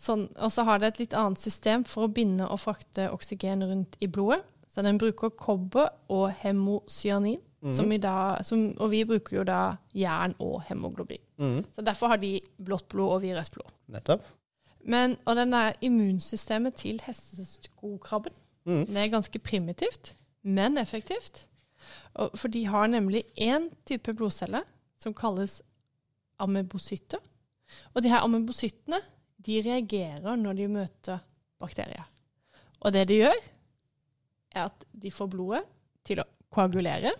Sånn, 0.00 0.24
og 0.40 0.50
så 0.50 0.64
har 0.64 0.80
det 0.80 0.94
et 0.94 1.02
litt 1.04 1.14
annet 1.14 1.38
system 1.38 1.84
for 1.84 2.06
å 2.08 2.12
binde 2.12 2.48
og 2.48 2.62
frakte 2.64 3.10
oksygen 3.12 3.62
rundt 3.68 4.00
i 4.00 4.08
blodet. 4.08 4.40
Så 4.74 4.82
den 4.82 4.98
bruker 4.98 5.30
kobber 5.38 5.92
og 6.10 6.32
hemocyanin, 6.42 7.40
Mm. 7.64 7.72
som 7.72 7.92
da, 7.96 8.42
som, 8.44 8.74
og 8.76 8.90
vi 8.92 8.98
bruker 9.08 9.38
jo 9.38 9.42
da 9.48 9.76
jern 9.96 10.34
og 10.38 10.62
hemoglobin. 10.68 11.22
Mm. 11.40 11.62
Så 11.72 11.80
derfor 11.80 12.12
har 12.12 12.20
de 12.20 12.40
blått 12.60 12.90
blod 12.92 13.14
og 13.14 13.22
vi 13.22 13.30
rødt 13.32 13.54
blod. 13.54 13.70
nettopp. 13.88 14.26
Men, 14.84 15.16
og 15.24 15.36
den 15.36 15.52
der 15.52 15.72
immunsystemet 15.80 16.76
til 16.76 17.00
hesteskokrabben, 17.06 18.32
mm. 18.66 18.84
det 18.86 18.96
er 18.96 19.08
ganske 19.08 19.38
primitivt, 19.38 20.12
men 20.42 20.76
effektivt. 20.78 21.46
Og, 22.14 22.36
for 22.36 22.48
de 22.48 22.66
har 22.66 22.86
nemlig 22.86 23.24
én 23.40 23.70
type 23.86 24.12
blodcelle 24.14 24.60
som 25.00 25.14
kalles 25.14 25.62
amebosytter. 26.38 27.18
Og 27.94 28.02
de 28.02 28.12
her 28.12 28.20
amebosyttene 28.26 29.00
de 29.46 29.62
reagerer 29.64 30.36
når 30.36 30.52
de 30.52 30.68
møter 30.68 31.18
bakterier. 31.60 32.04
Og 32.80 32.92
det 32.92 33.08
de 33.08 33.22
gjør, 33.24 33.40
er 34.54 34.68
at 34.70 34.86
de 34.92 35.10
får 35.14 35.30
blodet 35.34 35.64
til 36.06 36.22
å 36.22 36.28
koagulere. 36.54 37.12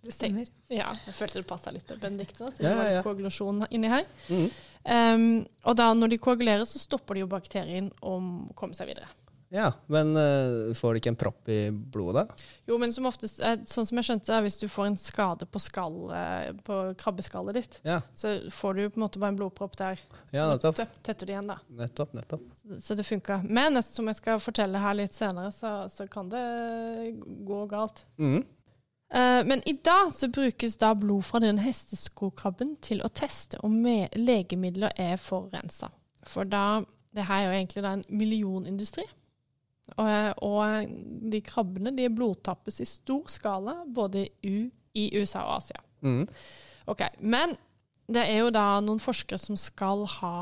Det 0.00 0.14
stemmer. 0.16 0.48
Ja, 0.72 0.88
jeg 1.06 1.14
følte 1.14 1.40
det 1.42 1.46
passa 1.50 1.72
litt 1.74 1.88
med 1.92 2.00
Benedicte, 2.00 2.48
siden 2.56 2.70
Ja, 2.70 2.76
ja, 2.86 2.92
ja. 2.98 3.02
koagulasjon 3.04 3.66
inni 3.70 3.90
her. 3.92 4.06
Mhm. 4.30 4.50
Um, 4.80 5.24
og 5.68 5.74
da 5.76 5.90
når 5.92 6.14
de 6.14 6.18
koagulerer, 6.24 6.64
så 6.64 6.80
stopper 6.80 7.18
de 7.18 7.20
jo 7.20 7.26
bakterien 7.28 7.90
om 8.00 8.30
å 8.48 8.54
komme 8.56 8.72
seg 8.78 8.88
videre. 8.88 9.10
Ja, 9.52 9.72
men 9.90 10.12
uh, 10.16 10.70
får 10.78 10.94
de 10.94 11.00
ikke 11.00 11.10
en 11.10 11.16
propp 11.18 11.48
i 11.50 11.70
blodet? 11.70 12.28
Jo, 12.70 12.76
men 12.78 12.92
som 12.94 13.08
oftest, 13.10 13.40
eh, 13.42 13.56
sånn 13.66 13.86
som 13.88 13.98
jeg 13.98 14.06
skjønte, 14.06 14.30
er 14.36 14.44
hvis 14.46 14.60
du 14.60 14.68
får 14.70 14.86
en 14.92 14.96
skade 15.00 15.48
på, 15.50 15.58
skall, 15.58 15.96
på 16.62 16.76
krabbeskallet 17.00 17.58
ditt, 17.58 17.80
Ja, 17.82 17.96
så 18.14 18.36
får 18.54 18.78
du 18.78 18.84
på 18.90 19.00
en 19.00 19.04
måte 19.08 19.18
bare 19.18 19.32
en 19.34 19.40
blodpropp 19.40 19.74
der. 19.80 19.98
ja 20.30 20.44
nettopp. 20.52 20.78
Tetter 21.02 21.26
det 21.26 21.34
igjen, 21.34 21.50
da. 21.50 21.58
Nettopp, 21.80 22.14
nettopp. 22.14 22.46
Så- 22.62 22.78
Så 22.80 22.94
det 22.96 23.06
funka. 23.08 23.40
Men 23.48 23.82
som 23.82 24.06
jeg 24.06 24.16
skal 24.20 24.38
fortelle 24.38 24.78
her 24.78 24.94
litt 24.94 25.12
senere, 25.18 25.50
så, 25.50 25.88
så 25.90 26.06
kan 26.08 26.28
det 26.30 26.46
gå 27.44 27.66
galt. 27.68 28.04
Mm. 28.18 28.44
Eh, 29.12 29.42
men 29.50 29.62
i 29.66 29.72
dag 29.82 30.12
så 30.14 30.28
brukes 30.30 30.76
da 30.78 30.94
blod 30.94 31.24
fra 31.26 31.40
den 31.42 31.58
hesteskokrabben 31.58 32.76
til 32.80 33.02
å 33.02 33.08
teste 33.10 33.58
om 33.66 33.82
legemidler 34.14 34.92
er 34.96 35.16
forurensa. 35.18 35.90
For 36.22 36.44
da 36.44 36.84
Det 37.12 37.24
her 37.26 37.40
er 37.40 37.46
jo 37.48 37.56
egentlig 37.58 37.82
da 37.82 37.92
en 37.96 38.04
millionindustri. 38.14 39.02
Og, 39.96 40.44
og 40.46 40.92
de 41.32 41.40
krabbene 41.44 41.94
de 41.96 42.08
blodtappes 42.12 42.80
i 42.82 42.88
stor 42.88 43.26
skala 43.32 43.80
både 43.88 44.26
i, 44.46 44.54
i 44.94 45.08
USA 45.18 45.46
og 45.46 45.56
Asia. 45.58 45.82
Mm. 46.06 46.24
Ok, 46.90 47.04
Men 47.20 47.56
det 48.10 48.24
er 48.26 48.42
jo 48.42 48.52
da 48.54 48.80
noen 48.82 49.00
forskere 49.02 49.38
som 49.38 49.58
skal 49.60 50.04
ha 50.18 50.34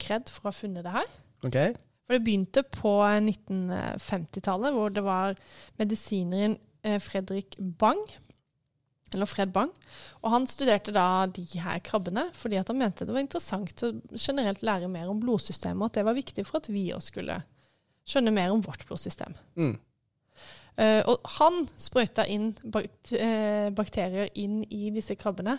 kred 0.00 0.28
for 0.32 0.44
å 0.44 0.52
ha 0.52 0.56
funnet 0.56 0.84
det 0.84 0.94
her. 0.94 1.12
Okay. 1.44 1.72
For 2.04 2.16
det 2.16 2.24
begynte 2.26 2.64
på 2.68 2.98
1950-tallet, 3.00 4.74
hvor 4.76 4.92
det 4.92 5.04
var 5.06 5.38
medisineren 5.80 6.58
eh, 6.84 6.98
Fredrik 7.00 7.56
Bang, 7.80 8.02
eller 9.14 9.30
Fred 9.30 9.54
Bang, 9.54 9.70
og 10.20 10.32
han 10.34 10.48
studerte 10.50 10.92
da 10.92 11.24
de 11.30 11.44
her 11.62 11.78
krabbene 11.86 12.26
fordi 12.34 12.58
at 12.58 12.70
han 12.72 12.80
mente 12.80 13.06
det 13.06 13.14
var 13.14 13.22
interessant 13.22 13.84
å 13.86 13.92
generelt 14.18 14.64
lære 14.66 14.90
mer 14.90 15.08
om 15.12 15.20
blodsystemet, 15.22 15.80
og 15.80 15.86
at 15.88 16.00
det 16.00 16.06
var 16.08 16.18
viktig 16.18 16.44
for 16.48 16.60
at 16.60 16.68
vi 16.72 16.88
også 16.92 17.14
skulle 17.14 17.38
skjønne 18.08 18.32
mer 18.34 18.52
om 18.52 18.62
vårt 18.64 18.84
blodsystem. 18.88 19.34
Mm. 19.56 19.74
Uh, 20.74 21.02
og 21.06 21.28
han 21.36 21.60
sprøyta 21.78 22.24
inn 22.26 22.48
eh, 22.74 23.68
bakterier 23.70 24.32
inn 24.34 24.64
i 24.74 24.88
disse 24.94 25.14
krabbene, 25.14 25.54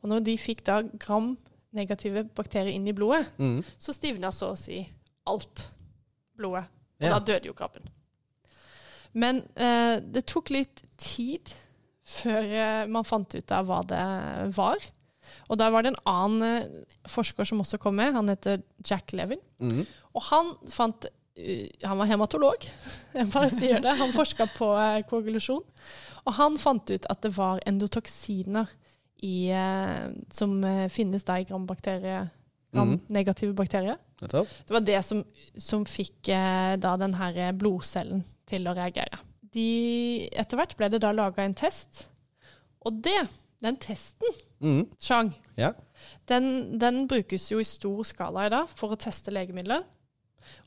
og 0.00 0.08
når 0.08 0.22
de 0.24 0.36
fikk 0.40 0.62
da 0.64 0.78
gram 1.00 1.34
negative 1.76 2.22
bakterier 2.36 2.72
inn 2.72 2.86
i 2.88 2.94
blodet, 2.96 3.26
mm. 3.36 3.58
så 3.80 3.92
stivna 3.92 4.30
så 4.32 4.52
å 4.52 4.58
si 4.58 4.80
alt 5.28 5.68
blodet. 6.38 6.64
Og 7.02 7.04
Ja. 7.04 7.18
da 7.18 7.20
døde 7.26 7.50
jo 7.50 7.56
krabben. 7.56 7.84
Men 9.12 9.42
uh, 9.58 10.00
det 10.00 10.24
tok 10.30 10.52
litt 10.54 10.84
tid 10.96 11.50
før 12.04 12.46
uh, 12.54 12.84
man 12.88 13.04
fant 13.04 13.34
ut 13.34 13.52
av 13.52 13.68
hva 13.68 13.82
det 13.90 14.04
var. 14.56 14.86
Og 15.48 15.58
da 15.60 15.68
var 15.72 15.84
det 15.84 15.92
en 15.92 16.02
annen 16.08 16.86
forsker 17.08 17.48
som 17.48 17.60
også 17.64 17.80
kom 17.82 17.96
med. 17.98 18.14
Han 18.16 18.30
heter 18.32 18.62
Jack 18.84 19.12
Levin. 19.16 19.40
Mm. 19.58 19.84
Og 20.14 20.26
han 20.30 20.52
fant 20.72 21.08
Han 21.84 21.98
var 21.98 22.06
hematolog, 22.06 22.62
jeg 23.16 23.26
bare 23.32 23.50
sier 23.50 23.80
det. 23.82 23.96
Han 23.98 24.12
forska 24.14 24.46
på 24.54 24.68
eh, 24.78 25.00
koagulasjon. 25.10 25.64
Og 26.24 26.36
han 26.38 26.56
fant 26.62 26.88
ut 26.94 27.06
at 27.10 27.20
det 27.26 27.32
var 27.36 27.58
endotoksiner 27.68 28.70
i, 29.24 29.48
eh, 29.50 30.06
som 30.32 30.54
eh, 30.64 30.86
finnes 30.94 31.26
da 31.26 31.40
i 31.42 31.46
grambakterier. 31.48 32.28
Mhm. 32.74 32.74
Gram-negative 32.74 33.54
bakterier. 33.54 33.98
Det 34.66 34.72
var 34.72 34.80
det 34.86 35.00
som, 35.04 35.20
som 35.60 35.82
fikk 35.86 36.30
eh, 36.32 36.74
da 36.80 36.94
den 36.98 37.14
her 37.18 37.52
blodcellen 37.58 38.22
til 38.50 38.66
å 38.70 38.74
reagere. 38.74 39.18
De, 39.54 40.26
etter 40.34 40.58
hvert 40.58 40.72
ble 40.78 40.88
det 40.90 41.02
da 41.04 41.12
laga 41.14 41.44
en 41.44 41.54
test, 41.54 42.06
og 42.82 42.96
det, 43.04 43.20
den 43.62 43.76
testen. 43.82 44.34
Chang, 45.02 45.34
Ja. 45.60 45.72
den, 46.30 46.78
den 46.80 47.04
brukes 47.10 47.50
jo 47.52 47.60
i 47.60 47.66
stor 47.68 48.00
skala 48.08 48.46
i 48.48 48.52
dag 48.54 48.70
for 48.74 48.94
å 48.94 48.98
teste 48.98 49.30
legemidler. 49.34 49.84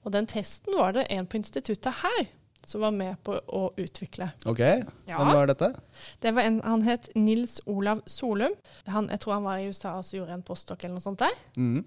Og 0.08 0.14
den 0.16 0.28
testen 0.30 0.78
var 0.80 0.96
det 0.96 1.10
en 1.12 1.28
på 1.28 1.40
instituttet 1.42 2.00
her 2.02 2.28
som 2.68 2.84
var 2.84 2.92
med 2.96 3.16
på 3.24 3.36
å 3.36 3.62
utvikle. 3.80 4.30
Ok. 4.50 4.60
Ja. 4.60 5.20
Hvem 5.20 5.32
var 5.32 5.50
dette? 5.52 5.70
Det 6.24 6.34
var 6.36 6.48
en, 6.48 6.60
han 6.66 6.84
het 6.84 7.08
Nils 7.16 7.60
Olav 7.68 8.02
Solum. 8.10 8.56
Han, 8.92 9.08
jeg 9.14 9.24
tror 9.24 9.38
han 9.38 9.48
var 9.48 9.62
i 9.62 9.70
USA 9.72 9.96
og 10.00 10.12
gjorde 10.12 10.36
en 10.36 10.46
postdoc 10.48 10.84
eller 10.84 10.98
noe 10.98 11.06
sånt 11.06 11.24
der. 11.24 11.36
Mm. 11.56 11.86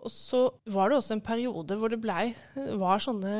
Og 0.00 0.12
så 0.12 0.42
var 0.72 0.90
det 0.90 0.98
også 1.00 1.16
en 1.16 1.24
periode 1.24 1.76
hvor 1.76 1.92
det 1.92 2.00
ble, 2.00 2.32
var 2.80 3.04
sånne 3.04 3.32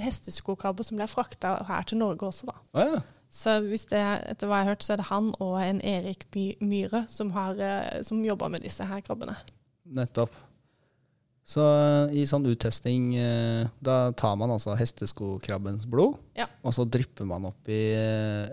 hesteskokabber 0.00 0.84
som 0.84 1.00
ble 1.00 1.08
frakta 1.08 1.58
her 1.68 1.88
til 1.88 2.00
Norge 2.00 2.28
også, 2.28 2.48
da. 2.52 2.56
Å 2.76 2.86
ja. 2.90 3.02
Så 3.32 3.56
hvis 3.64 3.86
det, 3.88 4.00
etter 4.28 4.48
hva 4.48 4.58
jeg 4.60 4.66
har 4.66 4.74
hørt, 4.74 4.84
så 4.84 4.92
er 4.92 5.00
det 5.00 5.08
han 5.08 5.30
og 5.40 5.54
en 5.64 5.78
Erik 5.88 6.26
Myhre 6.60 7.06
som, 7.08 7.30
har, 7.32 7.56
eh, 7.56 8.02
som 8.04 8.20
jobber 8.20 8.52
med 8.52 8.64
disse 8.66 8.84
her 8.84 9.00
krabbene. 9.04 9.38
Nettopp. 9.88 10.36
Så 11.44 11.62
eh, 11.64 12.14
i 12.22 12.26
sånn 12.28 12.46
uttesting, 12.46 13.12
eh, 13.18 13.66
da 13.82 13.96
tar 14.16 14.36
man 14.38 14.52
altså 14.54 14.76
hesteskokrabbens 14.78 15.88
blod, 15.90 16.20
Ja. 16.38 16.46
og 16.62 16.74
så 16.76 16.86
drypper 16.86 17.26
man 17.28 17.48
oppi 17.50 17.80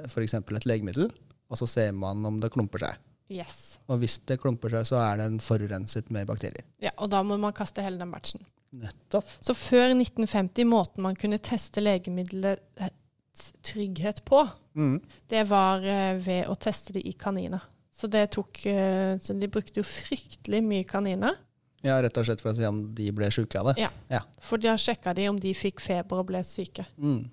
f.eks. 0.10 0.34
et 0.40 0.66
legemiddel, 0.66 1.12
og 1.50 1.60
så 1.60 1.68
ser 1.70 1.94
man 1.94 2.26
om 2.26 2.40
det 2.42 2.52
klumper 2.54 2.88
seg. 2.88 3.06
Yes. 3.30 3.78
Og 3.90 4.02
hvis 4.02 4.18
det 4.26 4.40
klumper 4.42 4.74
seg, 4.74 4.88
så 4.90 5.02
er 5.04 5.20
den 5.22 5.38
forurenset 5.44 6.10
med 6.14 6.28
bakterier. 6.30 6.66
Ja, 6.82 6.96
og 6.98 7.12
da 7.14 7.22
må 7.26 7.38
man 7.38 7.54
kaste 7.54 7.86
hele 7.86 8.02
den 8.02 8.14
batchen. 8.14 8.42
Nettopp. 8.74 9.30
Så 9.42 9.56
før 9.58 9.94
1950, 9.96 10.66
måten 10.70 11.06
man 11.06 11.18
kunne 11.18 11.40
teste 11.42 11.82
legemiddelets 11.82 13.52
trygghet 13.66 14.24
på, 14.26 14.44
mm. 14.78 14.98
det 15.30 15.44
var 15.50 15.86
eh, 15.86 16.18
ved 16.22 16.50
å 16.50 16.58
teste 16.58 16.98
det 16.98 17.06
i 17.10 17.14
kaniner. 17.18 17.64
Så 18.00 18.08
det 18.08 18.30
tok 18.32 18.62
eh, 18.70 19.18
Så 19.20 19.36
de 19.36 19.50
brukte 19.52 19.82
jo 19.82 19.86
fryktelig 19.88 20.62
mye 20.66 20.86
kaniner. 20.88 21.38
Ja, 21.86 21.96
rett 22.04 22.18
og 22.20 22.26
slett 22.28 22.42
for 22.44 22.52
å 22.52 22.58
se 22.58 22.66
om 22.68 22.82
de 22.96 23.06
ble 23.16 23.30
syke 23.32 23.60
av 23.62 23.70
det. 23.72 23.78
Ja. 23.86 23.90
Ja. 24.12 24.20
For 24.44 24.60
da 24.62 24.74
sjekka 24.80 25.14
de 25.16 25.30
om 25.32 25.38
de 25.40 25.54
fikk 25.56 25.80
feber 25.84 26.20
og 26.24 26.28
ble 26.32 26.42
syke. 26.44 26.84
Mm. 26.98 27.30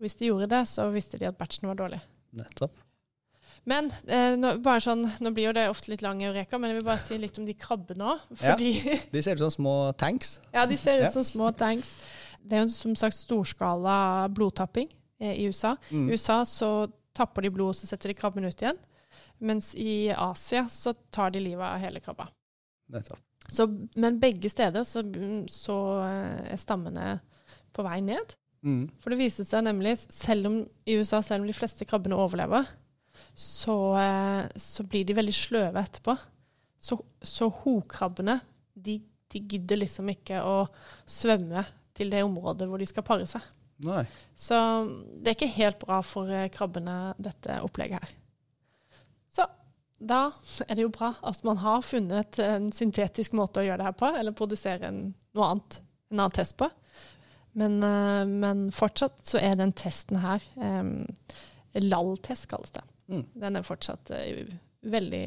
Hvis 0.00 0.14
de 0.20 0.30
gjorde 0.30 0.46
det, 0.52 0.62
så 0.70 0.86
visste 0.94 1.18
de 1.20 1.26
at 1.28 1.36
batchen 1.40 1.66
var 1.68 1.76
dårlig. 1.80 1.98
Nettopp. 2.38 2.76
Men 3.68 3.90
eh, 4.08 4.36
nå, 4.40 4.54
bare 4.64 4.80
sånn, 4.80 5.02
nå 5.20 5.32
blir 5.36 5.50
jo 5.50 5.56
det 5.58 5.66
ofte 5.68 5.90
litt 5.92 6.00
lang 6.06 6.22
eureka, 6.24 6.56
men 6.56 6.70
jeg 6.72 6.78
vil 6.78 6.86
bare 6.86 7.02
si 7.02 7.18
litt 7.20 7.36
om 7.42 7.44
de 7.44 7.52
krabbene 7.60 8.06
òg. 8.14 8.22
Ja. 8.40 8.54
De 8.56 9.20
ser 9.22 9.36
ut 9.36 9.42
som 9.44 9.52
små 9.52 9.74
tanks. 10.00 10.38
ja, 10.56 10.64
de 10.70 10.78
ser 10.80 11.02
ut 11.02 11.08
Ja. 11.08 11.12
som 11.18 11.26
små 11.26 11.50
tanks. 11.52 11.96
Det 12.40 12.56
er 12.56 12.64
jo 12.64 12.70
som 12.72 12.94
sagt 12.96 13.18
storskala 13.18 14.28
blodtapping 14.32 14.88
eh, 15.20 15.34
i 15.42 15.48
USA. 15.50 15.74
Mm. 15.90 16.06
I 16.08 16.16
USA 16.16 16.38
så 16.48 16.70
tapper 17.12 17.44
de 17.44 17.50
blod, 17.52 17.74
og 17.74 17.76
så 17.76 17.90
setter 17.90 18.14
de 18.14 18.16
krabben 18.16 18.46
ut 18.48 18.62
igjen. 18.64 18.78
Mens 19.44 19.74
i 19.76 20.08
Asia 20.14 20.64
så 20.72 20.94
tar 21.12 21.34
de 21.34 21.42
livet 21.44 21.64
av 21.66 21.76
hele 21.82 22.00
krabba. 22.00 22.30
Nettopp. 22.92 23.20
Så, 23.50 23.66
men 23.98 24.20
begge 24.22 24.50
steder 24.52 24.84
så, 24.86 25.02
så 25.50 25.78
eh, 26.04 26.52
er 26.54 26.60
stammene 26.60 27.16
på 27.74 27.84
vei 27.86 27.98
ned. 28.04 28.36
Mm. 28.66 28.84
For 29.00 29.12
det 29.12 29.20
viser 29.22 29.46
seg 29.48 29.64
nemlig, 29.66 29.96
selv 30.12 30.50
om 30.50 30.60
i 30.86 30.98
USA, 31.00 31.22
selv 31.24 31.44
om 31.44 31.50
de 31.50 31.56
fleste 31.56 31.86
krabbene 31.88 32.18
overlever, 32.18 32.68
så, 33.34 33.76
eh, 33.98 34.44
så 34.60 34.84
blir 34.86 35.06
de 35.08 35.16
veldig 35.18 35.34
sløve 35.34 35.82
etterpå. 35.82 36.16
Så, 36.80 37.00
så 37.22 37.50
hokrabbene, 37.62 38.38
de, 38.74 39.00
de 39.32 39.42
gidder 39.44 39.82
liksom 39.82 40.08
ikke 40.12 40.40
å 40.46 40.62
svømme 41.08 41.66
til 41.96 42.12
det 42.12 42.22
området 42.24 42.68
hvor 42.68 42.80
de 42.80 42.88
skal 42.88 43.04
pare 43.06 43.26
seg. 43.28 43.44
Nei. 43.84 44.04
Så 44.36 44.56
det 45.20 45.32
er 45.32 45.36
ikke 45.38 45.54
helt 45.56 45.80
bra 45.82 46.00
for 46.04 46.30
eh, 46.32 46.50
krabbene, 46.52 47.16
dette 47.20 47.60
opplegget 47.64 48.04
her. 48.04 48.16
Da 50.00 50.30
er 50.64 50.78
det 50.78 50.84
jo 50.86 50.92
bra 50.94 51.12
at 51.28 51.42
man 51.44 51.60
har 51.60 51.82
funnet 51.84 52.38
en 52.40 52.70
syntetisk 52.72 53.34
måte 53.36 53.60
å 53.60 53.66
gjøre 53.66 53.82
det 53.82 53.88
her 53.90 53.96
på, 54.00 54.08
eller 54.16 54.36
produsere 54.36 54.88
en, 54.88 55.00
noe 55.36 55.48
annet, 55.52 55.80
en 56.10 56.22
annen 56.22 56.36
test 56.38 56.56
på. 56.60 56.70
Men, 57.60 57.82
eh, 57.84 58.24
men 58.24 58.68
fortsatt 58.72 59.18
så 59.26 59.40
er 59.42 59.58
den 59.58 59.74
testen 59.76 60.20
her 60.22 60.44
um, 60.56 61.02
LAL-test, 61.74 62.46
kalles 62.50 62.72
det. 62.72 62.84
Mm. 63.10 63.24
Den 63.42 63.58
er 63.58 63.66
fortsatt 63.66 64.12
uh, 64.14 64.54
veldig 64.86 65.26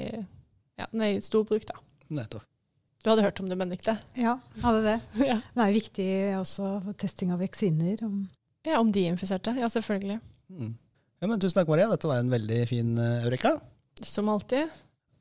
Ja, 0.80 0.88
den 0.88 1.03
er 1.03 1.17
i 1.17 1.21
stor 1.21 1.43
bruk, 1.45 1.67
da. 1.69 1.78
Nettopp. 2.15 2.47
Du 3.03 3.09
hadde 3.11 3.26
hørt 3.26 3.41
om 3.43 3.49
det, 3.51 3.57
Benedicte? 3.59 3.97
Ja, 4.15 4.38
hadde 4.63 4.86
det. 4.86 4.95
ja. 5.34 5.41
Det 5.51 5.65
er 5.65 5.76
viktig 5.76 6.07
også 6.39 6.78
for 6.86 6.95
testing 6.97 7.34
av 7.36 7.43
vaksiner. 7.43 7.99
Om 8.07 8.24
ja, 8.63 8.80
om 8.80 8.91
de 8.95 9.03
infiserte. 9.11 9.51
Ja, 9.59 9.67
selvfølgelig. 9.69 10.19
Mm. 10.47 10.71
Ja, 11.19 11.28
men 11.28 11.39
tusen 11.43 11.59
takk, 11.59 11.67
Maria. 11.67 11.89
Dette 11.91 12.07
var 12.07 12.24
en 12.24 12.32
veldig 12.32 12.61
fin 12.69 12.95
uh, 12.95 13.26
Eureka. 13.26 13.57
Som 14.01 14.31
alltid. 14.33 14.71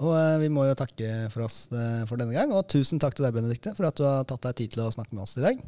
Og 0.03 0.15
eh, 0.17 0.41
vi 0.43 0.51
må 0.53 0.65
jo 0.67 0.79
takke 0.79 1.11
for 1.33 1.47
oss 1.47 1.67
eh, 1.75 2.03
for 2.09 2.21
denne 2.21 2.35
gang. 2.35 2.53
Og 2.57 2.67
tusen 2.71 3.01
takk 3.03 3.17
til 3.17 3.27
deg, 3.27 3.37
Benedikte, 3.37 3.75
for 3.77 3.89
at 3.89 3.99
du 3.99 4.07
har 4.07 4.27
tatt 4.29 4.49
deg 4.49 4.59
tid 4.63 4.77
til 4.77 4.87
å 4.87 4.93
snakke 4.95 5.15
med 5.15 5.27
oss 5.27 5.37
i 5.39 5.45
dag. 5.45 5.61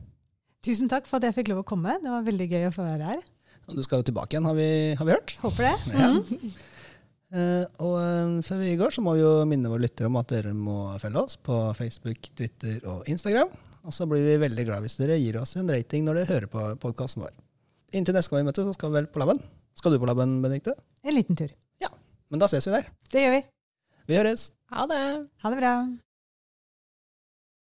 Tusen 0.64 0.90
takk 0.90 1.08
for 1.08 1.20
at 1.20 1.28
jeg 1.28 1.36
fikk 1.36 1.52
lov 1.52 1.62
å 1.62 1.68
komme. 1.68 1.98
Det 2.00 2.10
var 2.10 2.24
veldig 2.26 2.48
gøy 2.50 2.68
å 2.70 2.74
få 2.74 2.86
være 2.86 3.10
her. 3.12 3.24
Og 3.68 3.76
du 3.78 3.84
skal 3.84 4.00
jo 4.00 4.08
tilbake 4.08 4.34
igjen, 4.36 4.48
har 4.48 4.56
vi, 4.58 4.68
har 4.98 5.08
vi 5.08 5.14
hørt? 5.14 5.36
Håper 5.44 5.68
det. 5.68 5.74
Ja. 5.92 6.12
Mhm. 6.14 6.54
Uh, 7.34 7.64
og 7.84 7.94
uh, 7.98 8.34
før 8.46 8.60
vi 8.60 8.74
går, 8.78 8.92
så 8.94 9.02
må 9.02 9.16
vi 9.16 9.24
jo 9.24 9.30
minne 9.48 9.70
våre 9.72 9.82
lyttere 9.82 10.10
om 10.10 10.18
at 10.20 10.30
dere 10.30 10.52
må 10.54 10.94
følge 11.02 11.24
oss 11.24 11.38
på 11.40 11.56
Facebook, 11.78 12.28
Twitter 12.36 12.84
og 12.90 13.08
Instagram. 13.10 13.50
Og 13.84 13.92
så 13.92 14.06
blir 14.08 14.24
vi 14.24 14.36
veldig 14.40 14.66
glad 14.68 14.84
hvis 14.84 14.96
dere 15.00 15.18
gir 15.20 15.40
oss 15.40 15.56
en 15.60 15.68
rating 15.72 16.06
når 16.06 16.20
dere 16.20 16.30
hører 16.30 16.52
på 16.52 16.68
podkasten 16.84 17.24
vår. 17.24 17.34
Inntil 17.94 18.16
neste 18.16 18.32
gang 18.32 18.44
vi 18.44 18.50
møtes, 18.52 18.68
så 18.68 18.76
skal 18.76 18.92
vi 18.92 19.00
vel 19.00 19.10
på 19.12 19.20
laben. 19.22 19.42
Skal 19.78 19.92
du 19.92 20.00
på 20.00 20.08
laben, 20.08 20.38
Benedikte? 20.44 20.76
En 21.04 21.16
liten 21.16 21.38
tur. 21.38 21.52
Men 22.30 22.40
da 22.40 22.48
ses 22.50 22.66
vi 22.68 22.72
der. 22.72 22.88
Det 23.12 23.20
gjør 23.24 23.36
vi. 23.36 23.42
Vi 24.08 24.16
høres. 24.18 24.50
Ha 24.72 24.86
det! 24.90 25.04
Ha 25.42 25.50
det 25.52 25.58
bra. 25.60 25.74